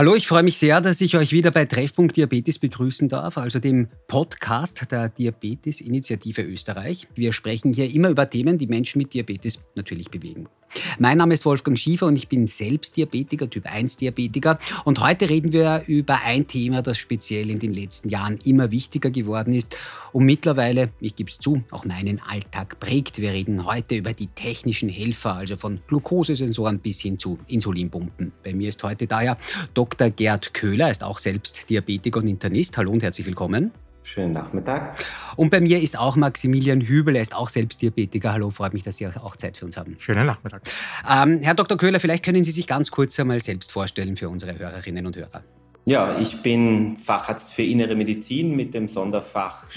Hallo, 0.00 0.14
ich 0.14 0.26
freue 0.26 0.42
mich 0.42 0.56
sehr, 0.56 0.80
dass 0.80 1.02
ich 1.02 1.14
euch 1.18 1.30
wieder 1.30 1.50
bei 1.50 1.66
Treffpunkt 1.66 2.16
Diabetes 2.16 2.58
begrüßen 2.58 3.06
darf, 3.10 3.36
also 3.36 3.58
dem 3.58 3.88
Podcast 4.08 4.90
der 4.90 5.10
Diabetes-Initiative 5.10 6.40
Österreich. 6.40 7.06
Wir 7.14 7.34
sprechen 7.34 7.74
hier 7.74 7.94
immer 7.94 8.08
über 8.08 8.30
Themen, 8.30 8.56
die 8.56 8.66
Menschen 8.66 8.96
mit 8.96 9.12
Diabetes 9.12 9.58
natürlich 9.74 10.10
bewegen. 10.10 10.48
Mein 10.98 11.18
Name 11.18 11.34
ist 11.34 11.44
Wolfgang 11.44 11.78
Schiefer 11.78 12.06
und 12.06 12.16
ich 12.16 12.28
bin 12.28 12.46
selbst 12.46 12.96
Diabetiker, 12.96 13.48
Typ 13.48 13.66
1 13.66 13.96
Diabetiker. 13.96 14.58
Und 14.84 15.00
heute 15.00 15.28
reden 15.28 15.52
wir 15.52 15.84
über 15.86 16.20
ein 16.24 16.46
Thema, 16.46 16.82
das 16.82 16.98
speziell 16.98 17.50
in 17.50 17.58
den 17.58 17.72
letzten 17.72 18.08
Jahren 18.08 18.36
immer 18.44 18.70
wichtiger 18.70 19.10
geworden 19.10 19.52
ist 19.52 19.76
und 20.12 20.24
mittlerweile, 20.24 20.90
ich 21.00 21.16
gebe 21.16 21.30
es 21.30 21.38
zu, 21.38 21.62
auch 21.70 21.84
meinen 21.84 22.20
Alltag 22.20 22.80
prägt. 22.80 23.20
Wir 23.20 23.32
reden 23.32 23.64
heute 23.64 23.96
über 23.96 24.12
die 24.12 24.28
technischen 24.28 24.88
Helfer, 24.88 25.34
also 25.34 25.56
von 25.56 25.80
Glukosesensoren 25.86 26.78
bis 26.78 27.00
hin 27.00 27.18
zu 27.18 27.38
Insulinpumpen. 27.48 28.32
Bei 28.44 28.54
mir 28.54 28.68
ist 28.68 28.82
heute 28.82 29.06
daher 29.06 29.36
Dr. 29.74 30.10
Gerd 30.10 30.54
Köhler, 30.54 30.86
er 30.86 30.90
ist 30.90 31.04
auch 31.04 31.18
selbst 31.18 31.68
Diabetiker 31.68 32.20
und 32.20 32.28
Internist. 32.28 32.76
Hallo 32.76 32.90
und 32.92 33.02
herzlich 33.02 33.26
willkommen. 33.26 33.72
Schönen 34.02 34.32
Nachmittag. 34.32 35.04
Und 35.36 35.50
bei 35.50 35.60
mir 35.60 35.80
ist 35.80 35.98
auch 35.98 36.16
Maximilian 36.16 36.80
Hübel, 36.80 37.16
er 37.16 37.22
ist 37.22 37.34
auch 37.34 37.48
selbst 37.48 37.82
Diabetiker. 37.82 38.32
Hallo, 38.32 38.50
freut 38.50 38.72
mich, 38.72 38.82
dass 38.82 38.96
Sie 38.96 39.06
auch 39.06 39.36
Zeit 39.36 39.56
für 39.56 39.66
uns 39.66 39.76
haben. 39.76 39.96
Schönen 39.98 40.26
Nachmittag. 40.26 40.62
Ähm, 41.08 41.40
Herr 41.42 41.54
Dr. 41.54 41.76
Köhler, 41.76 42.00
vielleicht 42.00 42.24
können 42.24 42.42
Sie 42.42 42.50
sich 42.50 42.66
ganz 42.66 42.90
kurz 42.90 43.18
einmal 43.20 43.40
selbst 43.40 43.72
vorstellen 43.72 44.16
für 44.16 44.28
unsere 44.28 44.58
Hörerinnen 44.58 45.06
und 45.06 45.16
Hörer. 45.16 45.44
Ja, 45.86 46.18
ich 46.18 46.42
bin 46.42 46.96
Facharzt 46.96 47.54
für 47.54 47.62
Innere 47.62 47.94
Medizin 47.94 48.54
mit 48.54 48.74
dem 48.74 48.86
Sonderfach 48.88 49.70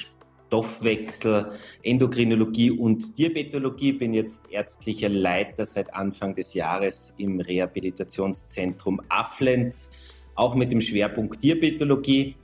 Stoffwechsel, 0.54 1.52
Endokrinologie 1.82 2.72
und 2.72 3.18
Diabetologie. 3.18 3.94
Bin 3.94 4.14
jetzt 4.14 4.52
ärztlicher 4.52 5.10
Leiter 5.10 5.66
seit 5.66 5.94
Anfang 5.94 6.36
des 6.36 6.54
Jahres 6.54 7.16
im 7.18 7.40
Rehabilitationszentrum 7.40 9.02
Afflenz, 9.10 9.90
auch 10.36 10.54
mit 10.54 10.72
dem 10.72 10.82
Schwerpunkt 10.82 11.42
Diabetologie. 11.42 12.36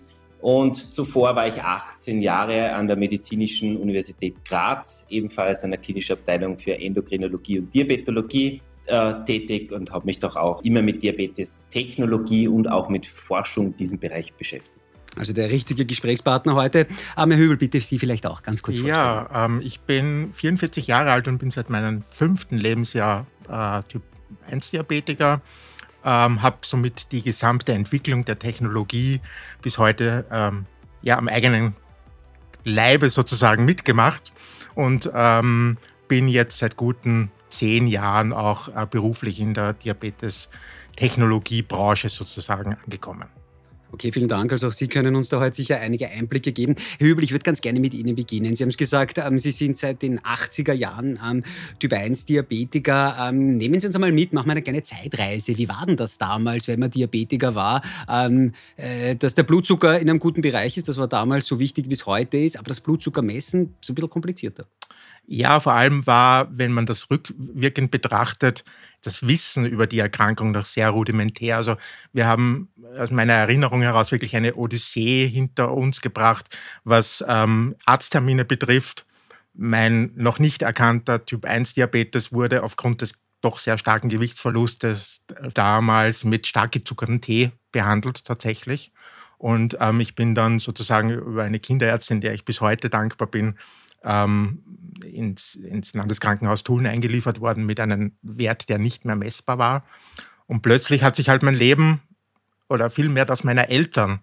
Und 0.42 0.76
zuvor 0.76 1.36
war 1.36 1.48
ich 1.48 1.62
18 1.62 2.22
Jahre 2.22 2.74
an 2.74 2.88
der 2.88 2.96
Medizinischen 2.96 3.76
Universität 3.76 4.36
Graz, 4.46 5.06
ebenfalls 5.10 5.64
an 5.64 5.72
der 5.72 5.80
klinischen 5.80 6.14
Abteilung 6.14 6.58
für 6.58 6.80
Endokrinologie 6.80 7.60
und 7.60 7.74
Diabetologie 7.74 8.62
äh, 8.86 9.14
tätig 9.26 9.72
und 9.74 9.92
habe 9.92 10.06
mich 10.06 10.20
doch 10.20 10.38
auch 10.38 10.64
immer 10.64 10.82
mit 10.82 11.04
Diabetes-Technologie 11.04 12.48
und 12.48 12.68
auch 12.68 12.88
mit 12.88 13.06
Forschung 13.06 13.68
in 13.68 13.76
diesem 13.76 14.00
Bereich 14.00 14.34
beschäftigt. 14.34 14.80
Also 15.16 15.34
der 15.34 15.52
richtige 15.52 15.86
Gesprächspartner 15.86 16.56
heute. 16.56 16.88
Arme 17.16 17.36
Hübel, 17.36 17.58
bitte 17.58 17.82
Sie 17.82 18.00
vielleicht 18.00 18.26
auch 18.26 18.42
ganz 18.42 18.62
kurz 18.62 18.78
vorstellen. 18.78 18.98
Ja, 18.98 19.46
ähm, 19.46 19.62
ich 19.64 19.82
bin 19.82 20.30
44 20.34 20.88
Jahre 20.88 21.12
alt 21.12 21.28
und 21.28 21.40
bin 21.40 21.52
seit 21.52 21.70
meinem 21.70 22.02
fünften 22.02 22.58
Lebensjahr 22.58 23.26
äh, 23.50 23.84
Typ 23.90 24.04
1 24.50 24.72
Diabetiker 24.72 25.42
ähm, 26.04 26.42
habe 26.42 26.58
somit 26.62 27.12
die 27.12 27.22
gesamte 27.22 27.74
Entwicklung 27.74 28.26
der 28.26 28.40
Technologie 28.40 29.22
bis 29.62 29.78
heute 29.78 30.26
ähm, 30.32 30.66
ja, 31.02 31.18
am 31.18 31.28
eigenen 31.28 31.76
Leibe 32.64 33.10
sozusagen 33.10 33.66
mitgemacht 33.66 34.32
und 34.76 35.10
ähm, 35.14 35.78
bin 36.08 36.28
jetzt 36.28 36.60
seit 36.60 36.78
guten 36.78 37.32
zehn 37.50 37.88
Jahren 37.88 38.32
auch 38.34 38.68
äh, 38.70 38.88
beruflich 38.90 39.40
in 39.40 39.54
der 39.54 39.74
Diabetes-Technologiebranche 39.74 42.10
sozusagen 42.10 42.76
angekommen. 42.84 43.30
Okay, 43.92 44.12
vielen 44.12 44.28
Dank. 44.28 44.52
Also 44.52 44.68
auch 44.68 44.72
Sie 44.72 44.88
können 44.88 45.16
uns 45.16 45.30
da 45.30 45.40
heute 45.40 45.56
sicher 45.56 45.80
einige 45.80 46.10
Einblicke 46.10 46.52
geben. 46.52 46.76
Herr 47.00 47.08
Hübel, 47.08 47.24
ich 47.24 47.32
würde 47.32 47.44
ganz 47.44 47.60
gerne 47.60 47.80
mit 47.80 47.96
Ihnen 47.96 48.14
beginnen. 48.16 48.56
Sie 48.56 48.64
haben 48.64 48.70
es 48.70 48.78
gesagt, 48.78 49.18
ähm, 49.18 49.40
Sie 49.40 49.52
sind 49.52 49.78
seit 49.78 50.04
den 50.04 50.20
80er 50.20 50.74
Jahren 50.74 51.20
ähm, 51.28 51.44
Typ 51.80 51.94
1 51.94 52.26
Diabetiker. 52.28 53.18
Ähm, 53.20 53.56
nehmen 53.56 53.80
Sie 53.80 53.88
uns 53.88 53.96
einmal 53.96 54.12
mit, 54.12 54.32
machen 54.32 54.48
wir 54.48 54.52
eine 54.52 54.62
kleine 54.62 54.84
Zeitreise. 54.84 55.58
Wie 55.58 55.68
war 55.68 55.86
denn 55.88 55.98
das 55.98 56.20
damals, 56.20 56.68
wenn 56.68 56.80
man 56.80 56.92
Diabetiker 56.92 57.56
war? 57.56 57.82
Ähm, 58.08 58.54
äh, 58.78 59.16
dass 59.16 59.34
der 59.34 59.44
Blutzucker 59.44 60.00
in 60.00 60.08
einem 60.08 60.20
guten 60.20 60.42
Bereich 60.42 60.78
ist, 60.78 60.88
das 60.88 60.98
war 60.98 61.08
damals 61.08 61.48
so 61.48 61.60
wichtig, 61.60 61.90
wie 61.90 61.94
es 61.94 62.06
heute 62.06 62.38
ist, 62.38 62.58
aber 62.58 62.68
das 62.68 62.82
Blutzuckermessen 62.82 63.74
ist 63.82 63.90
ein 63.90 63.96
bisschen 63.96 64.10
komplizierter. 64.10 64.68
Ja, 65.32 65.60
vor 65.60 65.74
allem 65.74 66.08
war, 66.08 66.48
wenn 66.58 66.72
man 66.72 66.88
das 66.88 67.12
rückwirkend 67.12 67.92
betrachtet, 67.92 68.64
das 69.04 69.28
Wissen 69.28 69.64
über 69.68 69.86
die 69.86 70.00
Erkrankung 70.00 70.50
noch 70.50 70.66
sehr 70.66 70.90
rudimentär. 70.90 71.56
Also 71.58 71.76
wir 72.12 72.26
haben 72.26 72.70
aus 72.98 73.12
meiner 73.12 73.34
Erinnerung 73.34 73.84
heraus 73.84 74.12
wirklich 74.12 74.36
eine 74.36 74.56
Odyssee 74.56 75.28
hinter 75.28 75.72
uns 75.72 76.02
gebracht, 76.02 76.48
was 76.84 77.24
ähm, 77.28 77.76
Arzttermine 77.86 78.44
betrifft. 78.44 79.06
Mein 79.54 80.14
noch 80.16 80.40
nicht 80.40 80.64
erkannter 80.64 81.24
Typ-1-Diabetes 81.24 82.32
wurde 82.34 82.64
aufgrund 82.64 83.02
des 83.02 83.14
doch 83.42 83.60
sehr 83.60 83.78
starken 83.78 84.10
Gewichtsverlustes 84.10 85.22
damals 85.54 86.24
mit 86.24 86.48
stark 86.48 86.72
gezuckerten 86.72 87.22
Tee 87.22 87.52
behandelt 87.72 88.26
tatsächlich. 88.26 88.92
Und 89.38 89.78
ähm, 89.80 90.00
ich 90.00 90.16
bin 90.16 90.34
dann 90.34 90.58
sozusagen 90.58 91.12
über 91.12 91.44
eine 91.44 91.60
Kinderärztin, 91.60 92.20
der 92.20 92.34
ich 92.34 92.46
bis 92.46 92.62
heute 92.62 92.90
dankbar 92.90 93.28
bin, 93.28 93.60
ähm, 94.04 94.64
ins, 95.04 95.56
ins 95.56 95.94
Landeskrankenhaus 95.94 96.64
Tulln 96.64 96.88
eingeliefert 96.88 97.40
worden 97.40 97.66
mit 97.66 97.80
einem 97.80 98.14
Wert, 98.22 98.70
der 98.70 98.78
nicht 98.78 99.06
mehr 99.06 99.16
messbar 99.16 99.58
war. 99.58 99.84
Und 100.48 100.62
plötzlich 100.62 101.04
hat 101.04 101.16
sich 101.16 101.30
halt 101.30 101.44
mein 101.44 101.56
Leben 101.56 102.02
oder 102.70 102.90
vielmehr 102.90 103.26
das 103.26 103.44
meiner 103.44 103.70
Eltern 103.70 104.20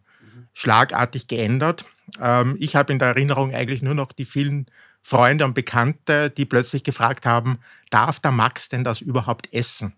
schlagartig 0.53 1.29
geändert. 1.29 1.87
Ähm, 2.21 2.57
ich 2.59 2.77
habe 2.77 2.93
in 2.93 2.99
der 2.99 3.09
Erinnerung 3.09 3.55
eigentlich 3.55 3.83
nur 3.83 3.95
noch 3.95 4.13
die 4.13 4.25
vielen 4.25 4.67
Freunde 5.03 5.45
und 5.45 5.55
Bekannte, 5.55 6.31
die 6.31 6.45
plötzlich 6.47 6.83
gefragt 6.83 7.27
haben, 7.27 7.59
darf 7.91 8.19
der 8.19 8.33
Max 8.33 8.69
denn 8.69 8.83
das 8.83 9.01
überhaupt 9.01 9.53
essen? 9.53 9.93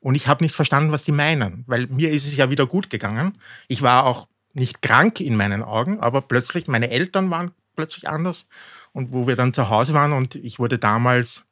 Und 0.00 0.14
ich 0.14 0.28
habe 0.28 0.44
nicht 0.44 0.54
verstanden, 0.54 0.92
was 0.92 1.04
die 1.04 1.12
meinen, 1.12 1.64
weil 1.66 1.88
mir 1.88 2.10
ist 2.10 2.26
es 2.26 2.36
ja 2.36 2.50
wieder 2.50 2.66
gut 2.66 2.88
gegangen. 2.88 3.36
Ich 3.66 3.82
war 3.82 4.04
auch 4.04 4.28
nicht 4.52 4.80
krank 4.80 5.20
in 5.20 5.36
meinen 5.36 5.62
Augen, 5.62 5.98
aber 5.98 6.20
plötzlich, 6.20 6.68
meine 6.68 6.90
Eltern 6.90 7.30
waren 7.30 7.50
plötzlich 7.74 8.08
anders 8.08 8.46
und 8.92 9.12
wo 9.12 9.26
wir 9.26 9.36
dann 9.36 9.54
zu 9.54 9.68
Hause 9.68 9.94
waren 9.94 10.12
und 10.12 10.34
ich 10.34 10.58
wurde 10.58 10.78
damals 10.78 11.44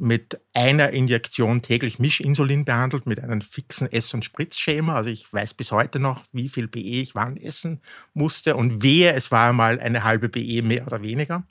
mit 0.00 0.40
einer 0.54 0.90
Injektion 0.90 1.60
täglich 1.60 1.98
Mischinsulin 1.98 2.64
behandelt, 2.64 3.06
mit 3.06 3.20
einem 3.20 3.42
fixen 3.42 3.92
Ess- 3.92 4.14
und 4.14 4.24
Spritzschema. 4.24 4.94
Also 4.94 5.10
ich 5.10 5.30
weiß 5.30 5.52
bis 5.54 5.72
heute 5.72 5.98
noch, 5.98 6.24
wie 6.32 6.48
viel 6.48 6.68
BE 6.68 6.80
ich 6.80 7.14
wann 7.14 7.36
essen 7.36 7.82
musste 8.14 8.56
und 8.56 8.82
wehe, 8.82 9.12
es 9.12 9.30
war 9.30 9.50
einmal 9.50 9.78
eine 9.78 10.02
halbe 10.02 10.30
BE 10.30 10.62
mehr 10.62 10.86
oder 10.86 11.02
weniger. 11.02 11.42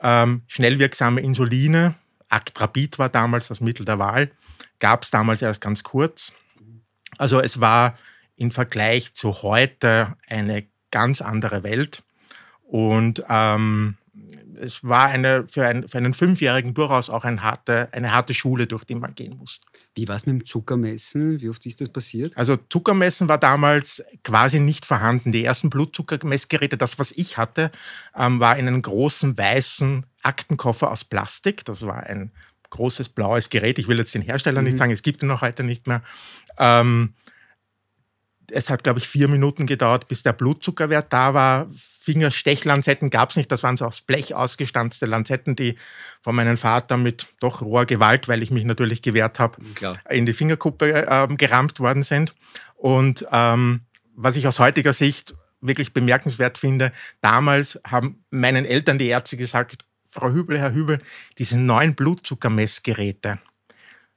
Ähm, 0.00 0.42
schnellwirksame 0.48 1.22
Insuline, 1.22 1.94
Actrapid 2.28 2.98
war 2.98 3.08
damals 3.08 3.48
das 3.48 3.60
Mittel 3.60 3.86
der 3.86 3.98
Wahl, 3.98 4.30
gab 4.78 5.04
es 5.04 5.10
damals 5.10 5.40
erst 5.40 5.62
ganz 5.62 5.82
kurz. 5.82 6.34
Also 7.16 7.40
es 7.40 7.60
war 7.60 7.96
im 8.36 8.50
Vergleich 8.50 9.14
zu 9.14 9.42
heute 9.42 10.14
eine 10.28 10.66
ganz 10.90 11.22
andere 11.22 11.62
Welt. 11.62 12.02
Und 12.62 13.24
ähm, 13.28 13.96
es 14.62 14.84
war 14.84 15.06
eine, 15.06 15.46
für, 15.48 15.66
ein, 15.66 15.88
für 15.88 15.98
einen 15.98 16.14
Fünfjährigen 16.14 16.74
durchaus 16.74 17.10
auch 17.10 17.24
ein 17.24 17.42
harte, 17.42 17.88
eine 17.92 18.12
harte 18.12 18.32
Schule, 18.32 18.66
durch 18.66 18.84
die 18.84 18.94
man 18.94 19.14
gehen 19.14 19.36
muss. 19.36 19.60
Wie 19.94 20.08
war 20.08 20.16
es 20.16 20.26
mit 20.26 20.40
dem 20.40 20.46
Zuckermessen? 20.46 21.40
Wie 21.40 21.48
oft 21.48 21.66
ist 21.66 21.80
das 21.80 21.88
passiert? 21.88 22.36
Also 22.36 22.56
Zuckermessen 22.56 23.28
war 23.28 23.38
damals 23.38 24.02
quasi 24.24 24.60
nicht 24.60 24.86
vorhanden. 24.86 25.32
Die 25.32 25.44
ersten 25.44 25.68
Blutzuckermessgeräte, 25.68 26.76
das 26.78 26.98
was 26.98 27.12
ich 27.12 27.36
hatte, 27.36 27.70
ähm, 28.16 28.40
war 28.40 28.56
in 28.56 28.68
einem 28.68 28.80
großen 28.80 29.36
weißen 29.36 30.06
Aktenkoffer 30.22 30.90
aus 30.90 31.04
Plastik. 31.04 31.64
Das 31.64 31.82
war 31.82 32.04
ein 32.04 32.30
großes 32.70 33.10
blaues 33.10 33.50
Gerät. 33.50 33.78
Ich 33.78 33.88
will 33.88 33.98
jetzt 33.98 34.14
den 34.14 34.22
Hersteller 34.22 34.60
mhm. 34.60 34.68
nicht 34.68 34.78
sagen, 34.78 34.92
es 34.92 35.02
gibt 35.02 35.22
ihn 35.22 35.28
noch 35.28 35.42
heute 35.42 35.62
nicht 35.64 35.86
mehr. 35.86 36.02
Ähm, 36.58 37.14
es 38.52 38.70
hat, 38.70 38.84
glaube 38.84 38.98
ich, 38.98 39.08
vier 39.08 39.28
Minuten 39.28 39.66
gedauert, 39.66 40.08
bis 40.08 40.22
der 40.22 40.32
Blutzuckerwert 40.32 41.12
da 41.12 41.34
war. 41.34 41.68
Fingerstechlanzetten 41.70 43.10
gab 43.10 43.30
es 43.30 43.36
nicht. 43.36 43.50
Das 43.50 43.62
waren 43.62 43.76
so 43.76 43.86
aus 43.86 44.00
Blech 44.00 44.34
ausgestanzte 44.34 45.06
Lanzetten, 45.06 45.56
die 45.56 45.76
von 46.20 46.34
meinem 46.34 46.58
Vater 46.58 46.96
mit 46.96 47.28
doch 47.40 47.62
roher 47.62 47.86
Gewalt, 47.86 48.28
weil 48.28 48.42
ich 48.42 48.50
mich 48.50 48.64
natürlich 48.64 49.02
gewehrt 49.02 49.38
habe, 49.38 49.58
in 50.10 50.26
die 50.26 50.32
Fingerkuppe 50.32 51.06
äh, 51.06 51.28
gerammt 51.36 51.80
worden 51.80 52.02
sind. 52.02 52.34
Und 52.74 53.26
ähm, 53.30 53.82
was 54.14 54.36
ich 54.36 54.46
aus 54.46 54.58
heutiger 54.58 54.92
Sicht 54.92 55.34
wirklich 55.60 55.92
bemerkenswert 55.92 56.58
finde, 56.58 56.92
damals 57.20 57.80
haben 57.86 58.24
meinen 58.30 58.64
Eltern 58.64 58.98
die 58.98 59.08
Ärzte 59.08 59.36
gesagt, 59.36 59.84
Frau 60.10 60.30
Hübel, 60.30 60.58
Herr 60.58 60.74
Hübel, 60.74 61.00
diese 61.38 61.58
neuen 61.58 61.94
Blutzuckermessgeräte, 61.94 63.38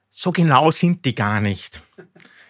so 0.09 0.31
genau 0.31 0.71
sind 0.71 1.05
die 1.05 1.15
gar 1.15 1.39
nicht. 1.39 1.81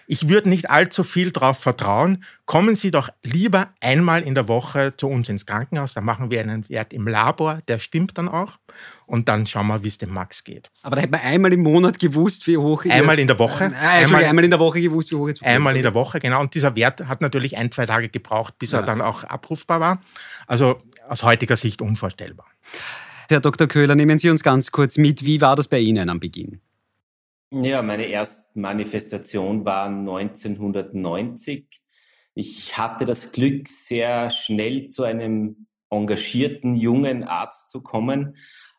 Ich 0.07 0.29
würde 0.29 0.49
nicht 0.49 0.69
allzu 0.69 1.03
viel 1.03 1.31
darauf 1.31 1.57
vertrauen. 1.57 2.23
Kommen 2.45 2.75
Sie 2.75 2.91
doch 2.91 3.09
lieber 3.23 3.69
einmal 3.81 4.21
in 4.21 4.35
der 4.35 4.47
Woche 4.47 4.93
zu 4.97 5.07
uns 5.07 5.29
ins 5.29 5.45
Krankenhaus. 5.45 5.93
Da 5.93 6.01
machen 6.01 6.29
wir 6.29 6.39
einen 6.41 6.67
Wert 6.69 6.93
im 6.93 7.07
Labor, 7.07 7.59
der 7.67 7.79
stimmt 7.79 8.17
dann 8.17 8.29
auch. 8.29 8.59
Und 9.07 9.27
dann 9.29 9.45
schauen 9.47 9.67
wir, 9.67 9.83
wie 9.83 9.87
es 9.87 9.97
dem 9.97 10.13
Max 10.13 10.43
geht. 10.43 10.69
Aber 10.83 10.95
da 10.95 11.01
hätte 11.01 11.11
man 11.11 11.21
einmal 11.21 11.53
im 11.53 11.63
Monat 11.63 11.99
gewusst, 11.99 12.47
wie 12.47 12.57
hoch 12.57 12.85
Einmal 12.85 13.15
jetzt, 13.15 13.21
in 13.21 13.27
der 13.27 13.39
Woche. 13.39 13.65
Äh, 13.65 14.03
einmal, 14.03 14.25
einmal, 14.25 14.43
in 14.43 14.51
der 14.51 14.59
Woche 14.59 14.81
gewusst, 14.81 15.11
wie 15.11 15.15
hoch 15.15 15.27
jetzt 15.27 15.43
Einmal 15.43 15.75
in 15.75 15.83
der 15.83 15.93
Woche, 15.93 16.19
genau. 16.19 16.41
Und 16.41 16.53
dieser 16.53 16.75
Wert 16.75 17.07
hat 17.07 17.21
natürlich 17.21 17.57
ein, 17.57 17.71
zwei 17.71 17.85
Tage 17.85 18.09
gebraucht, 18.09 18.59
bis 18.59 18.71
ja. 18.71 18.79
er 18.79 18.85
dann 18.85 19.01
auch 19.01 19.23
abrufbar 19.23 19.79
war. 19.79 20.01
Also 20.47 20.77
aus 21.07 21.23
heutiger 21.23 21.55
Sicht 21.55 21.81
unvorstellbar. 21.81 22.45
Herr 23.29 23.39
Dr. 23.39 23.67
Köhler, 23.67 23.95
nehmen 23.95 24.19
Sie 24.19 24.29
uns 24.29 24.43
ganz 24.43 24.71
kurz 24.71 24.97
mit. 24.97 25.25
Wie 25.25 25.41
war 25.41 25.55
das 25.55 25.67
bei 25.67 25.79
Ihnen 25.79 26.09
am 26.09 26.19
Beginn? 26.19 26.61
Ja, 27.51 27.81
meine 27.81 28.05
erste 28.05 28.59
Manifestation 28.59 29.65
war 29.65 29.87
1990. 29.87 31.67
Ich 32.33 32.77
hatte 32.77 33.05
das 33.05 33.31
Glück, 33.31 33.67
sehr 33.67 34.29
schnell 34.31 34.89
zu 34.89 35.03
einem 35.03 35.67
engagierten 35.89 36.75
jungen 36.75 37.23
Arzt 37.23 37.71
zu 37.71 37.81
kommen, 37.81 38.35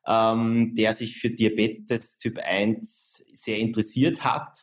ähm, 0.06 0.74
der 0.74 0.94
sich 0.94 1.18
für 1.18 1.30
Diabetes 1.30 2.18
Typ 2.18 2.38
1 2.38 3.24
sehr 3.32 3.58
interessiert 3.58 4.24
hat. 4.24 4.58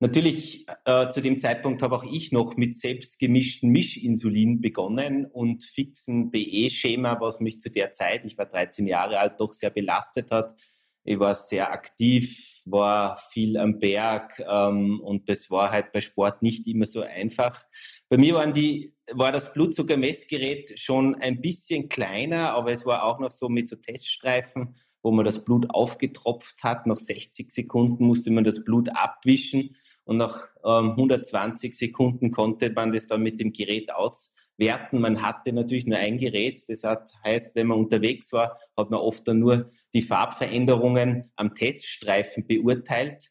Natürlich, 0.00 0.66
äh, 0.84 1.08
zu 1.08 1.22
dem 1.22 1.38
Zeitpunkt 1.38 1.82
habe 1.82 1.96
auch 1.96 2.04
ich 2.04 2.32
noch 2.32 2.56
mit 2.58 2.76
selbstgemischten 2.76 3.70
Mischinsulin 3.70 4.60
begonnen 4.60 5.24
und 5.24 5.64
fixen 5.64 6.30
BE-Schema, 6.30 7.18
was 7.20 7.40
mich 7.40 7.60
zu 7.60 7.70
der 7.70 7.92
Zeit, 7.92 8.24
ich 8.26 8.36
war 8.36 8.46
13 8.46 8.86
Jahre 8.86 9.18
alt, 9.18 9.40
doch 9.40 9.54
sehr 9.54 9.70
belastet 9.70 10.30
hat. 10.30 10.54
Ich 11.08 11.20
war 11.20 11.36
sehr 11.36 11.72
aktiv, 11.72 12.62
war 12.64 13.16
viel 13.30 13.56
am 13.58 13.78
Berg 13.78 14.42
ähm, 14.50 15.00
und 15.00 15.28
das 15.28 15.52
war 15.52 15.70
halt 15.70 15.92
bei 15.92 16.00
Sport 16.00 16.42
nicht 16.42 16.66
immer 16.66 16.84
so 16.84 17.02
einfach. 17.02 17.64
Bei 18.08 18.18
mir 18.18 18.34
waren 18.34 18.52
die, 18.52 18.92
war 19.12 19.30
das 19.30 19.54
Blutzuckermessgerät 19.54 20.78
schon 20.80 21.14
ein 21.14 21.40
bisschen 21.40 21.88
kleiner, 21.88 22.54
aber 22.54 22.72
es 22.72 22.84
war 22.86 23.04
auch 23.04 23.20
noch 23.20 23.30
so 23.30 23.48
mit 23.48 23.68
so 23.68 23.76
Teststreifen, 23.76 24.74
wo 25.00 25.12
man 25.12 25.24
das 25.24 25.44
Blut 25.44 25.70
aufgetropft 25.70 26.64
hat. 26.64 26.88
Nach 26.88 26.96
60 26.96 27.52
Sekunden 27.52 28.04
musste 28.04 28.32
man 28.32 28.42
das 28.42 28.64
Blut 28.64 28.88
abwischen 28.88 29.76
und 30.02 30.16
nach 30.16 30.48
ähm, 30.64 30.90
120 30.90 31.78
Sekunden 31.78 32.32
konnte 32.32 32.72
man 32.72 32.90
das 32.90 33.06
dann 33.06 33.22
mit 33.22 33.38
dem 33.38 33.52
Gerät 33.52 33.92
auswerten. 34.56 35.00
Man 35.00 35.22
hatte 35.22 35.52
natürlich 35.52 35.86
nur 35.86 35.98
ein 35.98 36.18
Gerät. 36.18 36.62
Das 36.68 36.82
heißt, 37.24 37.54
wenn 37.54 37.68
man 37.68 37.78
unterwegs 37.78 38.32
war, 38.32 38.56
hat 38.76 38.90
man 38.90 39.00
oft 39.00 39.26
dann 39.28 39.38
nur 39.38 39.70
die 39.94 40.02
Farbveränderungen 40.02 41.30
am 41.36 41.52
Teststreifen 41.54 42.46
beurteilt. 42.46 43.30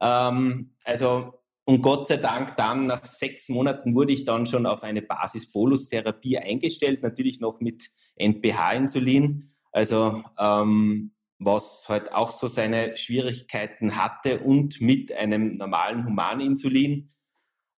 Ähm, 0.00 0.74
also 0.84 1.32
und 1.68 1.82
Gott 1.82 2.06
sei 2.06 2.18
Dank 2.18 2.56
dann 2.56 2.86
nach 2.86 3.04
sechs 3.04 3.48
Monaten 3.48 3.96
wurde 3.96 4.12
ich 4.12 4.24
dann 4.24 4.46
schon 4.46 4.66
auf 4.66 4.84
eine 4.84 5.02
Basis-Bolus-Therapie 5.02 6.38
eingestellt, 6.38 7.02
natürlich 7.02 7.40
noch 7.40 7.60
mit 7.60 7.90
NPH-Insulin. 8.14 9.52
Also 9.72 10.22
ähm, 10.38 11.12
was 11.38 11.86
halt 11.88 12.12
auch 12.14 12.30
so 12.30 12.46
seine 12.46 12.96
Schwierigkeiten 12.96 13.96
hatte 13.96 14.38
und 14.40 14.80
mit 14.80 15.12
einem 15.12 15.54
normalen 15.54 16.06
Humaninsulin. 16.06 17.12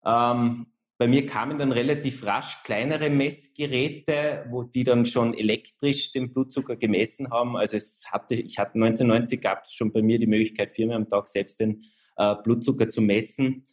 Ähm, 0.05 0.67
bei 0.99 1.07
mir 1.07 1.25
kamen 1.25 1.57
dann 1.57 1.71
relativ 1.71 2.25
rasch 2.25 2.61
kleinere 2.63 3.09
Messgeräte, 3.09 4.45
wo 4.49 4.63
die 4.63 4.83
dann 4.83 5.05
schon 5.05 5.33
elektrisch 5.33 6.11
den 6.11 6.29
Blutzucker 6.29 6.75
gemessen 6.75 7.31
haben. 7.31 7.55
Also 7.55 7.77
es 7.77 8.11
hatte, 8.11 8.35
ich 8.35 8.59
hatte 8.59 8.75
1990 8.75 9.39
gab 9.39 9.63
es 9.63 9.71
schon 9.71 9.93
bei 9.93 10.01
mir 10.01 10.19
die 10.19 10.27
Möglichkeit, 10.27 10.69
viermal 10.69 10.97
am 10.97 11.07
Tag 11.07 11.29
selbst 11.29 11.61
den 11.61 11.85
äh, 12.17 12.35
Blutzucker 12.43 12.89
zu 12.89 13.01
messen. 13.01 13.63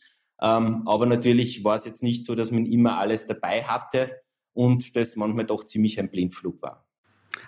Ähm, 0.40 0.87
aber 0.87 1.05
natürlich 1.06 1.64
war 1.64 1.75
es 1.75 1.84
jetzt 1.84 2.05
nicht 2.05 2.25
so, 2.25 2.37
dass 2.37 2.52
man 2.52 2.64
immer 2.64 2.96
alles 2.96 3.26
dabei 3.26 3.64
hatte 3.64 4.23
und 4.52 4.94
das 4.94 5.17
manchmal 5.17 5.46
doch 5.46 5.64
ziemlich 5.64 5.99
ein 5.99 6.12
Blindflug 6.12 6.62
war. 6.62 6.86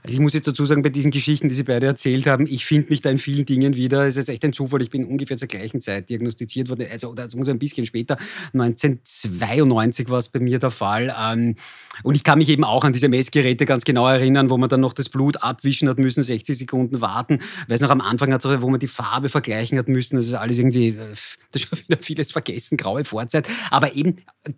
Also 0.03 0.15
ich 0.15 0.21
muss 0.21 0.35
jetzt 0.35 0.47
dazu 0.47 0.65
sagen, 0.67 0.83
bei 0.83 0.89
diesen 0.89 1.11
Geschichten, 1.11 1.49
die 1.49 1.55
Sie 1.55 1.63
beide 1.63 1.87
erzählt 1.87 2.27
haben, 2.27 2.47
ich 2.47 2.65
finde 2.65 2.91
mich 2.91 3.01
da 3.01 3.11
in 3.11 3.19
vielen 3.19 3.47
Dingen 3.47 3.77
wieder. 3.77 4.07
Es 4.07 4.17
ist 4.17 4.29
echt 4.29 4.45
ein 4.45 4.53
Zufall. 4.53 4.83
Ich 4.83 4.91
bin 4.91 5.05
ungefähr 5.05 5.37
zur 5.37 5.49
gleichen 5.49 5.81
Zeit 5.81 6.09
diagnostiziert 6.09 6.69
worden. 6.69 6.87
Also, 6.91 7.15
das 7.15 7.35
muss 7.35 7.49
ein 7.49 7.59
bisschen 7.59 7.87
später. 7.87 8.17
1992 8.53 10.09
war 10.09 10.19
es 10.19 10.29
bei 10.29 10.41
mir 10.41 10.59
der 10.59 10.71
Fall. 10.71 11.15
Ähm, 11.19 11.57
und 12.03 12.15
ich 12.15 12.25
kann 12.25 12.39
mich 12.39 12.49
eben 12.49 12.65
auch 12.65 12.85
an 12.85 12.93
diese 12.93 13.09
Messgeräte 13.09 13.67
ganz 13.67 13.85
genau 13.85 14.09
erinnern, 14.09 14.51
wo 14.51 14.57
man 14.57 14.69
dann 14.69 14.81
noch 14.81 14.93
das 14.93 15.09
Blut 15.09 15.43
abwischen 15.43 15.89
hat 15.89 15.99
müssen, 15.99 16.23
60 16.23 16.57
Sekunden 16.57 17.01
warten. 17.01 17.41
Weil 17.67 17.75
es 17.75 17.81
noch 17.81 17.91
am 17.91 18.01
Anfang 18.01 18.33
hat, 18.33 18.45
wo 18.45 18.71
man 18.71 18.81
die 18.81 18.89
Farbe 18.89 19.29
vergleichen 19.29 19.79
hat 19.79 19.89
müssen. 19.89 20.17
Das 20.17 20.27
ist 20.27 20.35
alles 20.35 20.59
irgendwie, 20.59 20.89
äh, 20.89 20.95
das 21.53 21.63
ist 21.63 21.69
schon 21.69 21.79
wieder 21.79 21.99
vieles 22.01 22.33
vergessen, 22.33 22.77
graue 22.77 23.05
Vorzeit. 23.05 23.49
Aber 23.71 23.95
eben 23.95 24.17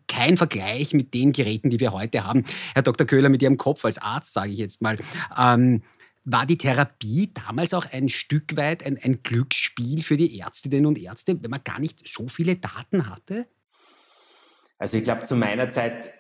kein 0.09 0.37
Vergleich 0.37 0.93
mit 0.93 1.15
den 1.15 1.33
Geräten, 1.33 1.71
die 1.71 1.81
wir 1.81 1.93
heute 1.93 2.25
haben. 2.25 2.45
Herr 2.75 2.83
Dr. 2.83 3.07
Köhler, 3.07 3.29
mit 3.29 3.43
Ihrem 3.43 3.57
Kopf 3.57 3.85
als 3.85 3.99
Arzt, 3.99 4.35
sage 4.35 4.53
ich 4.53 4.59
jetzt 4.59 4.83
mal, 4.83 4.97
ähm, 5.37 5.83
war 6.25 6.47
die 6.47 6.59
Therapie 6.59 7.33
damals 7.47 7.75
auch 7.75 7.87
ein 7.93 8.09
Stück 8.09 8.57
weit 8.57 8.85
ein, 8.85 8.99
ein 9.03 9.23
Glücksspiel 9.23 10.03
für 10.03 10.17
die 10.17 10.39
Ärztinnen 10.39 10.87
und 10.87 10.99
Ärzte, 10.99 11.43
wenn 11.43 11.51
man 11.51 11.65
gar 11.65 11.81
nicht 11.81 12.07
so 12.07 12.29
viele 12.29 12.57
Daten 12.57 13.09
hatte? 13.09 13.47
Also 14.79 14.99
ich 14.99 15.05
glaube, 15.05 15.25
zu 15.25 15.37
meiner 15.37 15.71
Zeit, 15.71 16.13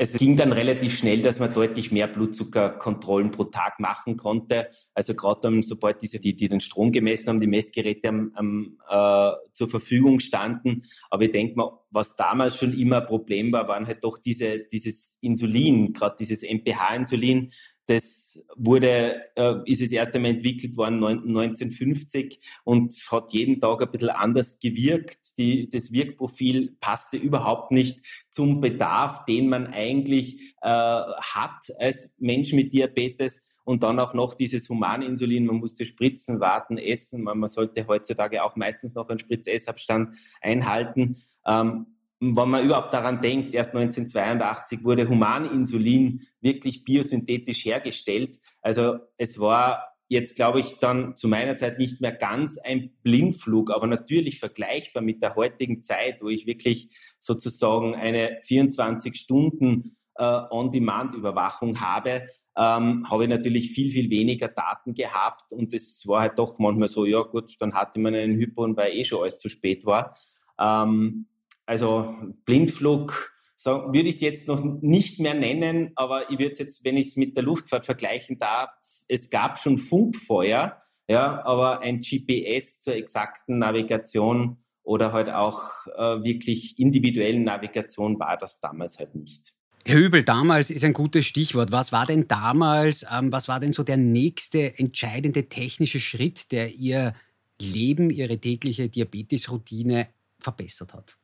es 0.00 0.12
ging 0.12 0.36
dann 0.36 0.52
relativ 0.52 0.96
schnell, 0.96 1.22
dass 1.22 1.40
man 1.40 1.52
deutlich 1.52 1.90
mehr 1.90 2.06
Blutzuckerkontrollen 2.06 3.32
pro 3.32 3.44
Tag 3.44 3.80
machen 3.80 4.16
konnte. 4.16 4.70
Also 4.94 5.14
gerade 5.14 5.60
sobald 5.62 6.00
diese, 6.02 6.20
die, 6.20 6.36
die 6.36 6.46
den 6.46 6.60
Strom 6.60 6.92
gemessen 6.92 7.30
haben, 7.30 7.40
die 7.40 7.48
Messgeräte 7.48 8.08
am, 8.08 8.32
am, 8.34 8.78
äh, 8.88 9.32
zur 9.52 9.68
Verfügung 9.68 10.20
standen. 10.20 10.84
Aber 11.10 11.24
ich 11.24 11.32
denke 11.32 11.56
mal, 11.56 11.80
was 11.90 12.14
damals 12.14 12.56
schon 12.56 12.78
immer 12.78 13.00
ein 13.00 13.06
Problem 13.06 13.50
war, 13.52 13.66
waren 13.66 13.88
halt 13.88 14.04
doch 14.04 14.18
diese, 14.18 14.60
dieses 14.60 15.18
Insulin, 15.20 15.92
gerade 15.92 16.14
dieses 16.16 16.42
MPH-Insulin, 16.42 17.50
das 17.88 18.44
wurde, 18.54 19.22
äh, 19.34 19.54
ist 19.64 19.80
das 19.80 19.92
erste 19.92 20.18
Mal 20.18 20.28
entwickelt 20.28 20.76
worden 20.76 21.02
1950 21.02 22.38
und 22.64 22.92
hat 23.10 23.32
jeden 23.32 23.60
Tag 23.60 23.80
ein 23.80 23.90
bisschen 23.90 24.10
anders 24.10 24.60
gewirkt. 24.60 25.38
Die, 25.38 25.70
das 25.70 25.90
Wirkprofil 25.90 26.76
passte 26.80 27.16
überhaupt 27.16 27.72
nicht 27.72 28.04
zum 28.28 28.60
Bedarf, 28.60 29.24
den 29.24 29.48
man 29.48 29.68
eigentlich 29.68 30.54
äh, 30.60 30.68
hat 30.68 31.72
als 31.78 32.14
Mensch 32.18 32.52
mit 32.52 32.74
Diabetes. 32.74 33.48
Und 33.64 33.82
dann 33.82 33.98
auch 34.00 34.12
noch 34.12 34.34
dieses 34.34 34.68
Humaninsulin, 34.68 35.46
man 35.46 35.56
musste 35.56 35.86
spritzen, 35.86 36.40
warten, 36.40 36.76
essen. 36.76 37.22
Man, 37.22 37.38
man 37.38 37.48
sollte 37.48 37.86
heutzutage 37.86 38.44
auch 38.44 38.54
meistens 38.54 38.94
noch 38.94 39.08
einen 39.08 39.18
Spritzessabstand 39.18 40.14
einhalten. 40.42 41.16
Ähm, 41.46 41.86
wenn 42.20 42.48
man 42.48 42.64
überhaupt 42.64 42.92
daran 42.92 43.20
denkt, 43.20 43.54
erst 43.54 43.74
1982 43.74 44.82
wurde 44.82 45.08
Humaninsulin 45.08 46.26
wirklich 46.40 46.84
biosynthetisch 46.84 47.64
hergestellt. 47.64 48.38
Also 48.60 48.98
es 49.16 49.38
war 49.38 49.84
jetzt, 50.08 50.36
glaube 50.36 50.60
ich, 50.60 50.78
dann 50.78 51.16
zu 51.16 51.28
meiner 51.28 51.56
Zeit 51.56 51.78
nicht 51.78 52.00
mehr 52.00 52.12
ganz 52.12 52.58
ein 52.58 52.90
Blindflug, 53.02 53.70
aber 53.70 53.86
natürlich 53.86 54.40
vergleichbar 54.40 55.02
mit 55.02 55.22
der 55.22 55.36
heutigen 55.36 55.82
Zeit, 55.82 56.22
wo 56.22 56.28
ich 56.28 56.46
wirklich 56.46 56.88
sozusagen 57.20 57.94
eine 57.94 58.38
24 58.42 59.14
Stunden 59.14 59.96
äh, 60.16 60.40
On-Demand-Überwachung 60.50 61.80
habe, 61.80 62.28
ähm, 62.56 63.08
habe 63.08 63.24
ich 63.24 63.30
natürlich 63.30 63.70
viel, 63.70 63.90
viel 63.90 64.10
weniger 64.10 64.48
Daten 64.48 64.94
gehabt 64.94 65.52
und 65.52 65.72
es 65.74 66.04
war 66.08 66.22
halt 66.22 66.38
doch 66.38 66.58
manchmal 66.58 66.88
so, 66.88 67.04
ja 67.04 67.20
gut, 67.22 67.54
dann 67.60 67.74
hatte 67.74 68.00
man 68.00 68.14
einen 68.14 68.36
Hypo 68.36 68.66
weil 68.76 68.94
eh 68.94 69.04
schon 69.04 69.20
alles 69.20 69.38
zu 69.38 69.48
spät 69.48 69.86
war. 69.86 70.16
Ähm, 70.58 71.26
also 71.68 72.14
Blindflug 72.46 73.30
so, 73.54 73.92
würde 73.92 74.08
ich 74.08 74.16
es 74.16 74.20
jetzt 74.20 74.48
noch 74.48 74.62
nicht 74.62 75.18
mehr 75.18 75.34
nennen, 75.34 75.90
aber 75.96 76.30
ich 76.30 76.38
würde 76.38 76.52
es 76.52 76.58
jetzt, 76.58 76.84
wenn 76.84 76.96
ich 76.96 77.08
es 77.08 77.16
mit 77.16 77.36
der 77.36 77.42
Luftfahrt 77.42 77.84
vergleichen 77.84 78.38
darf, 78.38 78.70
es 79.08 79.30
gab 79.30 79.58
schon 79.58 79.78
Funkfeuer, 79.78 80.80
ja, 81.08 81.44
aber 81.44 81.80
ein 81.80 82.00
GPS 82.00 82.80
zur 82.80 82.94
exakten 82.94 83.58
Navigation 83.58 84.58
oder 84.84 85.12
halt 85.12 85.28
auch 85.30 85.86
äh, 85.96 86.22
wirklich 86.22 86.78
individuellen 86.78 87.44
Navigation 87.44 88.18
war 88.20 88.38
das 88.38 88.60
damals 88.60 88.98
halt 89.00 89.16
nicht. 89.16 89.52
Herr 89.84 89.98
Hübel, 89.98 90.22
damals 90.22 90.70
ist 90.70 90.84
ein 90.84 90.92
gutes 90.92 91.26
Stichwort. 91.26 91.72
Was 91.72 91.92
war 91.92 92.06
denn 92.06 92.28
damals, 92.28 93.04
ähm, 93.12 93.32
was 93.32 93.48
war 93.48 93.58
denn 93.58 93.72
so 93.72 93.82
der 93.82 93.96
nächste 93.96 94.78
entscheidende 94.78 95.48
technische 95.48 96.00
Schritt, 96.00 96.52
der 96.52 96.74
Ihr 96.74 97.12
Leben, 97.60 98.10
Ihre 98.10 98.38
tägliche 98.38 98.88
Diabetesroutine 98.88 100.08
verbessert 100.38 100.94
hat? 100.94 101.18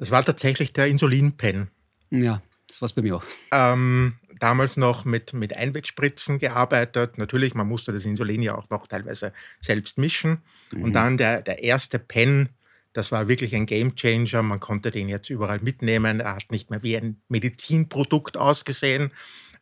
Das 0.00 0.10
war 0.10 0.24
tatsächlich 0.24 0.72
der 0.72 0.86
Insulinpen. 0.86 1.68
Ja, 2.08 2.40
das 2.66 2.80
war 2.80 2.86
es 2.86 2.94
bei 2.94 3.02
mir 3.02 3.16
auch. 3.16 3.24
Ähm, 3.52 4.14
damals 4.38 4.78
noch 4.78 5.04
mit, 5.04 5.34
mit 5.34 5.54
Einwegspritzen 5.54 6.38
gearbeitet. 6.38 7.18
Natürlich, 7.18 7.54
man 7.54 7.68
musste 7.68 7.92
das 7.92 8.06
Insulin 8.06 8.40
ja 8.40 8.56
auch 8.56 8.70
noch 8.70 8.86
teilweise 8.86 9.34
selbst 9.60 9.98
mischen. 9.98 10.38
Mhm. 10.72 10.82
Und 10.84 10.92
dann 10.94 11.18
der, 11.18 11.42
der 11.42 11.62
erste 11.62 11.98
Pen, 11.98 12.48
das 12.94 13.12
war 13.12 13.28
wirklich 13.28 13.54
ein 13.54 13.66
Game 13.66 13.94
Changer. 13.94 14.40
Man 14.42 14.58
konnte 14.58 14.90
den 14.90 15.10
jetzt 15.10 15.28
überall 15.28 15.60
mitnehmen. 15.60 16.20
Er 16.20 16.36
hat 16.36 16.50
nicht 16.50 16.70
mehr 16.70 16.82
wie 16.82 16.96
ein 16.96 17.20
Medizinprodukt 17.28 18.38
ausgesehen, 18.38 19.12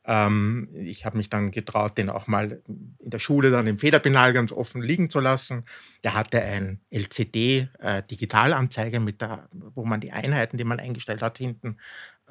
ähm, 0.08 0.68
ich 0.72 1.04
habe 1.04 1.18
mich 1.18 1.28
dann 1.28 1.50
getraut, 1.50 1.98
den 1.98 2.08
auch 2.08 2.26
mal 2.26 2.62
in 2.66 3.10
der 3.10 3.18
Schule 3.18 3.50
dann 3.50 3.66
im 3.66 3.76
Federpenal 3.76 4.32
ganz 4.32 4.52
offen 4.52 4.80
liegen 4.80 5.10
zu 5.10 5.20
lassen. 5.20 5.64
Der 6.02 6.14
hatte 6.14 6.40
ein 6.40 6.80
LCD-Digitalanzeige, 6.90 8.96
äh, 8.96 9.38
wo 9.74 9.84
man 9.84 10.00
die 10.00 10.12
Einheiten, 10.12 10.56
die 10.56 10.64
man 10.64 10.80
eingestellt 10.80 11.20
hat, 11.20 11.36
hinten 11.36 11.76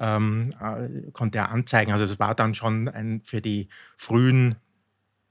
ähm, 0.00 0.52
äh, 0.60 1.12
konnte 1.12 1.38
er 1.38 1.50
anzeigen. 1.50 1.92
Also 1.92 2.04
es 2.04 2.18
war 2.18 2.34
dann 2.34 2.56
schon 2.56 2.88
ein, 2.88 3.22
für 3.24 3.40
die 3.40 3.68
frühen 3.96 4.56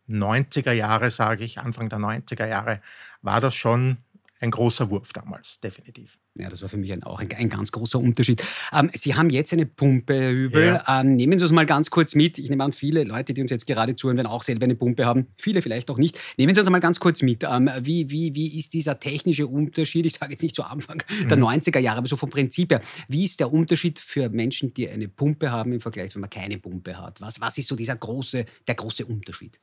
90er 0.07 0.71
Jahre, 0.71 1.11
sage 1.11 1.43
ich, 1.43 1.59
Anfang 1.59 1.89
der 1.89 1.99
90er 1.99 2.47
Jahre, 2.47 2.79
war 3.21 3.41
das 3.41 3.55
schon 3.55 3.97
ein 4.39 4.51
großer 4.51 4.89
Wurf 4.89 5.13
damals, 5.13 5.59
definitiv. 5.59 6.19
Ja, 6.37 6.49
das 6.49 6.61
war 6.61 6.69
für 6.69 6.77
mich 6.77 6.93
ein, 6.93 7.03
auch 7.03 7.19
ein, 7.19 7.29
ein 7.33 7.49
ganz 7.49 7.71
großer 7.71 7.99
Unterschied. 7.99 8.43
Ähm, 8.71 8.89
Sie 8.93 9.15
haben 9.15 9.29
jetzt 9.29 9.53
eine 9.53 9.65
Pumpe, 9.65 10.13
Herr 10.13 10.31
Hübel. 10.31 10.65
Ja. 10.65 11.01
Ähm, 11.01 11.15
nehmen 11.15 11.39
Sie 11.39 11.45
uns 11.45 11.51
mal 11.51 11.65
ganz 11.65 11.89
kurz 11.89 12.15
mit. 12.15 12.37
Ich 12.37 12.49
nehme 12.49 12.63
an, 12.63 12.71
viele 12.71 13.03
Leute, 13.03 13.33
die 13.33 13.41
uns 13.41 13.51
jetzt 13.51 13.65
gerade 13.65 13.95
zuhören, 13.95 14.17
werden 14.17 14.27
auch 14.27 14.43
selber 14.43 14.65
eine 14.65 14.75
Pumpe 14.75 15.05
haben. 15.05 15.27
Viele 15.37 15.61
vielleicht 15.61 15.89
auch 15.89 15.97
nicht. 15.97 16.19
Nehmen 16.37 16.53
Sie 16.53 16.61
uns 16.61 16.69
mal 16.69 16.79
ganz 16.79 16.99
kurz 16.99 17.21
mit. 17.21 17.43
Ähm, 17.43 17.69
wie, 17.81 18.09
wie, 18.11 18.35
wie 18.35 18.57
ist 18.59 18.73
dieser 18.73 18.99
technische 18.99 19.47
Unterschied? 19.47 20.05
Ich 20.05 20.13
sage 20.13 20.33
jetzt 20.33 20.43
nicht 20.43 20.55
zu 20.55 20.63
Anfang 20.63 21.01
mhm. 21.09 21.27
der 21.29 21.37
90er 21.37 21.79
Jahre, 21.79 21.99
aber 21.99 22.07
so 22.07 22.15
vom 22.15 22.29
Prinzip 22.29 22.71
her. 22.71 22.81
Wie 23.07 23.25
ist 23.25 23.39
der 23.39 23.51
Unterschied 23.51 23.99
für 23.99 24.29
Menschen, 24.29 24.73
die 24.73 24.87
eine 24.87 25.07
Pumpe 25.07 25.51
haben 25.51 25.73
im 25.73 25.81
Vergleich, 25.81 26.13
wenn 26.13 26.21
man 26.21 26.29
keine 26.29 26.57
Pumpe 26.59 26.97
hat? 26.97 27.21
Was, 27.21 27.41
was 27.41 27.57
ist 27.57 27.67
so 27.67 27.75
dieser 27.75 27.95
große, 27.95 28.45
der 28.67 28.75
große 28.75 29.05
Unterschied? 29.05 29.59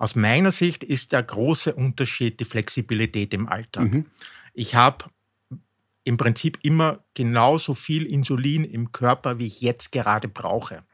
Aus 0.00 0.16
meiner 0.16 0.50
Sicht 0.50 0.82
ist 0.82 1.12
der 1.12 1.22
große 1.22 1.74
Unterschied 1.74 2.40
die 2.40 2.46
Flexibilität 2.46 3.34
im 3.34 3.46
Alltag. 3.46 3.92
Mhm. 3.92 4.06
Ich 4.54 4.74
habe 4.74 5.04
im 6.04 6.16
Prinzip 6.16 6.58
immer 6.62 7.04
genauso 7.12 7.74
viel 7.74 8.06
Insulin 8.06 8.64
im 8.64 8.92
Körper, 8.92 9.38
wie 9.38 9.46
ich 9.46 9.60
jetzt 9.60 9.92
gerade 9.92 10.26
brauche. 10.26 10.84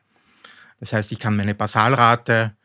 Das 0.80 0.92
heißt, 0.92 1.12
ich 1.12 1.20
kann 1.20 1.36
meine 1.36 1.54
Basalrate 1.54 2.56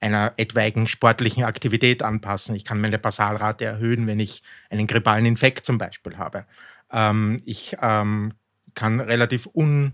einer 0.00 0.32
etwaigen 0.38 0.88
sportlichen 0.88 1.44
Aktivität 1.44 2.02
anpassen. 2.02 2.54
Ich 2.54 2.64
kann 2.64 2.80
meine 2.80 2.98
Basalrate 2.98 3.66
erhöhen, 3.66 4.06
wenn 4.06 4.20
ich 4.20 4.42
einen 4.70 4.86
grippalen 4.86 5.26
Infekt 5.26 5.66
zum 5.66 5.76
Beispiel 5.76 6.16
habe. 6.16 6.46
Ähm, 6.90 7.42
ich 7.44 7.76
ähm, 7.82 8.32
kann 8.72 9.00
relativ 9.00 9.50
un 9.52 9.92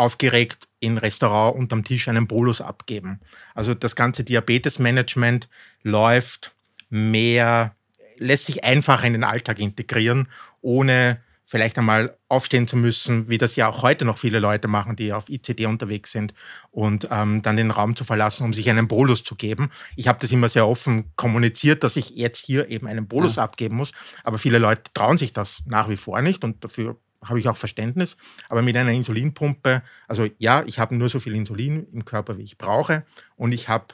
aufgeregt 0.00 0.66
in 0.80 0.96
Restaurant 0.96 1.56
unterm 1.56 1.84
Tisch 1.84 2.08
einen 2.08 2.26
Bolus 2.26 2.62
abgeben. 2.62 3.20
Also 3.54 3.74
das 3.74 3.94
ganze 3.94 4.24
Diabetesmanagement 4.24 5.48
läuft 5.82 6.54
mehr, 6.88 7.74
lässt 8.16 8.46
sich 8.46 8.64
einfacher 8.64 9.06
in 9.06 9.12
den 9.12 9.24
Alltag 9.24 9.58
integrieren, 9.58 10.28
ohne 10.62 11.20
vielleicht 11.44 11.76
einmal 11.76 12.16
aufstehen 12.28 12.66
zu 12.66 12.76
müssen, 12.76 13.28
wie 13.28 13.36
das 13.36 13.56
ja 13.56 13.68
auch 13.68 13.82
heute 13.82 14.06
noch 14.06 14.16
viele 14.16 14.38
Leute 14.38 14.68
machen, 14.68 14.96
die 14.96 15.12
auf 15.12 15.28
ICD 15.28 15.66
unterwegs 15.66 16.12
sind 16.12 16.32
und 16.70 17.08
ähm, 17.10 17.42
dann 17.42 17.56
den 17.56 17.70
Raum 17.70 17.94
zu 17.94 18.04
verlassen, 18.04 18.44
um 18.44 18.54
sich 18.54 18.70
einen 18.70 18.88
Bolus 18.88 19.22
zu 19.22 19.34
geben. 19.34 19.70
Ich 19.96 20.08
habe 20.08 20.18
das 20.20 20.30
immer 20.32 20.48
sehr 20.48 20.66
offen 20.66 21.12
kommuniziert, 21.16 21.84
dass 21.84 21.96
ich 21.96 22.10
jetzt 22.10 22.46
hier 22.46 22.70
eben 22.70 22.86
einen 22.86 23.06
Bolus 23.06 23.36
ja. 23.36 23.42
abgeben 23.42 23.76
muss, 23.76 23.90
aber 24.24 24.38
viele 24.38 24.58
Leute 24.58 24.84
trauen 24.94 25.18
sich 25.18 25.32
das 25.32 25.62
nach 25.66 25.88
wie 25.88 25.96
vor 25.96 26.22
nicht 26.22 26.42
und 26.44 26.64
dafür 26.64 26.96
habe 27.24 27.38
ich 27.38 27.48
auch 27.48 27.56
Verständnis. 27.56 28.16
Aber 28.48 28.62
mit 28.62 28.76
einer 28.76 28.92
Insulinpumpe, 28.92 29.82
also 30.08 30.28
ja, 30.38 30.62
ich 30.66 30.78
habe 30.78 30.94
nur 30.94 31.08
so 31.08 31.20
viel 31.20 31.34
Insulin 31.34 31.86
im 31.92 32.04
Körper, 32.04 32.38
wie 32.38 32.42
ich 32.42 32.58
brauche. 32.58 33.04
Und 33.36 33.52
ich 33.52 33.68
habe 33.68 33.86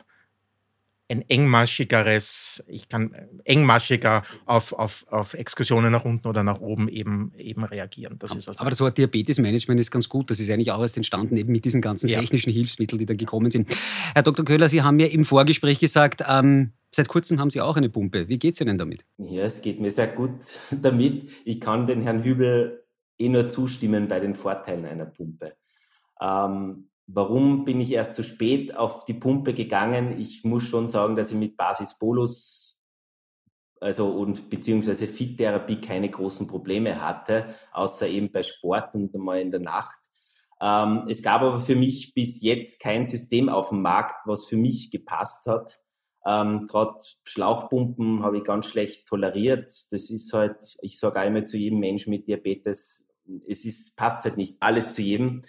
ein 1.09 1.23
engmaschigeres, 1.29 2.65
ich 2.67 2.89
kann 2.89 3.15
engmaschiger 3.45 4.25
auf, 4.45 4.73
auf, 4.73 5.07
auf 5.09 5.35
Exkursionen 5.35 5.93
nach 5.93 6.05
unten 6.05 6.27
oder 6.27 6.43
nach 6.43 6.61
oben 6.61 6.89
eben, 6.89 7.33
eben 7.37 7.63
reagieren. 7.65 8.17
Das 8.19 8.35
ist 8.35 8.49
also 8.49 8.59
Aber 8.59 8.71
das 8.71 8.81
Wort 8.81 8.99
Diabetesmanagement 8.99 9.81
ist 9.81 9.93
ganz 9.93 10.09
gut. 10.09 10.31
Das 10.31 10.41
ist 10.41 10.51
eigentlich 10.51 10.73
auch 10.73 10.83
erst 10.83 10.97
entstanden 10.97 11.37
eben 11.37 11.53
mit 11.53 11.65
diesen 11.65 11.81
ganzen 11.81 12.09
ja. 12.09 12.19
technischen 12.19 12.53
Hilfsmitteln, 12.53 12.99
die 12.99 13.07
da 13.07 13.15
gekommen 13.15 13.51
sind. 13.51 13.71
Herr 14.15 14.25
Dr. 14.25 14.45
Köhler, 14.45 14.69
Sie 14.69 14.83
haben 14.83 14.97
mir 14.97 15.13
im 15.13 15.25
Vorgespräch 15.25 15.79
gesagt, 15.79 16.25
ähm, 16.29 16.73
Seit 16.97 17.09
kurzem 17.09 17.39
haben 17.41 17.51
Sie 17.51 17.61
auch 17.61 17.77
eine 17.77 17.91
Pumpe. 17.91 18.29
Wie 18.29 18.39
geht 18.39 18.55
es 18.55 18.61
Ihnen 18.63 18.79
damit? 18.79 19.05
Ja, 19.19 19.43
es 19.43 19.61
geht 19.61 19.81
mir 19.81 19.91
sehr 19.91 20.07
gut 20.07 20.41
damit. 20.83 21.29
Ich 21.45 21.61
kann 21.61 21.87
den 21.87 22.01
Herrn 22.01 22.25
Hübel 22.25 22.86
eh 23.19 23.29
nur 23.29 23.49
zustimmen 23.49 24.09
bei 24.09 24.21
den 24.21 24.35
Vorteilen 24.35 24.85
einer 24.85 25.07
Pumpe. 25.07 25.57
Ähm, 26.21 26.91
warum 27.07 27.65
bin 27.65 27.81
ich 27.81 27.93
erst 27.93 28.15
zu 28.15 28.23
spät 28.23 28.77
auf 28.77 29.05
die 29.05 29.15
Pumpe 29.15 29.55
gegangen? 29.55 30.19
Ich 30.19 30.45
muss 30.45 30.65
schon 30.65 30.89
sagen, 30.89 31.17
dass 31.17 31.33
ich 31.33 31.39
mit 31.39 31.57
Basis 31.57 31.99
Bolus 31.99 32.67
also 33.81 34.09
und 34.09 34.49
beziehungsweise 34.49 35.07
Fit-Therapie 35.07 35.81
keine 35.81 36.09
großen 36.09 36.47
Probleme 36.47 37.03
hatte, 37.03 37.47
außer 37.73 38.09
eben 38.09 38.31
bei 38.31 38.43
Sport 38.43 38.95
und 38.95 39.15
einmal 39.15 39.41
in 39.41 39.51
der 39.51 39.61
Nacht. 39.61 40.01
Ähm, 40.61 41.07
es 41.09 41.23
gab 41.23 41.43
aber 41.43 41.61
für 41.61 41.77
mich 41.77 42.15
bis 42.15 42.41
jetzt 42.43 42.81
kein 42.81 43.05
System 43.05 43.49
auf 43.49 43.69
dem 43.69 43.83
Markt, 43.83 44.27
was 44.27 44.47
für 44.47 44.57
mich 44.57 44.91
gepasst 44.91 45.47
hat. 45.47 45.79
Ähm, 46.25 46.67
Gerade 46.67 46.99
Schlauchpumpen 47.25 48.23
habe 48.23 48.39
ich 48.39 48.45
ganz 48.45 48.67
schlecht 48.67 49.07
toleriert. 49.07 49.71
Das 49.91 50.11
ist 50.11 50.33
halt, 50.33 50.77
ich 50.81 50.99
sage 50.99 51.21
einmal 51.21 51.45
zu 51.47 51.59
jedem 51.59 51.79
Menschen 51.79 52.11
mit 52.11 52.27
Diabetes, 52.27 53.06
es 53.47 53.65
ist, 53.65 53.97
passt 53.97 54.25
halt 54.25 54.37
nicht 54.37 54.57
alles 54.61 54.93
zu 54.93 55.03
jedem. 55.03 55.43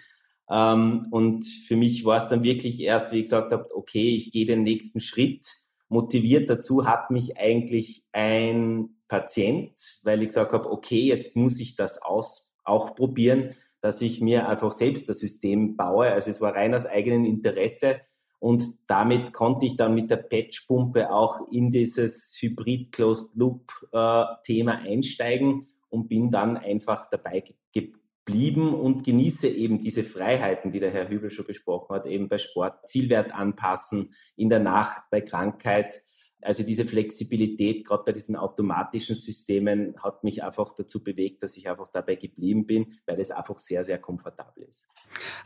Ähm, 0.50 1.06
und 1.10 1.44
für 1.44 1.76
mich 1.76 2.04
war 2.04 2.18
es 2.18 2.28
dann 2.28 2.42
wirklich 2.42 2.80
erst, 2.80 3.12
wie 3.12 3.18
ich 3.18 3.24
gesagt 3.24 3.52
habe, 3.52 3.66
okay, 3.74 4.14
ich 4.14 4.32
gehe 4.32 4.46
den 4.46 4.62
nächsten 4.62 5.00
Schritt. 5.00 5.46
Motiviert 5.88 6.50
dazu 6.50 6.86
hat 6.86 7.10
mich 7.10 7.38
eigentlich 7.38 8.04
ein 8.12 8.90
Patient, 9.08 9.72
weil 10.04 10.22
ich 10.22 10.28
gesagt 10.28 10.52
habe, 10.52 10.70
okay, 10.70 11.02
jetzt 11.02 11.36
muss 11.36 11.60
ich 11.60 11.76
das 11.76 12.02
aus, 12.02 12.56
auch 12.64 12.94
probieren, 12.94 13.54
dass 13.80 14.02
ich 14.02 14.20
mir 14.20 14.48
einfach 14.48 14.72
selbst 14.72 15.08
das 15.08 15.20
System 15.20 15.76
baue. 15.76 16.12
Also 16.12 16.30
es 16.30 16.40
war 16.40 16.54
rein 16.54 16.74
aus 16.74 16.86
eigenem 16.86 17.24
Interesse. 17.24 18.00
Und 18.40 18.88
damit 18.88 19.32
konnte 19.32 19.66
ich 19.66 19.76
dann 19.76 19.94
mit 19.94 20.10
der 20.10 20.18
Patchpumpe 20.18 21.10
auch 21.10 21.48
in 21.50 21.70
dieses 21.70 22.36
Hybrid-Closed-Loop-Thema 22.40 24.74
äh, 24.74 24.92
einsteigen 24.92 25.66
und 25.88 26.08
bin 26.08 26.30
dann 26.30 26.56
einfach 26.56 27.08
dabei 27.10 27.44
geblieben 27.72 28.74
und 28.74 29.04
genieße 29.04 29.48
eben 29.48 29.80
diese 29.80 30.04
Freiheiten, 30.04 30.70
die 30.70 30.80
der 30.80 30.90
Herr 30.90 31.08
Hübel 31.08 31.30
schon 31.30 31.46
besprochen 31.46 31.96
hat, 31.96 32.06
eben 32.06 32.28
bei 32.28 32.38
Sport, 32.38 32.88
Zielwert 32.88 33.32
anpassen, 33.32 34.10
in 34.36 34.48
der 34.48 34.60
Nacht, 34.60 35.04
bei 35.10 35.20
Krankheit. 35.20 36.02
Also 36.40 36.62
diese 36.62 36.84
Flexibilität, 36.84 37.84
gerade 37.84 38.04
bei 38.04 38.12
diesen 38.12 38.36
automatischen 38.36 39.16
Systemen, 39.16 39.94
hat 40.00 40.22
mich 40.22 40.44
einfach 40.44 40.72
dazu 40.72 41.02
bewegt, 41.02 41.42
dass 41.42 41.56
ich 41.56 41.68
einfach 41.68 41.88
dabei 41.88 42.14
geblieben 42.14 42.64
bin, 42.64 42.92
weil 43.06 43.18
es 43.18 43.32
einfach 43.32 43.58
sehr, 43.58 43.82
sehr 43.82 43.98
komfortabel 43.98 44.62
ist. 44.62 44.88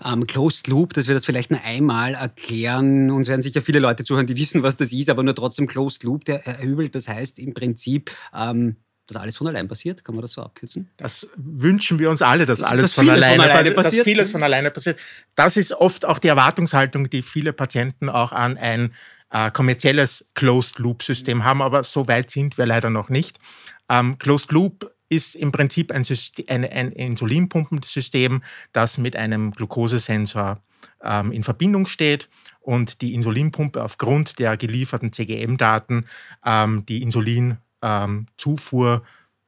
Ähm, 0.05 0.27
Closed 0.27 0.69
Loop, 0.69 0.93
dass 0.93 1.07
wir 1.07 1.15
das 1.15 1.25
vielleicht 1.25 1.51
nur 1.51 1.63
einmal 1.63 2.15
erklären. 2.15 3.11
Uns 3.11 3.29
werden 3.29 3.41
sicher 3.41 3.63
viele 3.63 3.79
Leute 3.79 4.05
zuhören, 4.05 4.27
die 4.27 4.37
wissen, 4.37 4.63
was 4.63 4.77
das 4.77 4.93
ist, 4.93 5.09
aber 5.09 5.23
nur 5.23 5.35
trotzdem 5.35 5.67
Closed 5.67 6.03
Loop, 6.03 6.27
der 6.27 6.41
Herr 6.41 6.63
Hübel, 6.63 6.91
das 6.91 7.09
heißt 7.09 7.39
im 7.39 7.55
Prinzip, 7.55 8.11
ähm, 8.35 8.77
dass 9.07 9.17
alles 9.17 9.37
von 9.37 9.47
allein 9.49 9.69
passiert? 9.69 10.05
Kann 10.05 10.15
man 10.15 10.23
das 10.23 10.33
so 10.33 10.43
abkürzen? 10.43 10.91
Das 10.97 11.29
wünschen 11.37 11.99
wir 11.99 12.11
uns 12.11 12.23
alle, 12.23 12.47
dass 12.47 12.61
das, 12.61 12.69
alles 12.69 12.85
dass 12.85 12.95
von, 12.95 13.11
alleine, 13.11 13.43
von 13.43 13.51
alleine 13.51 13.71
passiert. 13.73 14.07
Dass 14.07 14.13
vieles 14.13 14.31
von 14.31 14.43
alleine 14.43 14.71
passiert. 14.71 14.99
Das 15.35 15.57
ist 15.57 15.73
oft 15.73 16.05
auch 16.05 16.19
die 16.19 16.29
Erwartungshaltung, 16.29 17.11
die 17.11 17.23
viele 17.23 17.53
Patienten 17.53 18.09
auch 18.09 18.33
an 18.33 18.57
ein 18.57 18.95
äh, 19.31 19.51
kommerzielles 19.51 20.31
Closed-Loop-System 20.35 21.45
haben, 21.45 21.63
aber 21.63 21.85
so 21.85 22.07
weit 22.07 22.31
sind 22.31 22.59
wir 22.59 22.67
leider 22.67 22.91
noch 22.91 23.09
nicht. 23.09 23.39
Ähm, 23.89 24.19
Closed 24.19 24.53
Loop 24.53 24.93
ist 25.09 25.35
im 25.35 25.53
Prinzip 25.53 25.93
ein, 25.93 26.05
System, 26.05 26.47
ein, 26.49 26.65
ein 26.65 26.93
Insulinpumpensystem, 26.93 28.43
das 28.73 28.99
mit 28.99 29.17
einem 29.17 29.51
Glukosesensor 29.51 30.63
ähm, 31.03 31.33
in 31.33 31.45
Verbindung 31.45 31.87
steht 31.87 32.29
und 32.61 33.01
die 33.01 33.15
Insulinpumpe 33.15 33.83
aufgrund 33.83 34.39
der 34.39 34.57
gelieferten 34.57 35.13
CGM-Daten 35.13 36.07
ähm, 36.45 36.87
die 36.87 37.03
Insulin 37.03 37.59
ähm, 37.83 38.27
Zufuhr 38.37 39.03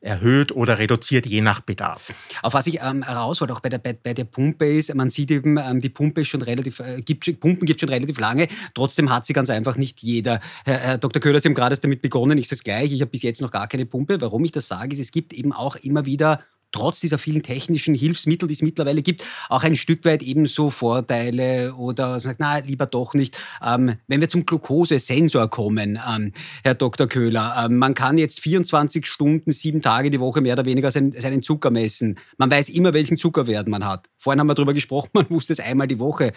erhöht 0.04 0.52
oder 0.52 0.78
reduziert, 0.78 1.26
je 1.26 1.40
nach 1.40 1.60
Bedarf. 1.60 2.12
Auf 2.42 2.54
was 2.54 2.66
ich 2.66 2.80
ähm, 2.82 3.02
heraus 3.02 3.40
wollte, 3.40 3.54
auch 3.54 3.60
bei 3.60 3.70
der, 3.70 3.78
bei, 3.78 3.94
bei, 3.94 4.14
der 4.14 4.24
Pumpe 4.24 4.66
ist, 4.66 4.94
man 4.94 5.10
sieht 5.10 5.30
eben, 5.30 5.56
ähm, 5.56 5.80
die 5.80 5.88
Pumpe 5.88 6.20
ist 6.20 6.28
schon 6.28 6.42
relativ, 6.42 6.80
äh, 6.80 7.00
gibt, 7.00 7.40
Pumpen 7.40 7.66
gibt 7.66 7.80
schon 7.80 7.88
relativ 7.88 8.18
lange, 8.18 8.48
trotzdem 8.74 9.10
hat 9.10 9.24
sie 9.24 9.32
ganz 9.32 9.50
einfach 9.50 9.76
nicht 9.76 10.02
jeder. 10.02 10.40
Herr, 10.64 10.78
Herr 10.78 10.98
Dr. 10.98 11.20
Köhler, 11.20 11.40
Sie 11.40 11.48
haben 11.48 11.54
gerade 11.54 11.76
damit 11.76 12.02
begonnen, 12.02 12.38
ich 12.38 12.48
sage 12.48 12.56
es 12.56 12.64
gleich, 12.64 12.92
ich 12.92 13.00
habe 13.00 13.10
bis 13.10 13.22
jetzt 13.22 13.40
noch 13.40 13.50
gar 13.50 13.66
keine 13.66 13.86
Pumpe. 13.86 14.20
Warum 14.20 14.44
ich 14.44 14.52
das 14.52 14.68
sage, 14.68 14.92
ist, 14.92 15.00
es 15.00 15.10
gibt 15.10 15.32
eben 15.32 15.52
auch 15.52 15.76
immer 15.76 16.04
wieder 16.04 16.40
trotz 16.74 17.00
dieser 17.00 17.18
vielen 17.18 17.42
technischen 17.42 17.94
Hilfsmittel, 17.94 18.48
die 18.48 18.54
es 18.54 18.62
mittlerweile 18.62 19.00
gibt, 19.00 19.24
auch 19.48 19.62
ein 19.62 19.76
Stück 19.76 20.04
weit 20.04 20.22
ebenso 20.22 20.70
Vorteile 20.70 21.74
oder 21.74 22.18
sagt, 22.18 22.40
na, 22.40 22.58
lieber 22.58 22.86
doch 22.86 23.14
nicht. 23.14 23.38
Ähm, 23.64 23.94
wenn 24.08 24.20
wir 24.20 24.28
zum 24.28 24.44
Glukosesensor 24.44 25.48
kommen, 25.48 26.00
ähm, 26.08 26.32
Herr 26.64 26.74
Dr. 26.74 27.06
Köhler, 27.06 27.64
ähm, 27.64 27.78
man 27.78 27.94
kann 27.94 28.18
jetzt 28.18 28.40
24 28.40 29.06
Stunden, 29.06 29.52
sieben 29.52 29.82
Tage 29.82 30.10
die 30.10 30.20
Woche 30.20 30.40
mehr 30.40 30.54
oder 30.54 30.64
weniger 30.64 30.90
seinen, 30.90 31.12
seinen 31.12 31.42
Zucker 31.42 31.70
messen. 31.70 32.16
Man 32.38 32.50
weiß 32.50 32.70
immer, 32.70 32.92
welchen 32.92 33.18
Zuckerwert 33.18 33.68
man 33.68 33.84
hat. 33.84 34.08
Vorhin 34.18 34.40
haben 34.40 34.48
wir 34.48 34.54
darüber 34.54 34.74
gesprochen, 34.74 35.10
man 35.14 35.30
wusste 35.30 35.52
es 35.52 35.60
einmal 35.60 35.86
die 35.86 36.00
Woche. 36.00 36.32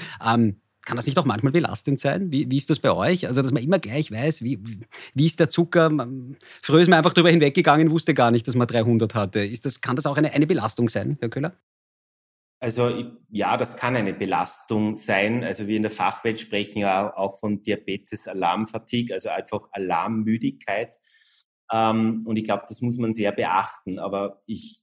Kann 0.86 0.96
das 0.96 1.06
nicht 1.06 1.18
auch 1.18 1.26
manchmal 1.26 1.52
belastend 1.52 2.00
sein? 2.00 2.32
Wie, 2.32 2.50
wie 2.50 2.58
ist 2.58 2.70
das 2.70 2.80
bei 2.80 2.92
euch? 2.92 3.28
Also, 3.28 3.42
dass 3.42 3.52
man 3.52 3.62
immer 3.62 3.80
gleich 3.80 4.10
weiß, 4.12 4.42
wie, 4.42 4.60
wie 5.14 5.26
ist 5.26 5.40
der 5.40 5.50
Zucker? 5.50 5.90
Früher 6.62 6.80
ist 6.80 6.88
man 6.88 6.98
einfach 6.98 7.14
darüber 7.14 7.30
hinweggegangen, 7.30 7.92
wusste 7.92 8.14
gar 8.14 8.32
nicht, 8.32 8.48
dass 8.48 8.56
man 8.56 8.68
300 8.68 9.14
hatte. 9.14 9.44
Ist 9.44 9.66
das, 9.66 9.82
kann 9.82 9.98
das 9.98 10.06
auch 10.06 10.18
eine, 10.18 10.32
eine 10.32 10.48
Belastung 10.48 10.88
sein, 10.88 11.18
Herr 11.20 11.30
Köhler? 11.30 11.58
Also 12.60 13.12
ja, 13.30 13.56
das 13.58 13.78
kann 13.78 13.96
eine 13.96 14.14
Belastung 14.14 14.96
sein. 14.96 15.44
Also 15.44 15.68
wir 15.68 15.78
in 15.78 15.84
der 15.84 15.92
Fachwelt 15.92 16.40
sprechen 16.40 16.80
ja 16.80 17.16
auch 17.16 17.40
von 17.40 17.62
Diabetes-Alarmfatigue, 17.62 19.14
also 19.14 19.30
einfach 19.30 19.68
Alarmmüdigkeit. 19.72 20.98
Ähm, 21.72 22.24
und 22.26 22.36
ich 22.36 22.44
glaube, 22.44 22.64
das 22.68 22.82
muss 22.82 22.98
man 22.98 23.14
sehr 23.14 23.32
beachten. 23.32 24.00
Aber 24.00 24.40
ich 24.48 24.82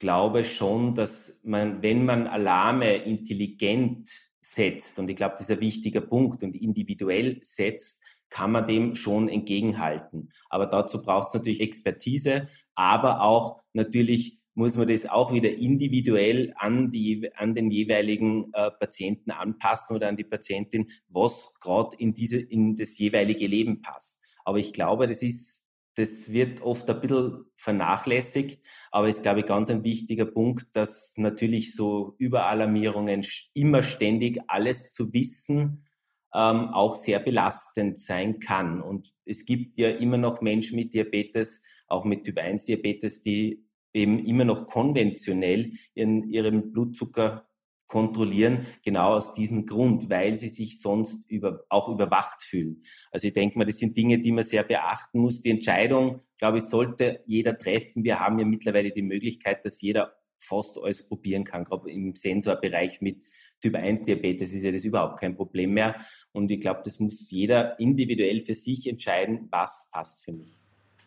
glaube 0.00 0.42
schon, 0.44 0.96
dass 0.96 1.40
man, 1.44 1.82
wenn 1.82 2.04
man 2.04 2.26
Alarme 2.26 2.96
intelligent 2.96 4.10
setzt, 4.40 4.98
und 4.98 5.08
ich 5.08 5.14
glaube, 5.14 5.34
das 5.38 5.48
ist 5.48 5.56
ein 5.56 5.60
wichtiger 5.60 6.00
Punkt, 6.00 6.42
und 6.42 6.56
individuell 6.56 7.38
setzt, 7.42 8.02
kann 8.30 8.52
man 8.52 8.66
dem 8.66 8.94
schon 8.96 9.28
entgegenhalten. 9.28 10.30
Aber 10.48 10.66
dazu 10.66 11.02
braucht 11.02 11.28
es 11.28 11.34
natürlich 11.34 11.60
Expertise, 11.60 12.48
aber 12.74 13.22
auch 13.22 13.62
natürlich 13.72 14.40
muss 14.54 14.76
man 14.76 14.88
das 14.88 15.06
auch 15.06 15.32
wieder 15.32 15.50
individuell 15.50 16.52
an, 16.56 16.90
die, 16.90 17.30
an 17.34 17.54
den 17.54 17.70
jeweiligen 17.70 18.52
äh, 18.52 18.70
Patienten 18.70 19.30
anpassen 19.30 19.96
oder 19.96 20.08
an 20.08 20.16
die 20.16 20.24
Patientin, 20.24 20.90
was 21.08 21.54
gerade 21.60 21.96
in, 21.98 22.14
diese, 22.14 22.40
in 22.40 22.76
das 22.76 22.98
jeweilige 22.98 23.46
Leben 23.46 23.80
passt. 23.80 24.20
Aber 24.44 24.58
ich 24.58 24.72
glaube, 24.72 25.06
das 25.06 25.22
ist, 25.22 25.69
das 25.94 26.32
wird 26.32 26.62
oft 26.62 26.88
ein 26.88 27.00
bisschen 27.00 27.44
vernachlässigt, 27.56 28.64
aber 28.90 29.08
ist, 29.08 29.22
glaube 29.22 29.40
ich, 29.40 29.46
ganz 29.46 29.70
ein 29.70 29.84
wichtiger 29.84 30.26
Punkt, 30.26 30.66
dass 30.72 31.14
natürlich 31.16 31.74
so 31.74 32.14
Überalarmierungen 32.18 33.26
immer 33.54 33.82
ständig 33.82 34.38
alles 34.46 34.92
zu 34.92 35.12
wissen, 35.12 35.84
ähm, 36.32 36.68
auch 36.68 36.96
sehr 36.96 37.18
belastend 37.18 37.98
sein 37.98 38.38
kann. 38.38 38.80
Und 38.80 39.12
es 39.24 39.44
gibt 39.44 39.78
ja 39.78 39.90
immer 39.90 40.16
noch 40.16 40.40
Menschen 40.40 40.76
mit 40.76 40.94
Diabetes, 40.94 41.60
auch 41.88 42.04
mit 42.04 42.24
Typ 42.24 42.38
1 42.38 42.66
Diabetes, 42.66 43.22
die 43.22 43.64
eben 43.92 44.24
immer 44.24 44.44
noch 44.44 44.66
konventionell 44.66 45.72
ihren, 45.94 46.28
ihren 46.30 46.72
Blutzucker 46.72 47.49
kontrollieren, 47.90 48.64
genau 48.84 49.14
aus 49.14 49.34
diesem 49.34 49.66
Grund, 49.66 50.08
weil 50.08 50.36
sie 50.36 50.48
sich 50.48 50.80
sonst 50.80 51.28
über, 51.28 51.64
auch 51.68 51.88
überwacht 51.88 52.42
fühlen. 52.42 52.82
Also 53.10 53.26
ich 53.26 53.34
denke 53.34 53.58
mal, 53.58 53.64
das 53.66 53.78
sind 53.78 53.96
Dinge, 53.96 54.20
die 54.20 54.32
man 54.32 54.44
sehr 54.44 54.62
beachten 54.62 55.18
muss. 55.18 55.42
Die 55.42 55.50
Entscheidung, 55.50 56.20
glaube 56.38 56.58
ich, 56.58 56.64
sollte 56.64 57.22
jeder 57.26 57.58
treffen. 57.58 58.04
Wir 58.04 58.20
haben 58.20 58.38
ja 58.38 58.46
mittlerweile 58.46 58.92
die 58.92 59.02
Möglichkeit, 59.02 59.64
dass 59.64 59.82
jeder 59.82 60.14
fast 60.38 60.78
alles 60.82 61.06
probieren 61.06 61.44
kann, 61.44 61.64
gerade 61.64 61.90
im 61.90 62.14
Sensorbereich 62.14 63.02
mit 63.02 63.22
Typ 63.60 63.74
1 63.74 64.04
Diabetes 64.04 64.54
ist 64.54 64.62
ja 64.62 64.72
das 64.72 64.84
überhaupt 64.84 65.20
kein 65.20 65.36
Problem 65.36 65.74
mehr. 65.74 65.96
Und 66.32 66.50
ich 66.50 66.60
glaube, 66.60 66.80
das 66.82 66.98
muss 66.98 67.30
jeder 67.30 67.78
individuell 67.78 68.40
für 68.40 68.54
sich 68.54 68.86
entscheiden, 68.86 69.48
was 69.50 69.90
passt 69.92 70.24
für 70.24 70.32
mich. 70.32 70.59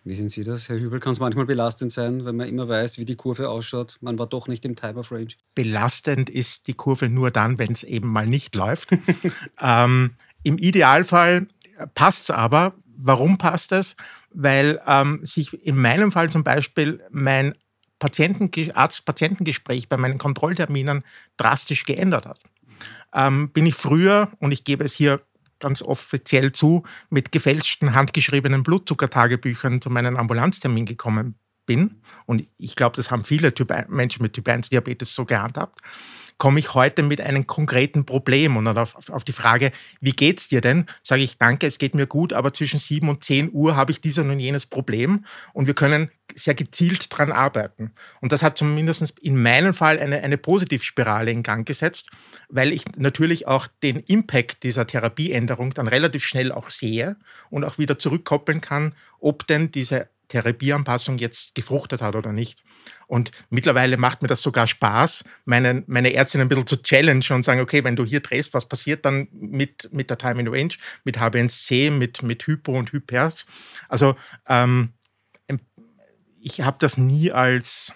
Wie 0.05 0.15
sehen 0.15 0.27
Sie 0.27 0.43
das, 0.43 0.67
Herr 0.67 0.77
Hübel? 0.77 0.99
Kann 0.99 1.13
es 1.13 1.19
manchmal 1.19 1.45
belastend 1.45 1.91
sein, 1.91 2.25
wenn 2.25 2.35
man 2.35 2.49
immer 2.49 2.67
weiß, 2.67 2.97
wie 2.97 3.05
die 3.05 3.15
Kurve 3.15 3.49
ausschaut? 3.49 3.97
Man 4.01 4.19
war 4.19 4.27
doch 4.27 4.49
nicht 4.49 4.65
im 4.65 4.75
Time 4.75 4.95
of 4.99 5.11
Range. 5.11 5.29
Belastend 5.55 6.29
ist 6.29 6.67
die 6.67 6.73
Kurve 6.73 7.07
nur 7.07 7.31
dann, 7.31 7.57
wenn 7.57 7.71
es 7.71 7.83
eben 7.83 8.09
mal 8.09 8.27
nicht 8.27 8.53
läuft. 8.53 8.89
ähm, 9.61 10.11
Im 10.43 10.57
Idealfall 10.57 11.47
passt 11.95 12.23
es 12.23 12.31
aber. 12.31 12.73
Warum 12.97 13.37
passt 13.37 13.71
es? 13.71 13.95
Weil 14.31 14.81
ähm, 14.85 15.21
sich 15.23 15.65
in 15.65 15.77
meinem 15.77 16.11
Fall 16.11 16.29
zum 16.29 16.43
Beispiel 16.43 17.01
mein 17.09 17.55
Patienten, 17.97 18.51
Arzt-Patientengespräch 18.73 19.87
bei 19.87 19.95
meinen 19.95 20.17
Kontrollterminen 20.17 21.03
drastisch 21.37 21.85
geändert 21.85 22.25
hat. 22.25 22.39
Ähm, 23.13 23.51
bin 23.51 23.65
ich 23.65 23.75
früher, 23.75 24.31
und 24.39 24.51
ich 24.51 24.65
gebe 24.65 24.83
es 24.83 24.91
hier 24.91 25.21
ganz 25.63 25.81
offiziell 25.81 26.51
zu, 26.51 26.83
mit 27.09 27.31
gefälschten, 27.31 27.95
handgeschriebenen 27.95 28.61
Blutzuckertagebüchern 28.63 29.81
zu 29.81 29.89
meinem 29.89 30.17
Ambulanztermin 30.17 30.85
gekommen 30.85 31.39
bin, 31.65 32.01
und 32.25 32.47
ich 32.57 32.75
glaube, 32.75 32.95
das 32.95 33.11
haben 33.11 33.23
viele 33.23 33.53
typ 33.53 33.73
Menschen 33.89 34.21
mit 34.21 34.33
Typ 34.33 34.47
1 34.47 34.69
Diabetes 34.69 35.13
so 35.15 35.25
gehandhabt, 35.25 35.79
komme 36.37 36.59
ich 36.59 36.73
heute 36.73 37.03
mit 37.03 37.21
einem 37.21 37.47
konkreten 37.47 38.05
Problem 38.05 38.57
und 38.57 38.67
auf, 38.67 39.09
auf 39.09 39.23
die 39.23 39.31
Frage, 39.31 39.71
wie 40.01 40.11
geht's 40.11 40.47
dir 40.47 40.61
denn, 40.61 40.85
sage 41.03 41.21
ich, 41.21 41.37
danke, 41.37 41.67
es 41.67 41.77
geht 41.77 41.95
mir 41.95 42.07
gut, 42.07 42.33
aber 42.33 42.53
zwischen 42.53 42.79
7 42.79 43.07
und 43.07 43.23
10 43.23 43.51
Uhr 43.53 43.75
habe 43.75 43.91
ich 43.91 44.01
dieses 44.01 44.25
und 44.25 44.39
jenes 44.39 44.65
Problem 44.65 45.25
und 45.53 45.67
wir 45.67 45.73
können 45.73 46.09
sehr 46.35 46.55
gezielt 46.55 47.11
daran 47.13 47.31
arbeiten. 47.31 47.91
Und 48.19 48.31
das 48.31 48.41
hat 48.41 48.57
zumindest 48.57 49.19
in 49.19 49.41
meinem 49.41 49.73
Fall 49.73 49.99
eine, 49.99 50.21
eine 50.21 50.37
Positivspirale 50.37 51.31
in 51.31 51.43
Gang 51.43 51.67
gesetzt, 51.67 52.09
weil 52.49 52.73
ich 52.73 52.83
natürlich 52.97 53.47
auch 53.47 53.67
den 53.83 53.97
Impact 53.97 54.63
dieser 54.63 54.87
Therapieänderung 54.87 55.73
dann 55.73 55.87
relativ 55.87 56.25
schnell 56.25 56.51
auch 56.51 56.69
sehe 56.69 57.17
und 57.49 57.63
auch 57.63 57.77
wieder 57.77 57.99
zurückkoppeln 57.99 58.61
kann, 58.61 58.95
ob 59.19 59.45
denn 59.47 59.71
diese 59.71 60.09
Therapieanpassung 60.33 61.19
jetzt 61.19 61.53
gefruchtet 61.53 62.01
hat 62.01 62.15
oder 62.15 62.31
nicht. 62.31 62.63
Und 63.05 63.29
mittlerweile 63.51 63.97
macht 63.97 64.23
mir 64.23 64.27
das 64.27 64.41
sogar 64.41 64.65
Spaß, 64.65 65.23
meine, 65.45 65.83
meine 65.85 66.13
Ärztin 66.13 66.41
ein 66.41 66.49
bisschen 66.49 66.65
zu 66.65 66.81
challenge 66.81 67.25
und 67.29 67.45
sagen, 67.45 67.61
okay, 67.61 67.83
wenn 67.83 67.95
du 67.95 68.03
hier 68.03 68.19
drehst, 68.19 68.55
was 68.55 68.67
passiert 68.67 69.05
dann 69.05 69.27
mit, 69.31 69.89
mit 69.93 70.09
der 70.09 70.17
Time 70.17 70.41
in 70.41 70.47
Range, 70.47 70.73
mit 71.03 71.19
HBNC, 71.19 71.91
mit, 71.91 72.23
mit 72.23 72.47
Hypo 72.47 72.77
und 72.77 72.91
Hypers? 72.91 73.45
Also 73.89 74.15
ähm, 74.47 74.93
ich 76.41 76.61
habe 76.61 76.77
das 76.79 76.97
nie 76.97 77.31
als 77.31 77.93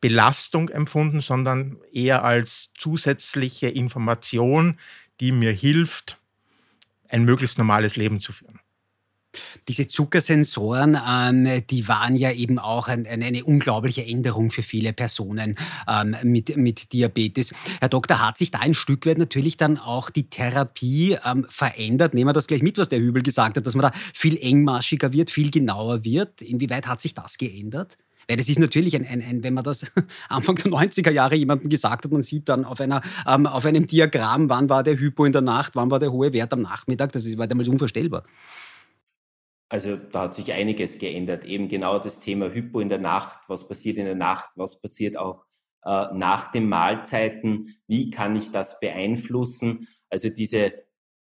Belastung 0.00 0.68
empfunden, 0.68 1.20
sondern 1.20 1.78
eher 1.92 2.24
als 2.24 2.70
zusätzliche 2.78 3.68
Information, 3.68 4.78
die 5.18 5.32
mir 5.32 5.50
hilft, 5.50 6.20
ein 7.08 7.24
möglichst 7.24 7.58
normales 7.58 7.96
Leben 7.96 8.20
zu 8.20 8.32
führen. 8.32 8.60
Diese 9.68 9.86
Zuckersensoren, 9.86 10.98
ähm, 11.08 11.62
die 11.70 11.88
waren 11.88 12.16
ja 12.16 12.32
eben 12.32 12.58
auch 12.58 12.88
ein, 12.88 13.06
eine 13.06 13.44
unglaubliche 13.44 14.04
Änderung 14.04 14.50
für 14.50 14.62
viele 14.62 14.92
Personen 14.92 15.56
ähm, 15.88 16.16
mit, 16.22 16.56
mit 16.56 16.92
Diabetes. 16.92 17.52
Herr 17.80 17.88
Doktor, 17.88 18.24
hat 18.24 18.38
sich 18.38 18.50
da 18.50 18.60
ein 18.60 18.74
Stück 18.74 19.06
weit 19.06 19.18
natürlich 19.18 19.56
dann 19.56 19.78
auch 19.78 20.10
die 20.10 20.30
Therapie 20.30 21.16
ähm, 21.24 21.46
verändert? 21.48 22.14
Nehmen 22.14 22.28
wir 22.28 22.32
das 22.32 22.46
gleich 22.46 22.62
mit, 22.62 22.78
was 22.78 22.88
der 22.88 23.00
Hübel 23.00 23.22
gesagt 23.22 23.56
hat, 23.56 23.66
dass 23.66 23.74
man 23.74 23.82
da 23.82 23.92
viel 24.14 24.38
engmaschiger 24.38 25.12
wird, 25.12 25.30
viel 25.30 25.50
genauer 25.50 26.04
wird. 26.04 26.42
Inwieweit 26.42 26.86
hat 26.86 27.00
sich 27.00 27.14
das 27.14 27.38
geändert? 27.38 27.98
Weil 28.28 28.36
das 28.36 28.48
ist 28.50 28.58
natürlich 28.58 28.94
ein, 28.94 29.06
ein, 29.06 29.22
ein, 29.22 29.42
wenn 29.42 29.54
man 29.54 29.64
das 29.64 29.90
Anfang 30.28 30.56
der 30.56 30.70
90er 30.70 31.10
Jahre 31.10 31.34
jemandem 31.34 31.70
gesagt 31.70 32.04
hat, 32.04 32.12
man 32.12 32.22
sieht 32.22 32.48
dann 32.48 32.66
auf, 32.66 32.80
einer, 32.80 33.00
ähm, 33.26 33.46
auf 33.46 33.64
einem 33.64 33.86
Diagramm, 33.86 34.50
wann 34.50 34.68
war 34.68 34.82
der 34.82 34.98
Hypo 34.98 35.24
in 35.24 35.32
der 35.32 35.40
Nacht, 35.40 35.74
wann 35.76 35.90
war 35.90 35.98
der 35.98 36.12
hohe 36.12 36.32
Wert 36.34 36.52
am 36.52 36.60
Nachmittag, 36.60 37.12
das 37.12 37.24
ist, 37.24 37.38
war 37.38 37.46
damals 37.46 37.68
unvorstellbar. 37.68 38.24
Also 39.68 39.96
da 39.96 40.22
hat 40.22 40.34
sich 40.34 40.52
einiges 40.52 40.98
geändert. 40.98 41.44
Eben 41.44 41.68
genau 41.68 41.98
das 41.98 42.20
Thema 42.20 42.52
Hypo 42.52 42.80
in 42.80 42.88
der 42.88 42.98
Nacht. 42.98 43.48
Was 43.48 43.68
passiert 43.68 43.98
in 43.98 44.06
der 44.06 44.14
Nacht? 44.14 44.50
Was 44.56 44.80
passiert 44.80 45.16
auch 45.16 45.44
äh, 45.84 46.06
nach 46.14 46.50
den 46.50 46.68
Mahlzeiten? 46.68 47.74
Wie 47.86 48.10
kann 48.10 48.34
ich 48.36 48.50
das 48.50 48.80
beeinflussen? 48.80 49.86
Also 50.08 50.30
diese, 50.30 50.72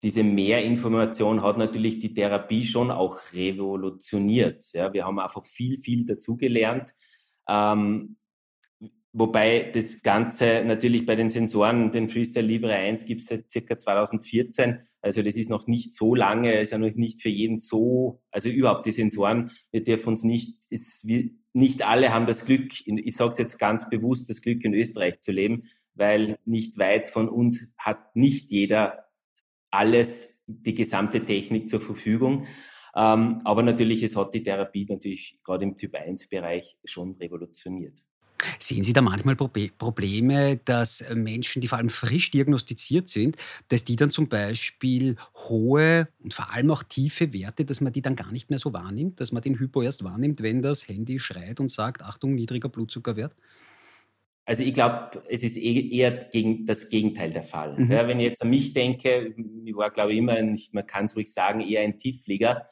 diese 0.03 0.23
Mehrinformation 0.23 1.43
hat 1.43 1.59
natürlich 1.59 1.99
die 1.99 2.15
Therapie 2.15 2.65
schon 2.65 2.93
auch 2.93 3.19
revolutioniert. 3.33 4.65
Ja, 4.73 4.93
wir 4.93 5.05
haben 5.05 5.19
einfach 5.19 5.45
viel, 5.45 5.79
viel 5.79 6.05
dazugelernt. 6.05 6.93
Ähm, 7.49 8.17
Wobei 9.19 9.71
das 9.73 10.03
Ganze 10.03 10.63
natürlich 10.67 11.07
bei 11.07 11.17
den 11.17 11.31
Sensoren, 11.31 11.91
den 11.91 12.11
Freestyle 12.11 12.47
Libre 12.47 12.75
1 12.75 13.07
gibt 13.07 13.23
es 13.23 13.29
seit 13.29 13.51
circa 13.51 13.79
2014. 13.79 14.81
Also 15.01 15.23
das 15.23 15.37
ist 15.37 15.49
noch 15.49 15.67
nicht 15.67 15.95
so 15.95 16.15
lange, 16.15 16.61
ist 16.61 16.73
ja 16.73 16.77
noch 16.77 16.93
nicht 16.95 17.23
für 17.23 17.31
jeden 17.31 17.57
so, 17.57 18.21
also 18.31 18.51
überhaupt 18.51 18.85
die 18.85 18.93
Sensoren, 18.93 19.51
wir 19.71 19.83
dürfen 19.83 20.11
uns 20.11 20.23
nicht, 20.23 20.59
ist, 20.69 21.09
wir, 21.09 21.31
nicht 21.55 21.87
alle 21.87 22.13
haben 22.13 22.27
das 22.27 22.45
Glück, 22.45 22.73
ich 22.85 23.17
sage 23.17 23.31
es 23.31 23.39
jetzt 23.39 23.59
ganz 23.59 23.89
bewusst, 23.89 24.29
das 24.29 24.43
Glück 24.43 24.63
in 24.67 24.75
Österreich 24.75 25.23
zu 25.23 25.33
leben, 25.33 25.63
weil 25.95 26.39
nicht 26.45 26.77
weit 26.77 27.09
von 27.09 27.31
uns 27.31 27.71
hat 27.79 28.15
nicht 28.15 28.53
jeder 28.53 29.07
alles, 29.71 30.43
die 30.47 30.75
gesamte 30.75 31.25
Technik 31.25 31.71
zur 31.71 31.81
Verfügung. 31.81 32.47
Ähm, 32.95 33.41
aber 33.45 33.63
natürlich, 33.63 34.03
es 34.03 34.15
hat 34.15 34.35
die 34.35 34.43
Therapie 34.43 34.85
natürlich 34.87 35.41
gerade 35.43 35.65
im 35.65 35.79
Typ 35.79 35.95
1 35.95 36.29
Bereich 36.29 36.77
schon 36.85 37.13
revolutioniert. 37.13 38.05
Sehen 38.59 38.85
Sie 38.85 38.93
da 38.93 39.03
manchmal 39.03 39.37
Probleme, 39.37 40.59
dass 40.65 41.05
Menschen, 41.15 41.61
die 41.61 41.69
vor 41.69 41.79
allem 41.79 41.91
frisch 41.91 42.31
diagnostiziert 42.31 43.09
sind, 43.09 43.37
dass 43.69 43.85
die 43.85 43.97
dann 43.97 44.11
zum 44.11 44.29
Beispiel 44.29 45.17
hohe 45.35 46.09
und 46.23 46.35
vor 46.35 46.53
allem 46.53 46.71
auch 46.71 46.83
tiefe 46.83 47.33
Werte, 47.33 47.65
dass 47.65 47.81
man 47.81 47.93
die 47.93 48.03
dann 48.03 48.17
gar 48.17 48.33
nicht 48.33 48.51
mehr 48.51 48.59
so 48.59 48.73
wahrnimmt, 48.73 49.21
dass 49.21 49.33
man 49.33 49.43
den 49.43 49.59
Hypo 49.59 49.83
erst 49.83 50.05
wahrnimmt, 50.05 50.43
wenn 50.43 50.63
das 50.63 50.89
Handy 50.89 51.19
schreit 51.19 51.61
und 51.61 51.71
sagt, 51.71 52.03
Achtung, 52.03 52.35
niedriger 52.35 52.69
Blutzuckerwert? 52.69 53.35
Also 54.49 54.63
ich 54.63 54.75
glaube, 54.75 55.23
es 55.29 55.43
ist 55.43 55.57
eh, 55.57 55.89
eher 55.89 56.13
gegen 56.13 56.65
das 56.67 56.89
Gegenteil 56.89 57.33
der 57.33 57.43
Fall. 57.43 57.77
Mhm. 57.77 57.91
Ja, 57.91 58.07
wenn 58.07 58.21
ich 58.21 58.27
jetzt 58.27 58.43
an 58.43 58.51
mich 58.51 58.73
denke, 58.73 59.35
ich 59.65 59.75
war, 59.75 59.91
glaube 59.91 60.13
ich, 60.13 60.19
immer, 60.19 60.35
ein, 60.35 60.57
man 60.71 60.87
kann 60.87 61.07
es 61.07 61.17
ruhig 61.17 61.33
sagen, 61.33 61.61
eher 61.61 61.83
ein 61.83 61.99
Tiefflieger. 61.99 62.65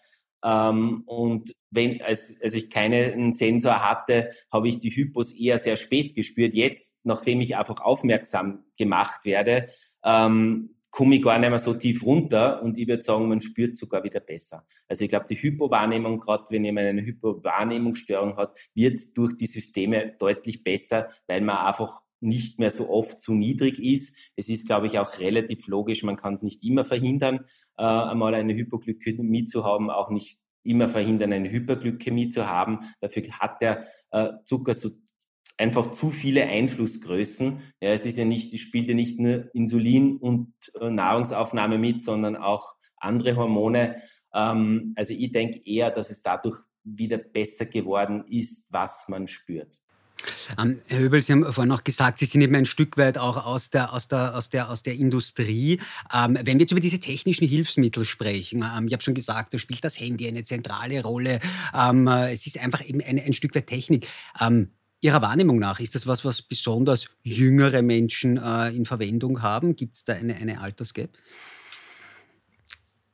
Ähm, 0.45 1.03
und 1.07 1.55
wenn, 1.71 2.03
als, 2.03 2.39
als 2.43 2.55
ich 2.55 2.71
keinen 2.71 3.33
Sensor 3.33 3.83
hatte, 3.89 4.31
habe 4.53 4.69
ich 4.69 4.79
die 4.79 4.91
Hypos 4.91 5.33
eher 5.33 5.59
sehr 5.59 5.77
spät 5.77 6.15
gespürt. 6.15 6.55
Jetzt, 6.55 6.95
nachdem 7.03 7.41
ich 7.41 7.57
einfach 7.57 7.81
aufmerksam 7.81 8.65
gemacht 8.77 9.25
werde, 9.25 9.69
ähm, 10.05 10.74
komme 10.95 11.17
ich 11.17 11.23
gar 11.23 11.41
nicht 11.41 11.51
mehr 11.51 11.59
so 11.59 11.75
tief 11.75 12.05
runter 12.05 12.63
und 12.63 12.79
ich 12.79 12.87
würde 12.87 13.03
sagen, 13.03 13.29
man 13.29 13.41
spürt 13.41 13.75
sogar 13.75 14.05
wieder 14.05 14.21
besser. 14.21 14.65
Also 14.87 15.03
ich 15.03 15.09
glaube, 15.11 15.27
die 15.29 15.35
Hypowahrnehmung, 15.35 16.21
gerade 16.21 16.45
wenn 16.51 16.65
jemand 16.65 16.87
eine 16.87 17.05
Hypowahrnehmungsstörung 17.05 18.37
hat, 18.37 18.57
wird 18.75 19.01
durch 19.19 19.35
die 19.35 19.49
Systeme 19.49 20.15
deutlich 20.21 20.63
besser, 20.63 21.09
weil 21.27 21.41
man 21.41 21.57
einfach 21.57 22.03
nicht 22.21 22.61
mehr 22.61 22.71
so 22.71 22.91
oft 22.91 23.19
zu 23.19 23.35
niedrig 23.35 23.81
ist. 23.81 24.17
Es 24.37 24.49
ist, 24.49 24.69
glaube 24.69 24.87
ich, 24.87 25.01
auch 25.01 25.19
relativ 25.19 25.67
logisch, 25.67 26.05
man 26.05 26.15
kann 26.15 26.35
es 26.35 26.45
nicht 26.45 26.63
immer 26.63 26.85
verhindern, 26.85 27.41
äh, 27.77 27.83
einmal 27.83 28.33
eine 28.35 28.55
Hypoglykämie 28.55 29.47
zu 29.47 29.65
haben, 29.65 29.91
auch 29.91 30.11
nicht 30.11 30.39
immer 30.63 30.89
verhindern, 30.89 31.33
eine 31.33 31.51
Hyperglykämie 31.51 32.31
zu 32.31 32.49
haben. 32.49 32.79
Dafür 33.01 33.25
hat 33.41 33.61
der 33.61 33.85
äh, 34.13 34.31
Zucker 34.45 34.75
so 34.75 34.91
einfach 35.57 35.93
zu 35.93 36.11
viele 36.11 36.47
Einflussgrößen. 36.47 37.61
Ja, 37.81 37.91
es 37.93 38.07
ist 38.07 38.19
ja 38.19 38.25
nicht, 38.25 38.53
es 38.55 38.61
spielt 38.61 38.87
ja 38.89 38.95
nicht 38.95 39.19
nur 39.19 39.55
Insulin 39.55 40.17
und 40.17 40.53
äh, 40.81 40.91
Nahrungsaufnahme 40.91 41.79
mit, 41.79 42.05
sondern 42.05 42.37
auch 42.37 42.75
andere 42.97 43.37
Hormone. 43.37 43.97
Ähm, 44.35 44.93
also 44.97 45.15
ich 45.15 45.31
denke 45.33 45.61
eher, 45.65 45.91
dass 45.91 46.11
es 46.11 46.23
dadurch 46.23 46.59
wieder 46.83 47.19
besser 47.19 47.67
geworden 47.67 48.25
ist, 48.29 48.73
was 48.73 49.09
man 49.09 49.29
spürt. 49.29 49.79
Ähm, 50.59 50.81
Herr 50.87 51.01
Höbel, 51.01 51.21
Sie 51.21 51.33
haben 51.33 51.45
vorhin 51.53 51.69
noch 51.69 51.85
gesagt, 51.85 52.19
Sie 52.19 52.25
sind 52.25 52.41
eben 52.41 52.55
ein 52.55 52.65
Stück 52.65 52.97
weit 52.97 53.19
auch 53.19 53.45
aus 53.45 53.71
der, 53.71 53.93
aus 53.93 54.09
der, 54.09 54.35
aus 54.35 54.49
der, 54.49 54.71
aus 54.71 54.83
der 54.83 54.95
Industrie. 54.95 55.81
Ähm, 56.13 56.39
wenn 56.43 56.59
wir 56.59 56.63
jetzt 56.63 56.73
über 56.73 56.81
diese 56.81 56.99
technischen 56.99 57.47
Hilfsmittel 57.47 58.05
sprechen, 58.05 58.65
ähm, 58.65 58.87
ich 58.87 58.93
habe 58.93 59.03
schon 59.03 59.15
gesagt, 59.15 59.53
da 59.53 59.59
spielt 59.59 59.85
das 59.85 60.01
Handy 60.01 60.27
eine 60.27 60.43
zentrale 60.43 61.03
Rolle. 61.03 61.41
Es 62.31 62.47
ist 62.47 62.59
einfach 62.59 62.85
eben 62.85 63.03
ein, 63.03 63.19
ein 63.19 63.33
Stück 63.33 63.55
weit 63.55 63.67
Technik. 63.67 64.09
Ihrer 65.05 65.21
Wahrnehmung 65.21 65.59
nach, 65.59 65.81
ist 65.81 65.95
das 65.95 66.07
was, 66.07 66.25
was 66.25 66.41
besonders 66.41 67.09
jüngere 67.23 67.83
Menschen 67.83 68.39
äh, 68.39 68.71
in 68.71 68.87
Verwendung 68.87 69.43
haben? 69.43 69.77
Gibt 69.77 69.97
es 69.97 70.05
da 70.05 70.15
eine, 70.15 70.35
eine 70.35 70.61
Altersgap? 70.61 71.11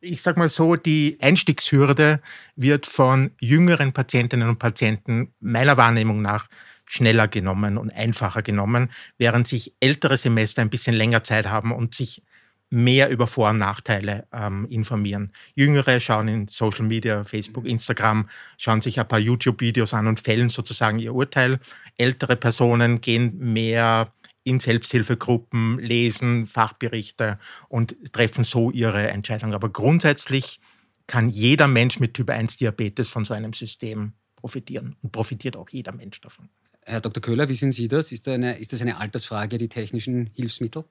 ich 0.00 0.22
sage 0.22 0.38
mal 0.38 0.48
so, 0.48 0.76
die 0.76 1.18
Einstiegshürde 1.20 2.20
wird 2.56 2.86
von 2.86 3.32
jüngeren 3.38 3.92
Patientinnen 3.92 4.48
und 4.48 4.58
Patienten 4.58 5.34
meiner 5.40 5.76
Wahrnehmung 5.76 6.22
nach 6.22 6.48
schneller 6.86 7.28
genommen 7.28 7.76
und 7.76 7.90
einfacher 7.90 8.42
genommen, 8.42 8.90
während 9.18 9.46
sich 9.46 9.74
ältere 9.80 10.16
Semester 10.16 10.62
ein 10.62 10.70
bisschen 10.70 10.96
länger 10.96 11.22
Zeit 11.22 11.48
haben 11.48 11.72
und 11.72 11.94
sich 11.94 12.22
mehr 12.70 13.10
über 13.10 13.26
Vor- 13.26 13.50
und 13.50 13.58
Nachteile 13.58 14.26
ähm, 14.32 14.64
informieren. 14.66 15.32
Jüngere 15.54 16.00
schauen 16.00 16.28
in 16.28 16.48
Social 16.48 16.84
Media, 16.84 17.24
Facebook, 17.24 17.66
Instagram, 17.66 18.28
schauen 18.56 18.80
sich 18.80 18.98
ein 18.98 19.08
paar 19.08 19.18
YouTube-Videos 19.18 19.92
an 19.92 20.06
und 20.06 20.20
fällen 20.20 20.48
sozusagen 20.48 20.98
ihr 21.00 21.14
Urteil. 21.14 21.58
Ältere 21.98 22.36
Personen 22.36 23.00
gehen 23.00 23.36
mehr 23.38 24.12
in 24.44 24.60
Selbsthilfegruppen, 24.60 25.78
lesen 25.80 26.46
Fachberichte 26.46 27.38
und 27.68 27.96
treffen 28.12 28.44
so 28.44 28.70
ihre 28.70 29.08
Entscheidung. 29.08 29.52
Aber 29.52 29.68
grundsätzlich 29.68 30.60
kann 31.06 31.28
jeder 31.28 31.66
Mensch 31.66 31.98
mit 31.98 32.14
Typ 32.14 32.30
1 32.30 32.56
Diabetes 32.56 33.08
von 33.08 33.24
so 33.24 33.34
einem 33.34 33.52
System 33.52 34.12
profitieren 34.36 34.96
und 35.02 35.12
profitiert 35.12 35.56
auch 35.56 35.68
jeder 35.70 35.92
Mensch 35.92 36.20
davon. 36.20 36.48
Herr 36.82 37.00
Dr. 37.00 37.20
Köhler, 37.20 37.48
wie 37.48 37.54
sehen 37.54 37.72
Sie 37.72 37.88
das? 37.88 38.10
Ist, 38.12 38.26
da 38.26 38.32
eine, 38.32 38.58
ist 38.58 38.72
das 38.72 38.80
eine 38.80 38.96
Altersfrage, 38.96 39.58
die 39.58 39.68
technischen 39.68 40.30
Hilfsmittel? 40.34 40.84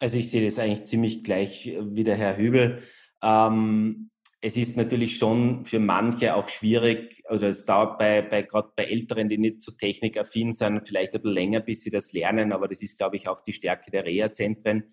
Also 0.00 0.18
ich 0.18 0.30
sehe 0.30 0.44
das 0.44 0.58
eigentlich 0.58 0.84
ziemlich 0.84 1.22
gleich 1.22 1.76
wie 1.78 2.04
der 2.04 2.16
Herr 2.16 2.36
Hübel. 2.36 2.82
Ähm, 3.22 4.10
es 4.40 4.56
ist 4.56 4.78
natürlich 4.78 5.18
schon 5.18 5.66
für 5.66 5.78
manche 5.78 6.34
auch 6.34 6.48
schwierig, 6.48 7.22
oder 7.28 7.50
es 7.50 7.66
dauert 7.66 7.98
bei, 7.98 8.22
bei 8.22 8.42
gerade 8.42 8.70
bei 8.74 8.84
Älteren, 8.84 9.28
die 9.28 9.36
nicht 9.36 9.60
so 9.60 9.72
technikaffin 9.72 10.54
sind, 10.54 10.88
vielleicht 10.88 11.14
ein 11.14 11.20
bisschen 11.20 11.34
länger, 11.34 11.60
bis 11.60 11.82
sie 11.82 11.90
das 11.90 12.14
lernen, 12.14 12.52
aber 12.52 12.66
das 12.66 12.80
ist, 12.80 12.96
glaube 12.96 13.16
ich, 13.16 13.28
auch 13.28 13.40
die 13.40 13.52
Stärke 13.52 13.90
der 13.90 14.06
Reha-Zentren 14.06 14.84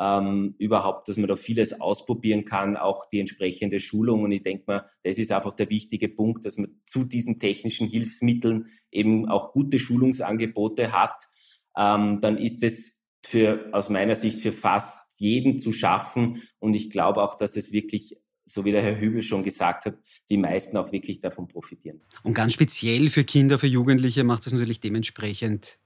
ähm, 0.00 0.54
überhaupt, 0.58 1.08
dass 1.08 1.18
man 1.18 1.28
da 1.28 1.36
vieles 1.36 1.80
ausprobieren 1.80 2.46
kann, 2.46 2.78
auch 2.78 3.06
die 3.10 3.20
entsprechende 3.20 3.80
Schulung. 3.80 4.22
Und 4.22 4.32
ich 4.32 4.42
denke 4.42 4.64
mal, 4.66 4.86
das 5.02 5.18
ist 5.18 5.30
einfach 5.30 5.54
der 5.54 5.68
wichtige 5.68 6.08
Punkt, 6.08 6.46
dass 6.46 6.56
man 6.56 6.80
zu 6.86 7.04
diesen 7.04 7.38
technischen 7.38 7.88
Hilfsmitteln 7.88 8.66
eben 8.90 9.28
auch 9.28 9.52
gute 9.52 9.78
Schulungsangebote 9.78 10.92
hat. 10.92 11.28
Ähm, 11.76 12.20
dann 12.22 12.38
ist 12.38 12.62
es 12.62 13.03
für, 13.24 13.70
aus 13.72 13.88
meiner 13.88 14.16
Sicht 14.16 14.40
für 14.40 14.52
fast 14.52 15.18
jeden 15.18 15.58
zu 15.58 15.72
schaffen. 15.72 16.42
Und 16.58 16.74
ich 16.74 16.90
glaube 16.90 17.22
auch, 17.22 17.36
dass 17.36 17.56
es 17.56 17.72
wirklich 17.72 18.18
so 18.46 18.66
wie 18.66 18.72
der 18.72 18.82
Herr 18.82 19.00
Hübel 19.00 19.22
schon 19.22 19.42
gesagt 19.42 19.86
hat, 19.86 19.96
die 20.28 20.36
meisten 20.36 20.76
auch 20.76 20.92
wirklich 20.92 21.20
davon 21.20 21.48
profitieren. 21.48 22.02
Und 22.22 22.34
ganz 22.34 22.52
speziell 22.52 23.08
für 23.08 23.24
Kinder, 23.24 23.58
für 23.58 23.66
Jugendliche 23.66 24.24
macht 24.24 24.46
es 24.46 24.52
natürlich 24.52 24.80
dementsprechend 24.80 25.78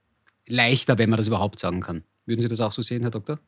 leichter, 0.45 0.97
wenn 0.97 1.09
man 1.09 1.15
das 1.15 1.27
überhaupt 1.27 1.59
sagen 1.59 1.79
kann. 1.79 2.03
Würden 2.25 2.41
Sie 2.41 2.49
das 2.49 2.59
auch 2.59 2.73
so 2.73 2.81
sehen, 2.81 3.03
Herr 3.03 3.11
Doktor? 3.11 3.39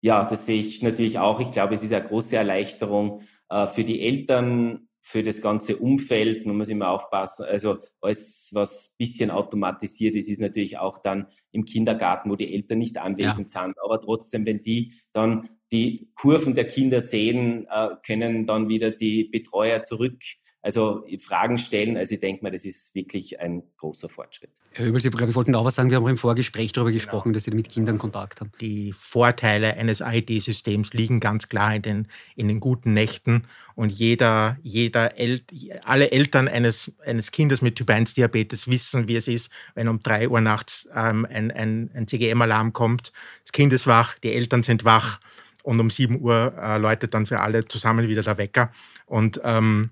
Ja, 0.00 0.24
das 0.24 0.46
sehe 0.46 0.60
ich 0.60 0.82
natürlich 0.82 1.20
auch. 1.20 1.38
Ich 1.38 1.52
glaube, 1.52 1.74
es 1.74 1.84
ist 1.84 1.92
eine 1.92 2.04
große 2.04 2.36
Erleichterung 2.36 3.20
äh, 3.48 3.68
für 3.68 3.84
die 3.84 4.00
Eltern, 4.00 4.88
für 5.02 5.22
das 5.22 5.42
ganze 5.42 5.76
Umfeld. 5.76 6.46
Man 6.46 6.56
muss 6.56 6.68
immer 6.68 6.88
aufpassen. 6.88 7.44
Also 7.44 7.78
alles, 8.00 8.50
was 8.52 8.94
bisschen 8.96 9.30
automatisiert 9.30 10.14
ist, 10.14 10.28
ist 10.28 10.40
natürlich 10.40 10.78
auch 10.78 10.98
dann 10.98 11.26
im 11.50 11.64
Kindergarten, 11.64 12.30
wo 12.30 12.36
die 12.36 12.54
Eltern 12.54 12.78
nicht 12.78 12.98
anwesend 12.98 13.52
ja. 13.52 13.62
sind. 13.64 13.74
Aber 13.84 14.00
trotzdem, 14.00 14.46
wenn 14.46 14.62
die 14.62 14.94
dann 15.12 15.48
die 15.72 16.10
Kurven 16.14 16.54
der 16.54 16.68
Kinder 16.68 17.00
sehen, 17.00 17.66
äh, 17.68 17.88
können 18.06 18.46
dann 18.46 18.68
wieder 18.68 18.90
die 18.92 19.24
Betreuer 19.24 19.82
zurück 19.82 20.22
also 20.62 21.04
Fragen 21.18 21.58
stellen. 21.58 21.96
Also 21.96 22.14
ich 22.14 22.20
denke 22.20 22.44
mal, 22.44 22.50
das 22.50 22.64
ist 22.64 22.94
wirklich 22.94 23.40
ein 23.40 23.64
großer 23.78 24.08
Fortschritt. 24.08 24.50
Herr 24.70 24.86
Übel, 24.86 25.00
Sie 25.00 25.12
wollten 25.12 25.54
auch 25.56 25.64
was 25.64 25.74
sagen. 25.74 25.90
Wir 25.90 25.96
haben 25.96 26.04
auch 26.04 26.08
im 26.08 26.16
Vorgespräch 26.16 26.72
darüber 26.72 26.90
genau. 26.90 27.02
gesprochen, 27.02 27.32
dass 27.32 27.44
Sie 27.44 27.50
mit 27.50 27.68
Kindern 27.68 27.98
Kontakt 27.98 28.40
haben. 28.40 28.52
Die 28.60 28.92
Vorteile 28.92 29.76
eines 29.76 30.00
IT-Systems 30.00 30.94
liegen 30.94 31.18
ganz 31.18 31.48
klar 31.48 31.74
in 31.74 31.82
den, 31.82 32.08
in 32.36 32.46
den 32.46 32.60
guten 32.60 32.94
Nächten. 32.94 33.42
Und 33.74 33.90
jeder, 33.90 34.56
jeder 34.62 35.18
El 35.18 35.42
alle 35.84 36.12
Eltern 36.12 36.46
eines, 36.46 36.92
eines 37.04 37.32
Kindes 37.32 37.60
mit 37.60 37.76
Typ-1-Diabetes 37.76 38.68
wissen, 38.68 39.08
wie 39.08 39.16
es 39.16 39.26
ist, 39.26 39.50
wenn 39.74 39.88
um 39.88 40.00
drei 40.00 40.28
Uhr 40.28 40.40
nachts 40.40 40.88
ähm, 40.94 41.26
ein, 41.28 41.50
ein, 41.50 41.90
ein 41.92 42.06
CGM-Alarm 42.06 42.72
kommt. 42.72 43.12
Das 43.42 43.52
Kind 43.52 43.72
ist 43.72 43.86
wach, 43.88 44.16
die 44.20 44.32
Eltern 44.32 44.62
sind 44.62 44.84
wach 44.84 45.18
und 45.64 45.80
um 45.80 45.90
7 45.90 46.20
Uhr 46.20 46.54
äh, 46.60 46.78
läutet 46.78 47.14
dann 47.14 47.26
für 47.26 47.40
alle 47.40 47.66
zusammen 47.66 48.08
wieder 48.08 48.22
der 48.22 48.38
Wecker. 48.38 48.70
Und 49.06 49.40
ähm, 49.44 49.90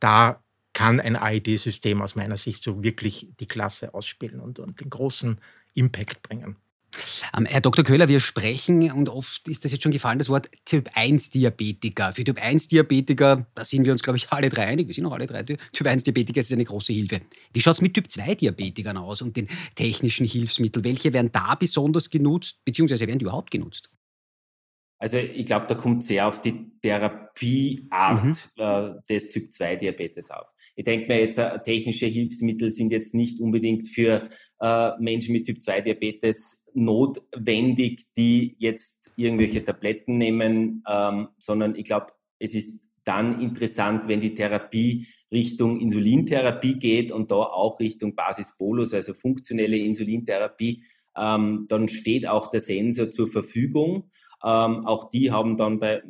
da 0.00 0.42
kann 0.72 1.00
ein 1.00 1.16
AED-System 1.16 2.00
aus 2.02 2.14
meiner 2.14 2.36
Sicht 2.36 2.62
so 2.62 2.82
wirklich 2.82 3.28
die 3.38 3.46
Klasse 3.46 3.92
ausspielen 3.94 4.40
und, 4.40 4.58
und 4.58 4.80
den 4.80 4.90
großen 4.90 5.38
Impact 5.74 6.22
bringen. 6.22 6.56
Ähm, 7.36 7.46
Herr 7.46 7.60
Dr. 7.60 7.84
Köhler, 7.84 8.08
wir 8.08 8.20
sprechen, 8.20 8.90
und 8.90 9.08
oft 9.08 9.46
ist 9.48 9.64
das 9.64 9.72
jetzt 9.72 9.82
schon 9.82 9.92
gefallen, 9.92 10.18
das 10.18 10.28
Wort 10.28 10.50
Typ-1-Diabetiker. 10.64 12.12
Für 12.12 12.24
Typ-1-Diabetiker, 12.24 13.46
da 13.54 13.64
sind 13.64 13.84
wir 13.84 13.92
uns, 13.92 14.02
glaube 14.02 14.16
ich, 14.16 14.30
alle 14.30 14.48
drei 14.48 14.66
einig, 14.66 14.88
wir 14.88 14.94
sind 14.94 15.06
auch 15.06 15.12
alle 15.12 15.26
drei 15.26 15.42
Typ-1-Diabetiker, 15.42 16.40
ist 16.40 16.52
eine 16.52 16.64
große 16.64 16.92
Hilfe. 16.92 17.20
Wie 17.52 17.60
schaut 17.60 17.74
es 17.74 17.80
mit 17.80 17.94
Typ-2-Diabetikern 17.94 18.96
aus 18.96 19.22
und 19.22 19.36
den 19.36 19.48
technischen 19.74 20.26
Hilfsmitteln? 20.26 20.84
Welche 20.84 21.12
werden 21.12 21.30
da 21.32 21.54
besonders 21.54 22.10
genutzt, 22.10 22.64
beziehungsweise 22.64 23.06
werden 23.06 23.18
die 23.18 23.24
überhaupt 23.24 23.50
genutzt? 23.50 23.90
Also 25.02 25.16
ich 25.16 25.46
glaube, 25.46 25.64
da 25.66 25.74
kommt 25.74 26.04
sehr 26.04 26.28
auf 26.28 26.42
die 26.42 26.72
Therapieart 26.82 28.22
mhm. 28.22 28.34
äh, 28.58 28.90
des 29.08 29.30
Typ-2-Diabetes 29.30 30.30
auf. 30.30 30.52
Ich 30.76 30.84
denke 30.84 31.08
mir 31.08 31.20
jetzt, 31.20 31.38
äh, 31.38 31.58
technische 31.62 32.04
Hilfsmittel 32.04 32.70
sind 32.70 32.92
jetzt 32.92 33.14
nicht 33.14 33.40
unbedingt 33.40 33.88
für 33.88 34.28
äh, 34.60 34.90
Menschen 35.00 35.32
mit 35.32 35.46
Typ-2-Diabetes 35.46 36.64
notwendig, 36.74 38.12
die 38.14 38.56
jetzt 38.58 39.12
irgendwelche 39.16 39.64
Tabletten 39.64 40.18
nehmen, 40.18 40.84
ähm, 40.86 41.28
sondern 41.38 41.76
ich 41.76 41.84
glaube, 41.84 42.08
es 42.38 42.54
ist 42.54 42.84
dann 43.04 43.40
interessant, 43.40 44.06
wenn 44.06 44.20
die 44.20 44.34
Therapie 44.34 45.06
Richtung 45.32 45.80
Insulintherapie 45.80 46.78
geht 46.78 47.10
und 47.10 47.30
da 47.30 47.36
auch 47.36 47.80
Richtung 47.80 48.14
Basisbolus, 48.14 48.92
also 48.92 49.14
funktionelle 49.14 49.78
Insulintherapie, 49.78 50.84
ähm, 51.16 51.66
dann 51.68 51.88
steht 51.88 52.26
auch 52.28 52.50
der 52.50 52.60
Sensor 52.60 53.10
zur 53.10 53.28
Verfügung. 53.28 54.10
Ähm, 54.44 54.86
auch 54.86 55.10
die 55.10 55.30
haben 55.30 55.56
dann 55.56 55.78
bei 55.78 56.02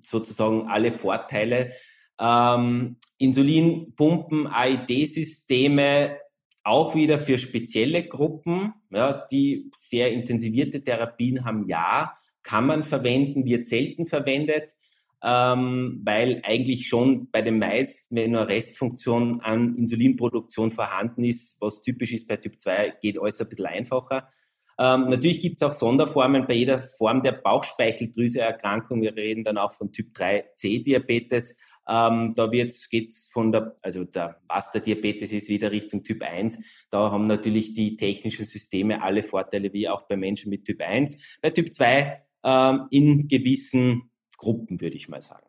sozusagen 0.00 0.68
alle 0.68 0.92
Vorteile. 0.92 1.72
Ähm, 2.18 2.96
Insulinpumpen, 3.18 4.46
AID-Systeme, 4.46 6.18
auch 6.64 6.94
wieder 6.94 7.18
für 7.18 7.38
spezielle 7.38 8.06
Gruppen, 8.08 8.72
ja, 8.90 9.26
die 9.30 9.70
sehr 9.76 10.12
intensivierte 10.12 10.82
Therapien 10.82 11.44
haben, 11.44 11.68
ja, 11.68 12.12
kann 12.42 12.66
man 12.66 12.82
verwenden, 12.82 13.44
wird 13.44 13.64
selten 13.64 14.06
verwendet, 14.06 14.74
ähm, 15.22 16.00
weil 16.04 16.40
eigentlich 16.44 16.88
schon 16.88 17.30
bei 17.30 17.42
den 17.42 17.58
meisten, 17.58 18.16
wenn 18.16 18.36
eine 18.36 18.48
Restfunktion 18.48 19.40
an 19.40 19.74
Insulinproduktion 19.74 20.70
vorhanden 20.70 21.24
ist, 21.24 21.60
was 21.60 21.80
typisch 21.80 22.12
ist 22.12 22.28
bei 22.28 22.36
Typ 22.36 22.60
2, 22.60 22.94
geht 23.00 23.18
alles 23.18 23.40
ein 23.40 23.48
bisschen 23.48 23.66
einfacher. 23.66 24.28
Ähm, 24.78 25.06
natürlich 25.06 25.40
gibt 25.40 25.60
es 25.60 25.62
auch 25.62 25.72
Sonderformen 25.72 26.46
bei 26.46 26.54
jeder 26.54 26.78
Form 26.78 27.22
der 27.22 27.32
Bauchspeicheldrüseerkrankung. 27.32 29.00
Wir 29.00 29.16
reden 29.16 29.44
dann 29.44 29.58
auch 29.58 29.72
von 29.72 29.92
Typ 29.92 30.14
3C-Diabetes. 30.14 31.56
Ähm, 31.88 32.34
da 32.34 32.46
geht 32.46 33.10
es 33.10 33.28
von 33.32 33.52
der, 33.52 33.76
also 33.80 34.04
der 34.04 34.40
Master-Diabetes 34.48 35.32
ist 35.32 35.48
wieder 35.48 35.70
Richtung 35.70 36.02
Typ 36.02 36.22
1. 36.22 36.58
Da 36.90 37.10
haben 37.10 37.26
natürlich 37.26 37.74
die 37.74 37.96
technischen 37.96 38.44
Systeme 38.44 39.02
alle 39.02 39.22
Vorteile, 39.22 39.72
wie 39.72 39.88
auch 39.88 40.02
bei 40.02 40.16
Menschen 40.16 40.50
mit 40.50 40.64
Typ 40.64 40.82
1. 40.82 41.38
Bei 41.40 41.50
Typ 41.50 41.72
2 41.72 42.22
ähm, 42.44 42.86
in 42.90 43.28
gewissen 43.28 44.10
Gruppen, 44.36 44.80
würde 44.80 44.96
ich 44.96 45.08
mal 45.08 45.22
sagen 45.22 45.45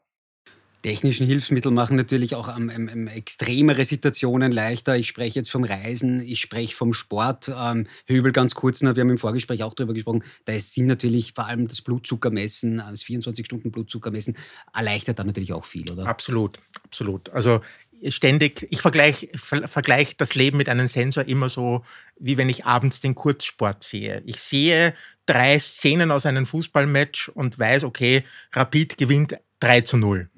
technischen 0.82 1.26
Hilfsmittel 1.26 1.72
machen 1.72 1.98
natürlich 1.98 2.36
auch 2.36 2.56
ähm, 2.56 2.70
ähm, 2.70 3.08
extremere 3.08 3.86
Situationen 3.86 4.52
leichter. 4.52 4.96
Ich 4.96 5.08
spreche 5.08 5.40
jetzt 5.40 5.50
vom 5.50 5.64
Reisen, 5.64 6.22
ich 6.22 6.40
spreche 6.40 6.76
vom 6.76 6.94
Sport. 6.94 7.52
Ähm, 7.56 7.88
Höbel 8.06 8.32
ganz 8.32 8.56
kurz, 8.56 8.82
wir 8.82 8.90
haben 8.90 9.10
im 9.10 9.18
Vorgespräch 9.18 9.64
auch 9.64 9.74
darüber 9.74 9.94
gesprochen, 9.94 10.24
da 10.46 10.58
sind 10.60 10.88
natürlich 10.88 11.34
vor 11.34 11.46
allem 11.48 11.68
das 11.68 11.82
Blutzuckermessen, 11.82 12.78
das 12.78 13.04
24-Stunden-Blutzuckermessen, 13.04 14.38
erleichtert 14.74 15.20
dann 15.20 15.28
natürlich 15.28 15.54
auch 15.54 15.66
viel, 15.66 15.90
oder? 15.92 16.06
Absolut, 16.06 16.60
absolut. 16.84 17.30
Also 17.30 17.62
ständig, 18.10 18.68
ich 18.70 18.82
vergleiche 18.82 19.30
vergleich 19.36 20.18
das 20.18 20.36
Leben 20.36 20.58
mit 20.58 20.70
einem 20.70 20.88
Sensor 20.88 21.26
immer 21.26 21.50
so, 21.50 21.84
wie 22.20 22.38
wenn 22.38 22.50
ich 22.50 22.66
abends 22.66 23.02
den 23.02 23.16
Kurzsport 23.16 23.84
sehe. 23.84 24.22
Ich 24.26 24.40
sehe 24.40 24.94
drei 25.26 25.60
Szenen 25.60 26.12
aus 26.12 26.26
einem 26.26 26.46
Fußballmatch 26.46 27.30
und 27.30 27.58
weiß, 27.58 27.84
okay, 27.84 28.24
Rapid 28.54 28.98
gewinnt 28.98 29.38
3 29.60 29.82
zu 29.82 29.98
0 29.98 30.30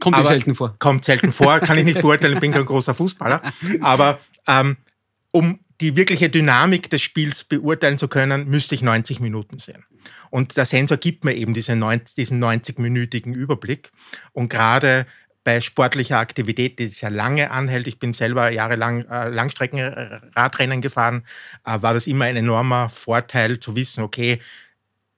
Kommt 0.00 0.16
aber 0.16 0.24
selten 0.24 0.54
vor. 0.54 0.74
Kommt 0.78 1.04
selten 1.04 1.32
vor, 1.32 1.60
kann 1.60 1.78
ich 1.78 1.84
nicht 1.84 2.00
beurteilen, 2.00 2.34
ich 2.34 2.40
bin 2.40 2.52
kein 2.52 2.64
großer 2.64 2.94
Fußballer. 2.94 3.42
Aber 3.80 4.18
ähm, 4.46 4.76
um 5.30 5.60
die 5.80 5.96
wirkliche 5.96 6.28
Dynamik 6.28 6.90
des 6.90 7.02
Spiels 7.02 7.44
beurteilen 7.44 7.98
zu 7.98 8.08
können, 8.08 8.48
müsste 8.48 8.74
ich 8.74 8.82
90 8.82 9.20
Minuten 9.20 9.58
sehen. 9.58 9.84
Und 10.30 10.56
der 10.56 10.66
Sensor 10.66 10.96
gibt 10.96 11.24
mir 11.24 11.34
eben 11.34 11.54
diese 11.54 11.76
90, 11.76 12.14
diesen 12.14 12.42
90-minütigen 12.42 13.34
Überblick. 13.34 13.90
Und 14.32 14.48
gerade 14.48 15.06
bei 15.42 15.60
sportlicher 15.60 16.18
Aktivität, 16.18 16.78
die 16.78 16.88
sehr 16.88 17.10
lange 17.10 17.50
anhält, 17.50 17.86
ich 17.86 17.98
bin 17.98 18.12
selber 18.12 18.52
jahrelang 18.52 19.06
äh, 19.06 19.28
Langstreckenradrennen 19.28 20.82
gefahren, 20.82 21.24
äh, 21.64 21.80
war 21.80 21.94
das 21.94 22.06
immer 22.06 22.26
ein 22.26 22.36
enormer 22.36 22.90
Vorteil 22.90 23.58
zu 23.58 23.74
wissen, 23.74 24.02
okay, 24.04 24.38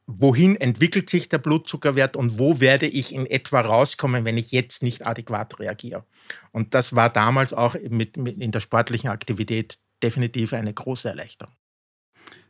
wohin 0.07 0.57
entwickelt 0.57 1.09
sich 1.09 1.29
der 1.29 1.39
Blutzuckerwert 1.39 2.17
und 2.17 2.39
wo 2.39 2.61
werde 2.61 2.87
ich 2.87 3.15
in 3.15 3.27
etwa 3.27 3.61
rauskommen, 3.61 4.25
wenn 4.25 4.37
ich 4.37 4.53
jetzt 4.53 4.83
nicht 4.83 5.07
adäquat 5.07 5.59
reagiere. 5.61 6.05
Und 6.51 6.75
das 6.75 6.95
war 6.95 7.11
damals 7.11 7.53
auch 7.53 7.77
mit, 7.89 8.17
mit 8.17 8.41
in 8.41 8.51
der 8.51 8.61
sportlichen 8.61 9.11
Aktivität 9.11 9.79
definitiv 10.03 10.53
eine 10.53 10.75
große 10.75 11.09
Erleichterung. 11.09 11.55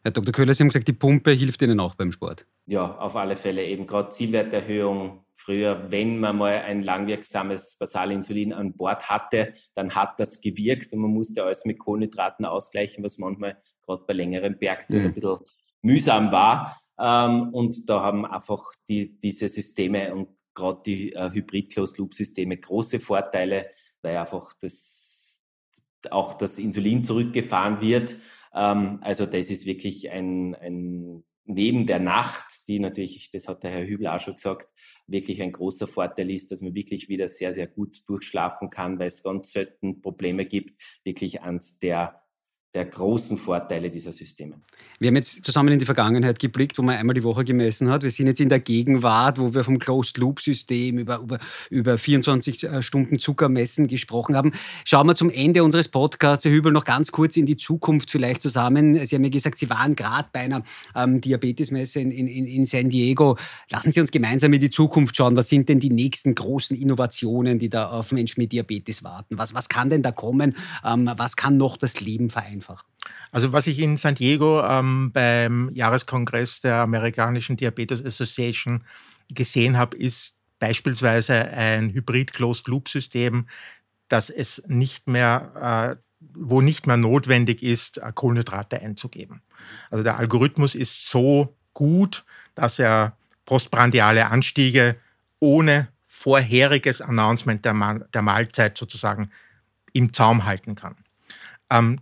Herr 0.03 0.11
Dr. 0.11 0.33
Köhler, 0.33 0.53
Sie 0.53 0.63
haben 0.63 0.69
gesagt, 0.69 0.89
die 0.89 0.93
Pumpe 0.93 1.31
hilft 1.31 1.63
Ihnen 1.63 1.79
auch 1.79 1.95
beim 1.95 2.11
Sport. 2.11 2.47
Ja, 2.67 2.97
auf 2.99 3.15
alle 3.15 3.37
Fälle. 3.37 3.65
Eben 3.65 3.87
gerade 3.87 4.09
Zielwerterhöhung. 4.09 5.25
Früher, 5.35 5.91
wenn 5.91 6.19
man 6.19 6.37
mal 6.37 6.59
ein 6.63 6.83
langwirksames 6.83 7.77
Basalinsulin 7.79 8.53
an 8.53 8.75
Bord 8.75 9.09
hatte, 9.09 9.53
dann 9.75 9.95
hat 9.95 10.19
das 10.21 10.41
gewirkt 10.41 10.93
und 10.93 11.01
man 11.01 11.11
musste 11.11 11.45
alles 11.45 11.65
mit 11.65 11.79
Kohlenhydraten 11.79 12.45
ausgleichen, 12.45 13.03
was 13.03 13.19
manchmal 13.19 13.59
gerade 13.85 14.05
bei 14.07 14.13
längeren 14.13 14.59
Bergtouren 14.59 15.03
mhm. 15.03 15.09
ein 15.09 15.15
bisschen 15.15 15.39
mühsam 15.83 16.31
war. 16.31 16.82
Ähm, 16.99 17.51
und 17.53 17.89
da 17.89 18.03
haben 18.03 18.27
einfach 18.27 18.75
die, 18.89 19.19
diese 19.21 19.49
Systeme 19.49 20.15
und 20.15 20.29
gerade 20.55 20.83
die 20.85 21.13
äh, 21.13 21.31
Hybrid-Closed-Loop-Systeme 21.31 22.59
große 22.59 23.01
Vorteile, 23.01 23.71
weil 24.03 24.17
einfach 24.17 24.53
das, 24.61 25.45
auch 26.11 26.35
das 26.35 26.59
Insulin 26.59 27.05
zurückgefahren 27.05 27.81
wird. 27.81 28.17
Ähm, 28.55 28.99
also 29.03 29.27
das 29.27 29.51
ist 29.51 29.67
wirklich 29.67 30.11
ein, 30.11 30.55
ein 30.55 31.25
neben 31.45 31.87
der 31.87 31.99
Nacht, 31.99 32.69
die 32.69 32.79
natürlich, 32.79 33.31
das 33.31 33.49
hat 33.49 33.63
der 33.63 33.71
Herr 33.71 33.87
Hübel 33.87 34.07
auch 34.07 34.21
schon 34.21 34.37
gesagt, 34.37 34.73
wirklich 35.07 35.43
ein 35.43 35.53
großer 35.53 35.87
Vorteil 35.87 36.31
ist, 36.31 36.53
dass 36.53 36.63
man 36.63 36.75
wirklich 36.75 37.09
wieder 37.09 37.29
sehr, 37.29 37.53
sehr 37.53 37.67
gut 37.67 38.09
durchschlafen 38.09 38.71
kann, 38.71 38.99
weil 38.99 39.09
es 39.09 39.23
ganz 39.23 39.53
selten 39.53 40.01
Probleme 40.01 40.47
gibt, 40.47 40.81
wirklich 41.05 41.43
ans 41.43 41.79
der 41.79 42.22
der 42.75 42.87
großen 42.87 43.37
Vorteile 43.37 43.91
dieser 43.91 44.13
Systeme. 44.13 44.55
Wir 44.99 45.09
haben 45.09 45.17
jetzt 45.17 45.45
zusammen 45.45 45.75
in 45.75 45.79
die 45.79 45.85
Vergangenheit 45.85 46.39
geblickt, 46.39 46.79
wo 46.79 46.83
man 46.83 46.97
einmal 46.97 47.13
die 47.13 47.23
Woche 47.23 47.45
gemessen 47.45 47.91
hat. 47.91 48.03
Wir 48.03 48.11
sind 48.11 48.29
jetzt 48.29 48.41
in 48.41 48.49
der 48.49 48.61
Gegenwart, 48.61 49.39
wo 49.39 49.53
wir 49.53 49.63
vom 49.63 49.79
Closed-Loop-System 49.79 50.97
über, 50.97 51.19
über, 51.19 51.39
über 51.69 51.99
24 51.99 52.65
äh, 52.65 52.83
Stunden 52.83 53.19
Zuckermessen 53.19 53.89
gesprochen 53.89 54.37
haben. 54.37 54.53
Schauen 54.87 55.07
wir 55.07 55.15
zum 55.15 55.29
Ende 55.29 55.65
unseres 55.65 55.89
Podcasts, 55.89 56.47
Herr 56.47 56.53
Hübel, 56.53 56.73
noch 56.73 56.85
ganz 56.85 57.13
kurz 57.13 57.37
in 57.37 57.45
die 57.45 57.59
Zukunft 57.59 58.11
vielleicht 58.11 58.41
zusammen. 58.41 58.95
Sie 59.05 59.17
haben 59.17 59.25
ja 59.25 59.31
gesagt, 59.31 59.59
Sie 59.59 59.69
waren 59.69 59.95
gerade 59.95 60.29
bei 60.33 60.41
einer 60.41 60.63
ähm, 60.95 61.21
Diabetesmesse 61.21 62.01
in, 62.01 62.11
in, 62.11 62.47
in 62.47 62.65
San 62.65 62.89
Diego. 62.89 63.37
Lassen 63.71 63.91
Sie 63.91 64.01
uns 64.01 64.13
gemeinsam 64.13 64.53
in 64.55 64.61
die 64.61 64.71
Zukunft 64.71 65.17
schauen. 65.17 65.37
Was 65.37 65.49
sind 65.49 65.69
denn 65.69 65.81
die 65.81 65.91
nächsten 65.91 66.35
großen 66.35 66.77
Innovationen, 66.81 67.59
die 67.59 67.69
da 67.69 67.91
auf 67.91 68.13
Menschen 68.13 68.41
mit 68.41 68.53
Diabetes 68.53 69.05
warten? 69.05 69.37
Was, 69.37 69.53
was 69.53 69.69
kann 69.69 69.91
denn 69.91 70.03
da 70.03 70.13
kommen? 70.13 70.55
Ähm, 70.85 71.11
was 71.17 71.37
kann 71.37 71.59
noch 71.59 71.77
das 71.77 72.01
Leben 72.01 72.31
vereinfachen? 72.31 72.62
Einfach. 72.63 72.85
Also 73.33 73.53
was 73.53 73.67
ich 73.67 73.81
in 73.81 73.97
San 73.97 74.15
Diego 74.15 74.63
ähm, 74.63 75.11
beim 75.13 75.71
Jahreskongress 75.73 76.61
der 76.61 76.77
Amerikanischen 76.77 77.57
Diabetes 77.57 78.05
Association 78.05 78.85
gesehen 79.29 79.77
habe, 79.77 79.97
ist 79.97 80.37
beispielsweise 80.59 81.35
ein 81.35 81.91
Hybrid-Closed-Loop-System, 81.93 83.49
dass 84.09 84.31
es 84.31 84.63
nicht 84.67 85.09
mehr, 85.09 85.97
äh, 85.99 86.03
wo 86.35 86.61
nicht 86.61 86.87
mehr 86.87 86.97
notwendig 86.97 87.63
ist, 87.63 87.99
äh, 87.99 88.13
Kohlenhydrate 88.15 88.81
einzugeben. 88.81 89.43
Also 89.91 90.05
der 90.05 90.19
Algorithmus 90.19 90.75
ist 90.75 91.11
so 91.11 91.57
gut, 91.75 92.25
dass 92.55 92.79
er 92.79 93.17
postprandiale 93.45 94.27
Anstiege 94.27 94.97
ohne 95.41 95.89
vorheriges 96.05 97.01
Announcement 97.01 97.65
der, 97.65 97.75
der 98.15 98.23
Mahlzeit 98.23 98.79
sozusagen 98.79 99.31
im 99.93 100.13
Zaum 100.13 100.45
halten 100.45 100.77
kann. 100.77 100.95
Ähm, 101.71 102.01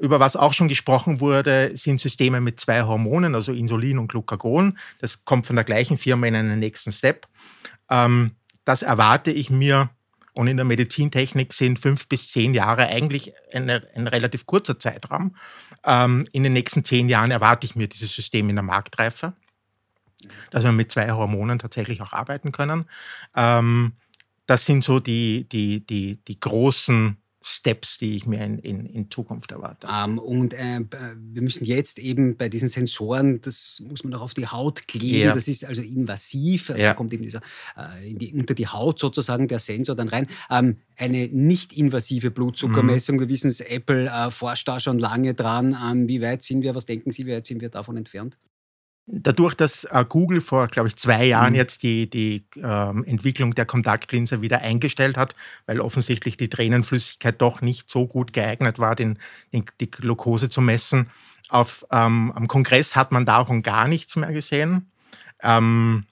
über 0.00 0.20
was 0.20 0.36
auch 0.36 0.52
schon 0.52 0.68
gesprochen 0.68 1.20
wurde, 1.20 1.76
sind 1.76 2.00
Systeme 2.00 2.40
mit 2.40 2.60
zwei 2.60 2.82
Hormonen, 2.82 3.34
also 3.34 3.52
Insulin 3.52 3.98
und 3.98 4.08
Glucagon. 4.08 4.78
Das 5.00 5.24
kommt 5.24 5.46
von 5.46 5.56
der 5.56 5.64
gleichen 5.64 5.98
Firma 5.98 6.26
in 6.26 6.34
einen 6.34 6.58
nächsten 6.58 6.92
Step. 6.92 7.26
Ähm, 7.90 8.32
das 8.64 8.82
erwarte 8.82 9.30
ich 9.30 9.50
mir. 9.50 9.90
Und 10.34 10.48
in 10.48 10.58
der 10.58 10.66
Medizintechnik 10.66 11.54
sind 11.54 11.78
fünf 11.78 12.08
bis 12.08 12.28
zehn 12.28 12.52
Jahre 12.52 12.88
eigentlich 12.88 13.32
eine, 13.54 13.88
ein 13.94 14.06
relativ 14.06 14.44
kurzer 14.44 14.78
Zeitraum. 14.78 15.34
Ähm, 15.82 16.28
in 16.32 16.42
den 16.42 16.52
nächsten 16.52 16.84
zehn 16.84 17.08
Jahren 17.08 17.30
erwarte 17.30 17.64
ich 17.64 17.74
mir 17.74 17.88
dieses 17.88 18.14
System 18.14 18.50
in 18.50 18.56
der 18.56 18.62
Marktreife, 18.62 19.32
dass 20.50 20.62
wir 20.62 20.72
mit 20.72 20.92
zwei 20.92 21.10
Hormonen 21.10 21.58
tatsächlich 21.58 22.02
auch 22.02 22.12
arbeiten 22.12 22.52
können. 22.52 22.84
Ähm, 23.34 23.92
das 24.44 24.66
sind 24.66 24.84
so 24.84 25.00
die, 25.00 25.48
die, 25.48 25.86
die, 25.86 26.22
die 26.24 26.38
großen 26.38 27.16
Steps, 27.48 27.98
die 27.98 28.16
ich 28.16 28.26
mir 28.26 28.44
in, 28.44 28.58
in, 28.58 28.86
in 28.86 29.08
Zukunft 29.08 29.52
erwarte. 29.52 29.86
Um, 29.86 29.92
ähm, 29.92 30.18
und 30.18 30.52
äh, 30.52 30.80
wir 31.16 31.42
müssen 31.42 31.64
jetzt 31.64 32.00
eben 32.00 32.36
bei 32.36 32.48
diesen 32.48 32.68
Sensoren, 32.68 33.40
das 33.40 33.80
muss 33.86 34.02
man 34.02 34.14
auch 34.14 34.22
auf 34.22 34.34
die 34.34 34.48
Haut 34.48 34.88
kleben, 34.88 35.28
ja. 35.28 35.34
das 35.34 35.46
ist 35.46 35.64
also 35.64 35.80
invasiv, 35.80 36.70
ja. 36.70 36.76
da 36.76 36.94
kommt 36.94 37.12
eben 37.12 37.22
dieser, 37.22 37.40
äh, 37.76 38.14
die, 38.14 38.32
unter 38.32 38.54
die 38.54 38.66
Haut 38.66 38.98
sozusagen 38.98 39.46
der 39.46 39.60
Sensor 39.60 39.94
dann 39.94 40.08
rein. 40.08 40.26
Ähm, 40.50 40.78
eine 40.96 41.28
nicht 41.28 41.72
invasive 41.72 42.32
Blutzuckermessung, 42.32 43.16
mhm. 43.16 43.20
wir 43.20 43.28
wissen 43.28 43.48
es, 43.48 43.60
Apple 43.60 44.06
äh, 44.06 44.32
forscht 44.32 44.66
da 44.66 44.80
schon 44.80 44.98
lange 44.98 45.34
dran. 45.34 45.76
Ähm, 45.88 46.08
wie 46.08 46.20
weit 46.20 46.42
sind 46.42 46.62
wir, 46.62 46.74
was 46.74 46.84
denken 46.84 47.12
Sie, 47.12 47.26
wie 47.26 47.32
weit 47.32 47.46
sind 47.46 47.60
wir 47.60 47.68
davon 47.68 47.96
entfernt? 47.96 48.38
Dadurch, 49.08 49.54
dass 49.54 49.84
äh, 49.84 50.04
Google 50.08 50.40
vor, 50.40 50.66
glaube 50.66 50.88
ich, 50.88 50.96
zwei 50.96 51.26
Jahren 51.26 51.52
mhm. 51.52 51.56
jetzt 51.56 51.84
die, 51.84 52.10
die 52.10 52.44
ähm, 52.56 53.04
Entwicklung 53.04 53.54
der 53.54 53.64
Kontaktlinse 53.64 54.42
wieder 54.42 54.62
eingestellt 54.62 55.16
hat, 55.16 55.36
weil 55.66 55.80
offensichtlich 55.80 56.36
die 56.36 56.48
Tränenflüssigkeit 56.48 57.40
doch 57.40 57.60
nicht 57.60 57.88
so 57.88 58.08
gut 58.08 58.32
geeignet 58.32 58.80
war, 58.80 58.96
den, 58.96 59.18
den 59.52 59.64
die 59.80 59.90
Glucose 59.90 60.50
zu 60.50 60.60
messen. 60.60 61.08
Auf, 61.48 61.86
ähm, 61.92 62.32
am 62.34 62.48
Kongress 62.48 62.96
hat 62.96 63.12
man 63.12 63.24
davon 63.24 63.62
gar 63.62 63.86
nichts 63.86 64.16
mehr 64.16 64.32
gesehen. 64.32 64.90
Ähm, 65.40 66.04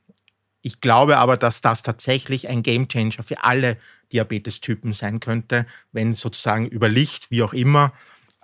ich 0.62 0.80
glaube 0.80 1.18
aber, 1.18 1.36
dass 1.36 1.60
das 1.60 1.82
tatsächlich 1.82 2.48
ein 2.48 2.62
Gamechanger 2.62 3.22
für 3.24 3.42
alle 3.42 3.76
Diabetestypen 4.12 4.92
sein 4.92 5.18
könnte, 5.18 5.66
wenn 5.90 6.14
sozusagen 6.14 6.66
über 6.66 6.88
Licht, 6.88 7.30
wie 7.30 7.42
auch 7.42 7.52
immer, 7.52 7.92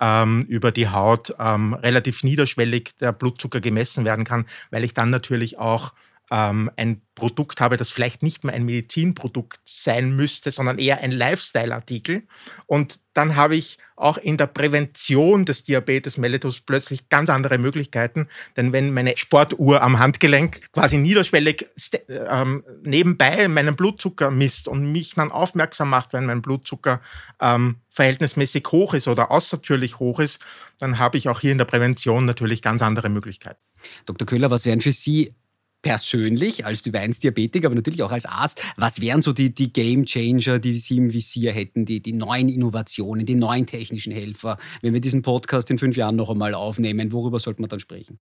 ähm, 0.01 0.45
über 0.49 0.73
die 0.73 0.89
Haut 0.89 1.35
ähm, 1.39 1.75
relativ 1.75 2.25
niederschwellig 2.25 2.97
der 3.01 3.13
Blutzucker 3.13 3.61
gemessen 3.61 4.05
werden 4.05 4.25
kann, 4.25 4.47
weil 4.71 4.85
ich 4.85 4.95
dann 4.95 5.11
natürlich 5.11 5.59
auch 5.59 5.93
ähm, 6.31 6.71
ein 6.77 7.03
Produkt 7.15 7.61
habe, 7.61 7.77
das 7.77 7.91
vielleicht 7.91 8.23
nicht 8.23 8.45
mehr 8.45 8.55
ein 8.55 8.65
Medizinprodukt 8.65 9.61
sein 9.65 10.15
müsste, 10.17 10.51
sondern 10.51 10.79
eher 10.79 11.01
ein 11.01 11.11
Lifestyle-Artikel. 11.11 12.23
Und 12.67 13.01
dann 13.13 13.37
habe 13.37 13.57
ich 13.57 13.79
auch 13.97 14.17
in 14.17 14.37
der 14.37 14.47
Prävention 14.47 15.45
des 15.45 15.65
Diabetes 15.65 16.17
mellitus 16.17 16.61
plötzlich 16.61 17.09
ganz 17.09 17.29
andere 17.29 17.59
Möglichkeiten. 17.59 18.29
Denn 18.57 18.73
wenn 18.73 18.95
meine 18.95 19.17
Sportuhr 19.17 19.83
am 19.83 19.99
Handgelenk 19.99 20.73
quasi 20.73 20.97
niederschwellig 20.97 21.67
ähm, 22.09 22.65
nebenbei 22.83 23.49
meinen 23.49 23.77
Blutzucker 23.77 24.31
misst 24.31 24.69
und 24.69 24.91
mich 24.91 25.15
dann 25.15 25.33
aufmerksam 25.33 25.91
macht, 25.91 26.13
wenn 26.13 26.27
mein 26.27 26.43
Blutzucker 26.43 27.01
ähm, 27.41 27.77
verhältnismäßig 27.91 28.65
hoch 28.71 28.95
ist 28.95 29.09
oder 29.09 29.31
außertürlich 29.31 29.99
hoch 29.99 30.21
ist, 30.21 30.41
dann 30.79 30.99
habe 30.99 31.19
ich 31.19 31.29
auch 31.29 31.41
hier 31.41 31.53
in 31.53 31.59
der 31.59 31.65
Prävention 31.65 32.25
natürlich 32.25 32.63
ganz 32.63 32.81
andere 32.81 33.09
Möglichkeiten. 33.09 33.61
Dr. 34.07 34.27
Köhler, 34.27 34.51
was 34.51 34.65
wären 34.65 34.81
für 34.81 34.93
Sie 34.93 35.35
persönlich 35.83 36.65
als 36.65 36.83
Typ 36.83 36.97
1 36.97 37.21
Diabetiker, 37.21 37.67
aber 37.67 37.75
natürlich 37.75 38.03
auch 38.03 38.13
als 38.13 38.27
Arzt, 38.27 38.63
was 38.77 39.01
wären 39.01 39.23
so 39.23 39.33
die, 39.33 39.55
die 39.55 39.73
Game 39.73 40.05
Changer, 40.05 40.59
die 40.59 40.77
Sie 40.77 40.97
im 40.97 41.13
Visier 41.13 41.53
hätten, 41.53 41.85
die, 41.85 42.01
die 42.01 42.13
neuen 42.13 42.49
Innovationen, 42.49 43.27
die 43.27 43.35
neuen 43.35 43.67
technischen 43.67 44.13
Helfer? 44.13 44.59
Wenn 44.83 44.95
wir 44.95 45.01
diesen 45.01 45.23
Podcast 45.23 45.71
in 45.71 45.79
fünf 45.79 45.97
Jahren 45.97 46.17
noch 46.17 46.31
einmal 46.31 46.55
aufnehmen, 46.55 47.13
worüber 47.13 47.39
sollten 47.39 47.63
wir 47.63 47.69
dann 47.69 47.81
sprechen? 47.81 48.19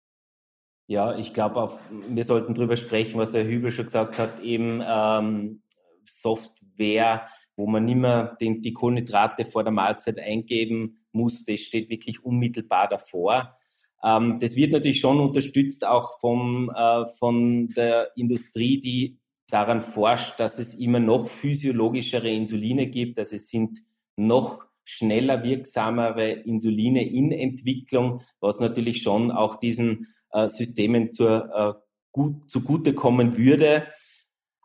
Ja, 0.88 1.17
ich 1.17 1.34
glaube, 1.34 1.70
wir 2.10 2.24
sollten 2.24 2.54
darüber 2.54 2.78
sprechen, 2.78 3.20
was 3.20 3.32
der 3.32 3.46
Hübel 3.46 3.72
schon 3.72 3.86
gesagt 3.86 4.17
hat, 4.17 4.39
eben 4.39 4.82
ähm, 4.86 5.62
Software, 6.06 7.28
wo 7.58 7.67
man 7.67 7.84
nicht 7.84 7.98
mehr 7.98 8.38
den, 8.39 8.62
die 8.62 8.72
Kohlenhydrate 8.72 9.43
vor 9.43 9.63
der 9.63 9.74
Mahlzeit 9.74 10.17
eingeben 10.20 11.06
muss, 11.12 11.43
das 11.43 11.60
steht 11.60 11.89
wirklich 11.89 12.24
unmittelbar 12.24 12.88
davor. 12.88 13.57
Ähm, 14.04 14.38
das 14.40 14.56
wird 14.56 14.72
natürlich 14.72 15.00
schon 15.00 15.20
unterstützt 15.20 15.86
auch 15.86 16.20
vom, 16.20 16.70
äh, 16.76 17.08
von 17.20 17.68
der 17.70 18.12
Industrie, 18.16 18.80
die 18.80 19.18
daran 19.50 19.82
forscht, 19.82 20.40
dass 20.40 20.60
es 20.60 20.76
immer 20.76 21.00
noch 21.00 21.28
physiologischere 21.28 22.30
Insuline 22.30 22.88
gibt. 22.88 23.18
Also 23.18 23.36
es 23.38 23.50
sind 23.50 23.80
noch 24.16 24.66
schneller 24.84 25.44
wirksamere 25.44 26.32
Insuline 26.32 27.06
in 27.06 27.32
Entwicklung, 27.32 28.22
was 28.40 28.60
natürlich 28.60 29.02
schon 29.02 29.32
auch 29.32 29.58
diesen 29.58 30.08
äh, 30.32 30.48
Systemen 30.48 31.12
zur, 31.12 31.50
äh, 31.54 31.74
gut, 32.12 32.50
zugutekommen 32.50 33.38
würde. 33.38 33.88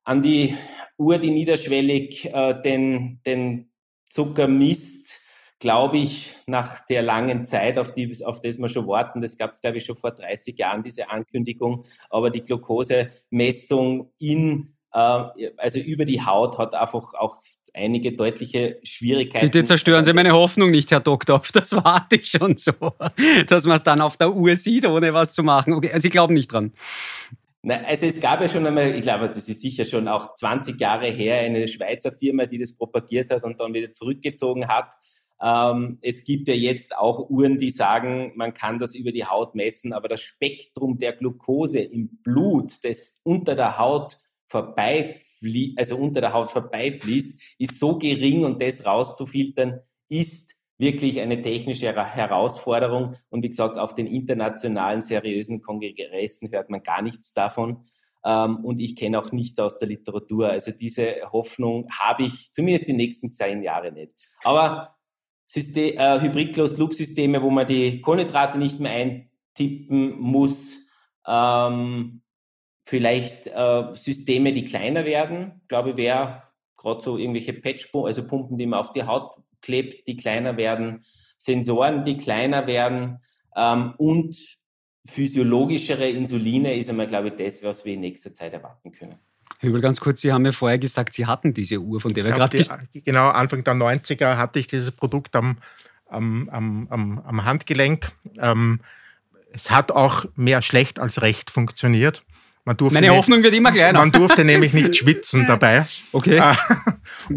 an 0.04 0.20
die 0.20 0.56
Uhr, 0.98 1.18
die 1.18 1.30
niederschwellig 1.30 2.32
äh, 2.32 2.60
den, 2.60 3.20
den 3.24 3.70
Zucker 4.04 4.48
misst, 4.48 5.20
glaube 5.62 5.96
ich, 5.96 6.34
nach 6.46 6.84
der 6.86 7.02
langen 7.02 7.46
Zeit, 7.46 7.78
auf, 7.78 7.94
die, 7.94 8.12
auf 8.24 8.40
das 8.40 8.58
wir 8.58 8.68
schon 8.68 8.88
warten, 8.88 9.20
das 9.20 9.38
gab 9.38 9.54
es, 9.54 9.60
glaube 9.60 9.76
ich, 9.78 9.84
schon 9.84 9.94
vor 9.96 10.10
30 10.10 10.58
Jahren, 10.58 10.82
diese 10.82 11.08
Ankündigung, 11.08 11.84
aber 12.10 12.30
die 12.30 12.42
Glukosemessung 12.42 14.10
in 14.18 14.74
äh, 14.92 15.24
also 15.56 15.78
über 15.78 16.04
die 16.04 16.20
Haut 16.20 16.58
hat 16.58 16.74
einfach 16.74 17.14
auch 17.14 17.36
einige 17.74 18.12
deutliche 18.12 18.80
Schwierigkeiten. 18.82 19.46
Bitte 19.46 19.62
zerstören 19.62 20.02
Sie 20.02 20.12
meine 20.12 20.32
Hoffnung 20.32 20.72
nicht, 20.72 20.90
Herr 20.90 20.98
Doktor. 20.98 21.40
Das 21.52 21.72
warte 21.72 22.16
ich 22.16 22.28
schon 22.28 22.56
so, 22.56 22.72
dass 23.48 23.64
man 23.64 23.76
es 23.76 23.84
dann 23.84 24.00
auf 24.00 24.16
der 24.16 24.34
Uhr 24.34 24.56
sieht, 24.56 24.84
ohne 24.84 25.14
was 25.14 25.32
zu 25.32 25.44
machen. 25.44 25.74
Okay, 25.74 25.90
also 25.92 26.00
Sie 26.00 26.10
glauben 26.10 26.34
nicht 26.34 26.52
dran. 26.52 26.72
Na, 27.62 27.76
also 27.84 28.06
es 28.06 28.20
gab 28.20 28.40
ja 28.40 28.48
schon 28.48 28.66
einmal, 28.66 28.92
ich 28.96 29.02
glaube, 29.02 29.28
das 29.28 29.48
ist 29.48 29.62
sicher 29.62 29.84
schon 29.84 30.08
auch 30.08 30.34
20 30.34 30.80
Jahre 30.80 31.06
her, 31.06 31.38
eine 31.38 31.68
Schweizer 31.68 32.10
Firma, 32.10 32.46
die 32.46 32.58
das 32.58 32.74
propagiert 32.74 33.30
hat 33.30 33.44
und 33.44 33.60
dann 33.60 33.72
wieder 33.72 33.92
zurückgezogen 33.92 34.66
hat. 34.66 34.92
Ähm, 35.42 35.98
es 36.02 36.24
gibt 36.24 36.46
ja 36.46 36.54
jetzt 36.54 36.96
auch 36.96 37.28
Uhren, 37.28 37.58
die 37.58 37.70
sagen, 37.70 38.32
man 38.36 38.54
kann 38.54 38.78
das 38.78 38.94
über 38.94 39.10
die 39.10 39.24
Haut 39.24 39.54
messen, 39.56 39.92
aber 39.92 40.06
das 40.06 40.20
Spektrum 40.20 40.98
der 40.98 41.14
Glucose 41.14 41.80
im 41.80 42.20
Blut, 42.22 42.84
das 42.84 43.20
unter 43.24 43.56
der 43.56 43.78
Haut 43.78 44.18
vorbeifließt, 44.46 45.78
also 45.78 45.96
unter 45.96 46.20
der 46.20 46.32
Haut 46.32 46.48
vorbeifließt, 46.48 47.56
ist 47.58 47.80
so 47.80 47.98
gering 47.98 48.44
und 48.44 48.62
das 48.62 48.86
rauszufiltern 48.86 49.80
ist 50.08 50.54
wirklich 50.78 51.20
eine 51.20 51.42
technische 51.42 51.92
Herausforderung. 51.92 53.16
Und 53.30 53.42
wie 53.42 53.50
gesagt, 53.50 53.78
auf 53.78 53.94
den 53.94 54.06
internationalen 54.06 55.00
seriösen 55.00 55.60
Kongressen 55.60 56.50
hört 56.52 56.70
man 56.70 56.82
gar 56.82 57.02
nichts 57.02 57.34
davon. 57.34 57.84
Ähm, 58.24 58.64
und 58.64 58.80
ich 58.80 58.94
kenne 58.94 59.18
auch 59.18 59.32
nichts 59.32 59.58
aus 59.58 59.78
der 59.78 59.88
Literatur. 59.88 60.50
Also 60.50 60.70
diese 60.72 61.16
Hoffnung 61.32 61.88
habe 61.90 62.24
ich 62.24 62.52
zumindest 62.52 62.88
die 62.88 62.92
nächsten 62.92 63.32
zehn 63.32 63.62
Jahre 63.62 63.90
nicht. 63.90 64.14
Aber 64.44 64.96
System, 65.46 65.96
äh, 65.98 66.20
Hybrid-Closed-Loop-Systeme, 66.20 67.42
wo 67.42 67.50
man 67.50 67.66
die 67.66 68.00
Kohlenhydrate 68.00 68.58
nicht 68.58 68.80
mehr 68.80 68.92
eintippen 68.92 70.18
muss, 70.18 70.78
ähm, 71.26 72.22
vielleicht 72.84 73.48
äh, 73.48 73.84
Systeme, 73.92 74.52
die 74.52 74.64
kleiner 74.64 75.04
werden, 75.04 75.60
glaube 75.68 75.90
ich, 75.90 75.96
wäre 75.96 76.42
gerade 76.76 77.00
so 77.00 77.16
irgendwelche 77.16 77.52
Patch, 77.52 77.88
also 77.94 78.26
Pumpen, 78.26 78.58
die 78.58 78.66
man 78.66 78.80
auf 78.80 78.92
die 78.92 79.04
Haut 79.04 79.36
klebt, 79.60 80.06
die 80.08 80.16
kleiner 80.16 80.56
werden, 80.56 81.00
Sensoren, 81.38 82.04
die 82.04 82.16
kleiner 82.16 82.66
werden. 82.66 83.18
Ähm, 83.56 83.94
und 83.98 84.36
physiologischere 85.04 86.08
Insuline 86.08 86.74
ist 86.74 86.90
einmal, 86.90 87.06
glaube 87.06 87.28
ich, 87.28 87.34
das, 87.34 87.62
was 87.62 87.84
wir 87.84 87.94
in 87.94 88.00
nächster 88.00 88.34
Zeit 88.34 88.52
erwarten 88.52 88.92
können. 88.92 89.18
Hübel, 89.60 89.80
ganz 89.80 90.00
kurz, 90.00 90.20
Sie 90.20 90.32
haben 90.32 90.44
ja 90.44 90.52
vorher 90.52 90.78
gesagt, 90.78 91.12
Sie 91.14 91.26
hatten 91.26 91.54
diese 91.54 91.78
Uhr, 91.78 92.00
von 92.00 92.12
der 92.12 92.24
wir 92.24 92.32
gerade... 92.32 92.64
Genau, 92.92 93.28
Anfang 93.28 93.64
der 93.64 93.74
90er 93.74 94.36
hatte 94.36 94.58
ich 94.58 94.66
dieses 94.66 94.90
Produkt 94.90 95.36
am, 95.36 95.58
am, 96.08 96.48
am, 96.50 97.22
am 97.24 97.44
Handgelenk. 97.44 98.12
Ähm, 98.38 98.80
es 99.52 99.70
hat 99.70 99.92
auch 99.92 100.24
mehr 100.34 100.62
schlecht 100.62 100.98
als 100.98 101.22
recht 101.22 101.50
funktioniert. 101.50 102.24
Meine 102.64 103.00
nicht, 103.00 103.10
Hoffnung 103.10 103.42
wird 103.42 103.54
immer 103.54 103.72
kleiner. 103.72 103.98
Man 103.98 104.12
durfte 104.12 104.44
nämlich 104.44 104.72
nicht 104.72 104.96
schwitzen 104.98 105.46
dabei. 105.48 105.84
Okay. 106.12 106.36
Äh, 106.36 106.54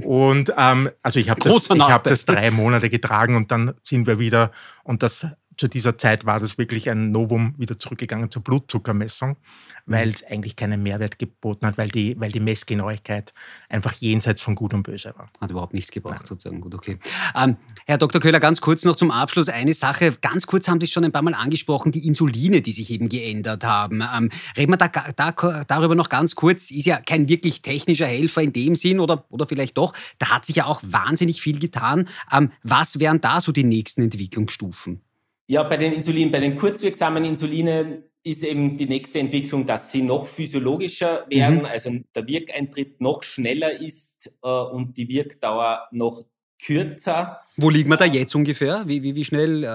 und 0.06 0.54
ähm, 0.56 0.92
also 1.02 1.20
ich 1.20 1.32
habe 1.32 1.42
das, 1.42 1.70
hab 1.70 2.04
das 2.04 2.26
drei 2.26 2.52
Monate 2.52 2.92
getragen 2.92 3.36
und 3.36 3.52
dann 3.52 3.74
sind 3.84 4.06
wir 4.06 4.20
wieder 4.20 4.52
und 4.84 5.02
das 5.02 5.26
zu 5.58 5.68
dieser 5.68 5.98
Zeit 5.98 6.26
war 6.26 6.40
das 6.40 6.58
wirklich 6.58 6.90
ein 6.90 7.12
Novum, 7.12 7.56
wieder 7.58 7.78
zurückgegangen 7.80 8.30
zur 8.30 8.44
Blutzuckermessung, 8.44 9.38
weil 9.86 10.12
es 10.12 10.24
eigentlich 10.24 10.56
keinen 10.56 10.84
Mehrwert 10.84 11.20
geboten 11.20 11.66
hat, 11.66 11.78
weil 11.78 11.90
die, 11.90 12.20
weil 12.20 12.32
die 12.32 12.40
Messgenauigkeit 12.40 13.34
einfach 13.70 13.94
jenseits 13.94 14.42
von 14.42 14.56
Gut 14.56 14.74
und 14.74 14.84
Böse 14.84 15.14
war. 15.18 15.30
Hat 15.40 15.52
überhaupt 15.52 15.74
nichts 15.74 15.92
gebracht, 15.92 16.20
Nein. 16.20 16.26
sozusagen. 16.26 16.62
Gut, 16.62 16.76
okay. 16.76 16.98
Ähm, 17.36 17.58
Herr 17.86 17.98
Dr. 17.98 18.22
Köhler, 18.22 18.40
ganz 18.40 18.62
kurz 18.62 18.84
noch 18.86 18.96
zum 18.96 19.12
Abschluss 19.12 19.50
eine 19.50 19.74
Sache. 19.74 20.14
Ganz 20.22 20.48
kurz 20.48 20.68
haben 20.68 20.80
Sie 20.80 20.86
es 20.86 20.92
schon 20.92 21.06
ein 21.06 21.12
paar 21.12 21.22
Mal 21.22 21.34
angesprochen, 21.34 21.92
die 21.92 22.06
Insuline, 22.08 22.62
die 22.62 22.72
sich 22.72 22.92
eben 22.92 23.10
geändert 23.10 23.64
haben. 23.64 24.02
Ähm, 24.02 24.30
reden 24.58 24.72
wir 24.72 24.78
da, 24.78 24.88
da, 24.88 25.64
darüber 25.68 25.96
noch 25.96 26.10
ganz 26.10 26.36
kurz. 26.36 26.72
Ist 26.72 26.86
ja 26.86 26.98
kein 26.98 27.30
wirklich 27.30 27.62
technischer 27.62 28.08
Helfer 28.08 28.42
in 28.42 28.54
dem 28.54 28.76
Sinn 28.76 29.00
oder, 29.00 29.26
oder 29.30 29.48
vielleicht 29.48 29.78
doch. 29.78 29.94
Da 30.20 30.30
hat 30.30 30.46
sich 30.46 30.58
ja 30.58 30.66
auch 30.66 30.82
wahnsinnig 30.84 31.42
viel 31.42 31.60
getan. 31.60 32.08
Ähm, 32.32 32.52
was 32.64 33.00
wären 33.00 33.22
da 33.22 33.40
so 33.40 33.52
die 33.52 33.64
nächsten 33.64 34.02
Entwicklungsstufen? 34.02 35.05
Ja, 35.48 35.64
bei 35.64 35.78
den 35.78 35.94
Insulinen, 35.94 36.32
bei 36.32 36.40
den 36.40 36.56
kurzwirksamen 36.56 37.24
Insulinen 37.24 38.04
ist 38.24 38.44
eben 38.44 38.76
die 38.76 38.88
nächste 38.88 39.20
Entwicklung, 39.20 39.68
dass 39.68 39.92
sie 39.92 40.02
noch 40.02 40.26
physiologischer 40.26 41.28
werden, 41.30 41.60
mhm. 41.60 41.66
also 41.66 41.92
der 42.16 42.28
Wirkeintritt 42.28 43.00
noch 43.00 43.22
schneller 43.22 43.80
ist 43.80 44.32
äh, 44.42 44.48
und 44.50 44.98
die 44.98 45.08
Wirkdauer 45.08 45.88
noch 45.92 46.24
kürzer. 46.60 47.42
Wo 47.58 47.70
liegen 47.70 47.90
wir 47.90 47.98
da 47.98 48.06
jetzt 48.06 48.34
ungefähr? 48.34 48.84
Wie, 48.88 49.04
wie, 49.04 49.14
wie 49.14 49.26
schnell, 49.26 49.64
äh, 49.64 49.68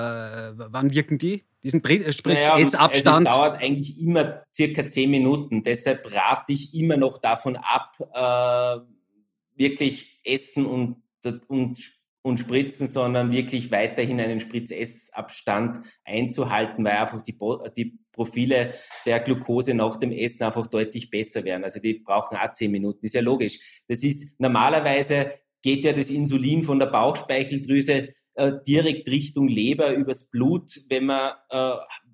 wann 0.57 0.93
wirken 0.93 1.19
die? 1.19 1.45
Diesen 1.63 1.85
äh, 1.85 2.13
Spritzabstand? 2.13 3.05
Naja, 3.05 3.19
es 3.19 3.25
dauert 3.25 3.61
eigentlich 3.61 4.01
immer 4.01 4.43
circa 4.53 4.89
zehn 4.89 5.11
Minuten. 5.11 5.63
Deshalb 5.63 6.13
rate 6.13 6.53
ich 6.53 6.75
immer 6.75 6.97
noch 6.97 7.19
davon 7.19 7.57
ab, 7.57 7.93
äh, 8.13 8.81
wirklich 9.57 10.19
essen 10.25 10.67
und, 10.67 10.97
und 11.47 11.79
und 12.23 12.39
spritzen, 12.39 12.87
sondern 12.87 13.33
wirklich 13.33 13.71
weiterhin 13.71 14.21
einen 14.21 14.41
Spritz-Ess-Abstand 14.41 15.81
einzuhalten, 16.05 16.85
weil 16.85 16.99
einfach 16.99 17.23
die, 17.23 17.37
die 17.77 17.99
Profile 18.13 18.75
der 19.07 19.21
Glucose 19.21 19.75
nach 19.75 19.97
dem 19.97 20.13
Essen 20.13 20.45
einfach 20.45 20.67
deutlich 20.67 21.11
besser 21.11 21.45
werden. 21.45 21.65
Also 21.65 21.81
die 21.81 21.95
brauchen 21.95 22.37
auch 22.37 22.53
zehn 22.53 22.71
Minuten, 22.71 23.07
ist 23.07 23.15
ja 23.15 23.23
logisch. 23.23 23.83
Das 23.89 24.03
ist 24.03 24.39
normalerweise 24.39 25.31
geht 25.63 25.85
ja 25.85 25.93
das 25.93 26.11
Insulin 26.11 26.63
von 26.63 26.79
der 26.79 26.87
Bauchspeicheldrüse 26.87 28.09
äh, 28.35 28.53
direkt 28.67 29.09
Richtung 29.09 29.49
Leber 29.49 29.93
übers 29.95 30.31
Blut, 30.31 30.83
wenn 30.89 31.07
man 31.07 31.33
äh, 31.51 31.73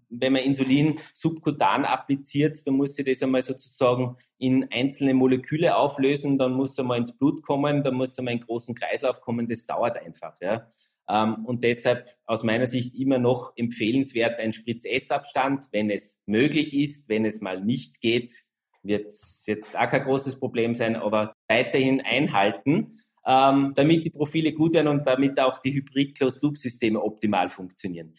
wenn 0.09 0.33
man 0.33 0.42
Insulin 0.42 0.99
subkutan 1.12 1.85
appliziert, 1.85 2.66
dann 2.66 2.75
muss 2.75 2.95
sie 2.95 3.05
das 3.05 3.23
einmal 3.23 3.42
sozusagen 3.42 4.16
in 4.38 4.66
einzelne 4.71 5.14
Moleküle 5.14 5.77
auflösen, 5.77 6.38
dann 6.38 6.53
muss 6.53 6.79
er 6.79 6.85
mal 6.85 6.99
ins 6.99 7.16
Blut 7.16 7.42
kommen, 7.42 7.83
dann 7.83 7.95
muss 7.95 8.16
er 8.19 8.25
mal 8.25 8.33
in 8.33 8.40
großen 8.40 8.75
Kreislauf 8.75 9.21
kommen, 9.21 9.49
das 9.49 9.66
dauert 9.66 9.99
einfach. 9.99 10.40
Ja. 10.40 10.69
Ähm, 11.09 11.45
und 11.45 11.64
deshalb 11.64 12.09
aus 12.25 12.42
meiner 12.42 12.66
Sicht 12.66 12.95
immer 12.95 13.19
noch 13.19 13.53
empfehlenswert 13.57 14.40
ein 14.40 14.53
Spritz-Ess-Abstand, 14.53 15.66
wenn 15.73 15.90
es 15.90 16.21
möglich 16.27 16.77
ist. 16.77 17.09
Wenn 17.09 17.25
es 17.25 17.40
mal 17.40 17.61
nicht 17.61 18.01
geht, 18.01 18.45
wird 18.83 19.07
es 19.07 19.45
jetzt 19.47 19.77
auch 19.77 19.88
kein 19.88 20.05
großes 20.05 20.38
Problem 20.38 20.75
sein, 20.75 20.97
aber 20.97 21.35
weiterhin 21.49 22.01
einhalten, 22.01 22.92
ähm, 23.25 23.73
damit 23.75 24.05
die 24.05 24.11
Profile 24.11 24.53
gut 24.53 24.75
werden 24.75 24.88
und 24.88 25.07
damit 25.07 25.38
auch 25.40 25.59
die 25.59 25.75
Hybrid-Closed-Loop-Systeme 25.75 27.01
optimal 27.01 27.49
funktionieren. 27.49 28.14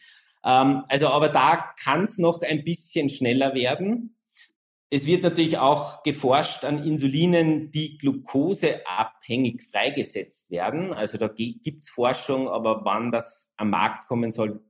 Ähm, 0.48 0.86
also, 0.88 1.10
aber 1.10 1.30
da 1.30 1.74
kann 1.84 2.04
es 2.04 2.18
noch 2.18 2.42
ein 2.42 2.64
bisschen 2.64 3.10
schneller 3.10 3.54
werden. 3.54 4.18
Es 4.90 5.06
wird 5.06 5.24
natürlich 5.24 5.58
auch 5.58 6.02
geforscht 6.04 6.64
an 6.64 6.82
Insulinen, 6.82 7.70
die 7.72 7.98
glukoseabhängig 7.98 9.62
freigesetzt 9.70 10.50
werden. 10.50 10.94
Also 10.94 11.18
da 11.18 11.28
gibt 11.28 11.84
es 11.84 11.90
Forschung, 11.90 12.48
aber 12.48 12.86
wann 12.86 13.12
das 13.12 13.54
am 13.58 13.72
Markt 13.72 14.08
kommen 14.08 14.32
soll, 14.32 14.62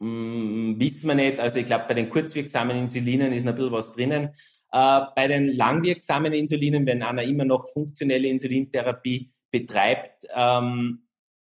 mh, 0.00 0.08
mm, 0.08 0.80
wissen 0.80 1.08
wir 1.08 1.14
nicht. 1.14 1.40
Also 1.40 1.60
ich 1.60 1.64
glaube, 1.66 1.86
bei 1.88 1.94
den 1.94 2.10
kurzwirksamen 2.10 2.76
Insulinen 2.76 3.32
ist 3.32 3.44
noch 3.44 3.52
ein 3.52 3.56
bisschen 3.56 3.72
was 3.72 3.94
drinnen. 3.94 4.24
Äh, 4.70 5.00
bei 5.16 5.26
den 5.26 5.56
langwirksamen 5.56 6.34
Insulinen, 6.34 6.86
wenn 6.86 7.02
einer 7.02 7.22
immer 7.22 7.46
noch 7.46 7.66
funktionelle 7.72 8.28
Insulintherapie 8.28 9.32
betreibt, 9.50 10.26
ähm, 10.36 10.64
hm, 10.66 11.07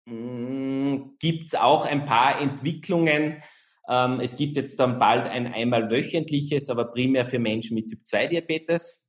gibt 0.05 1.47
es 1.47 1.55
auch 1.55 1.85
ein 1.85 2.05
paar 2.05 2.39
Entwicklungen. 2.39 3.41
Ähm, 3.89 4.19
es 4.19 4.37
gibt 4.37 4.55
jetzt 4.55 4.79
dann 4.79 4.99
bald 4.99 5.27
ein 5.27 5.51
einmal 5.51 5.89
wöchentliches, 5.89 6.69
aber 6.69 6.91
primär 6.91 7.25
für 7.25 7.39
Menschen 7.39 7.75
mit 7.75 7.89
Typ-2-Diabetes. 7.89 9.07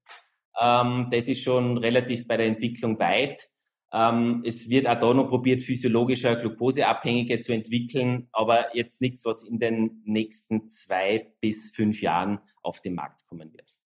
Ähm, 0.60 1.08
das 1.10 1.28
ist 1.28 1.42
schon 1.42 1.78
relativ 1.78 2.26
bei 2.26 2.36
der 2.36 2.46
Entwicklung 2.46 2.98
weit. 2.98 3.48
Ähm, 3.92 4.42
es 4.44 4.68
wird 4.68 4.86
auch 4.86 4.98
da 4.98 5.14
noch 5.14 5.28
probiert, 5.28 5.62
physiologischer 5.62 6.36
Glukoseabhängige 6.36 7.40
zu 7.40 7.52
entwickeln, 7.52 8.28
aber 8.32 8.74
jetzt 8.74 9.00
nichts, 9.00 9.24
was 9.24 9.44
in 9.44 9.58
den 9.58 10.02
nächsten 10.04 10.68
zwei 10.68 11.32
bis 11.40 11.72
fünf 11.74 12.02
Jahren 12.02 12.40
auf 12.62 12.80
den 12.80 12.94
Markt 12.94 13.26
kommen 13.26 13.52
wird. 13.52 13.78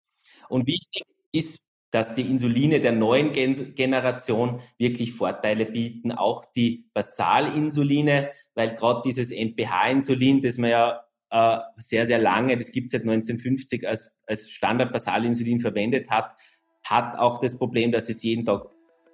Und 0.47 0.67
wichtig 0.67 1.03
ist 1.31 1.68
dass 1.91 2.13
die 2.15 2.29
Insuline 2.29 2.79
der 2.79 2.91
neuen 2.91 3.33
Gen 3.33 3.73
Generation 3.75 4.61
wirklich 4.77 5.13
Vorteile 5.13 5.65
bieten, 5.65 6.11
auch 6.11 6.45
die 6.55 6.89
Basalinsuline, 6.93 8.29
weil 8.55 8.75
gerade 8.75 9.01
dieses 9.05 9.31
NPH-Insulin, 9.31 10.41
das 10.41 10.57
man 10.57 10.69
ja 10.69 11.03
äh, 11.31 11.59
sehr, 11.77 12.05
sehr 12.05 12.19
lange, 12.19 12.57
das 12.57 12.71
gibt 12.71 12.91
seit 12.91 13.01
1950 13.01 13.87
als, 13.87 14.19
als 14.27 14.51
Standard-Basalinsulin 14.51 15.59
verwendet 15.59 16.09
hat, 16.09 16.35
hat 16.83 17.17
auch 17.17 17.39
das 17.39 17.57
Problem, 17.57 17.91
dass 17.91 18.09
es 18.09 18.23
jeden 18.23 18.45
Tag 18.45 18.67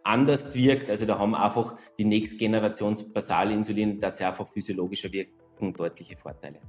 anders 0.04 0.54
wirkt. 0.56 0.90
Also 0.90 1.06
da 1.06 1.18
haben 1.18 1.36
einfach 1.36 1.76
die 1.98 2.06
nächste 2.06 2.38
Generation 2.38 2.96
Basalinsulin, 3.14 4.00
dass 4.00 4.18
sie 4.18 4.26
einfach 4.26 4.48
physiologischer 4.48 5.12
wirken, 5.12 5.74
deutliche 5.74 6.16
Vorteile. 6.16 6.60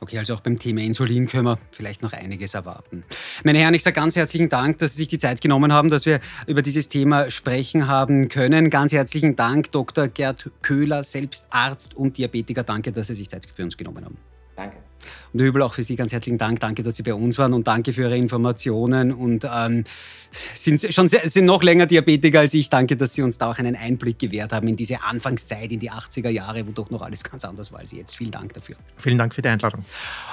Okay, 0.00 0.18
also 0.18 0.34
auch 0.34 0.40
beim 0.40 0.58
Thema 0.58 0.82
Insulin 0.82 1.26
können 1.26 1.46
wir 1.46 1.58
vielleicht 1.72 2.02
noch 2.02 2.12
einiges 2.12 2.54
erwarten. 2.54 3.04
Meine 3.42 3.58
Herren, 3.58 3.74
ich 3.74 3.82
sage 3.82 3.94
ganz 3.94 4.16
herzlichen 4.16 4.48
Dank, 4.48 4.78
dass 4.78 4.92
Sie 4.92 4.98
sich 4.98 5.08
die 5.08 5.18
Zeit 5.18 5.40
genommen 5.40 5.72
haben, 5.72 5.90
dass 5.90 6.06
wir 6.06 6.20
über 6.46 6.62
dieses 6.62 6.88
Thema 6.88 7.30
sprechen 7.30 7.88
haben 7.88 8.28
können. 8.28 8.70
Ganz 8.70 8.92
herzlichen 8.92 9.36
Dank, 9.36 9.72
Dr. 9.72 10.08
Gerd 10.08 10.50
Köhler, 10.62 11.04
selbst 11.04 11.46
Arzt 11.50 11.96
und 11.96 12.18
Diabetiker. 12.18 12.62
Danke, 12.62 12.92
dass 12.92 13.08
Sie 13.08 13.14
sich 13.14 13.28
Zeit 13.28 13.48
für 13.52 13.62
uns 13.62 13.76
genommen 13.76 14.04
haben. 14.04 14.16
Danke. 14.56 14.83
Und 15.32 15.40
Hübel, 15.40 15.62
auch 15.62 15.74
für 15.74 15.82
Sie 15.82 15.96
ganz 15.96 16.12
herzlichen 16.12 16.38
Dank. 16.38 16.60
Danke, 16.60 16.82
dass 16.82 16.96
Sie 16.96 17.02
bei 17.02 17.14
uns 17.14 17.38
waren 17.38 17.52
und 17.54 17.66
danke 17.66 17.92
für 17.92 18.02
Ihre 18.02 18.16
Informationen. 18.16 19.12
Und 19.12 19.46
ähm, 19.52 19.84
sind 20.30 20.84
schon 20.92 21.08
sehr, 21.08 21.28
sind 21.28 21.44
noch 21.44 21.62
länger 21.62 21.86
Diabetiker 21.86 22.40
als 22.40 22.54
ich. 22.54 22.68
Danke, 22.68 22.96
dass 22.96 23.14
Sie 23.14 23.22
uns 23.22 23.38
da 23.38 23.50
auch 23.50 23.58
einen 23.58 23.76
Einblick 23.76 24.18
gewährt 24.18 24.52
haben 24.52 24.68
in 24.68 24.76
diese 24.76 25.02
Anfangszeit, 25.02 25.70
in 25.70 25.80
die 25.80 25.90
80er 25.90 26.28
Jahre, 26.28 26.66
wo 26.66 26.72
doch 26.72 26.90
noch 26.90 27.02
alles 27.02 27.22
ganz 27.22 27.44
anders 27.44 27.72
war 27.72 27.80
als 27.80 27.92
jetzt. 27.92 28.16
Vielen 28.16 28.30
Dank 28.30 28.52
dafür. 28.54 28.76
Vielen 28.96 29.18
Dank 29.18 29.34
für 29.34 29.42
die 29.42 29.48
Einladung. 29.48 29.84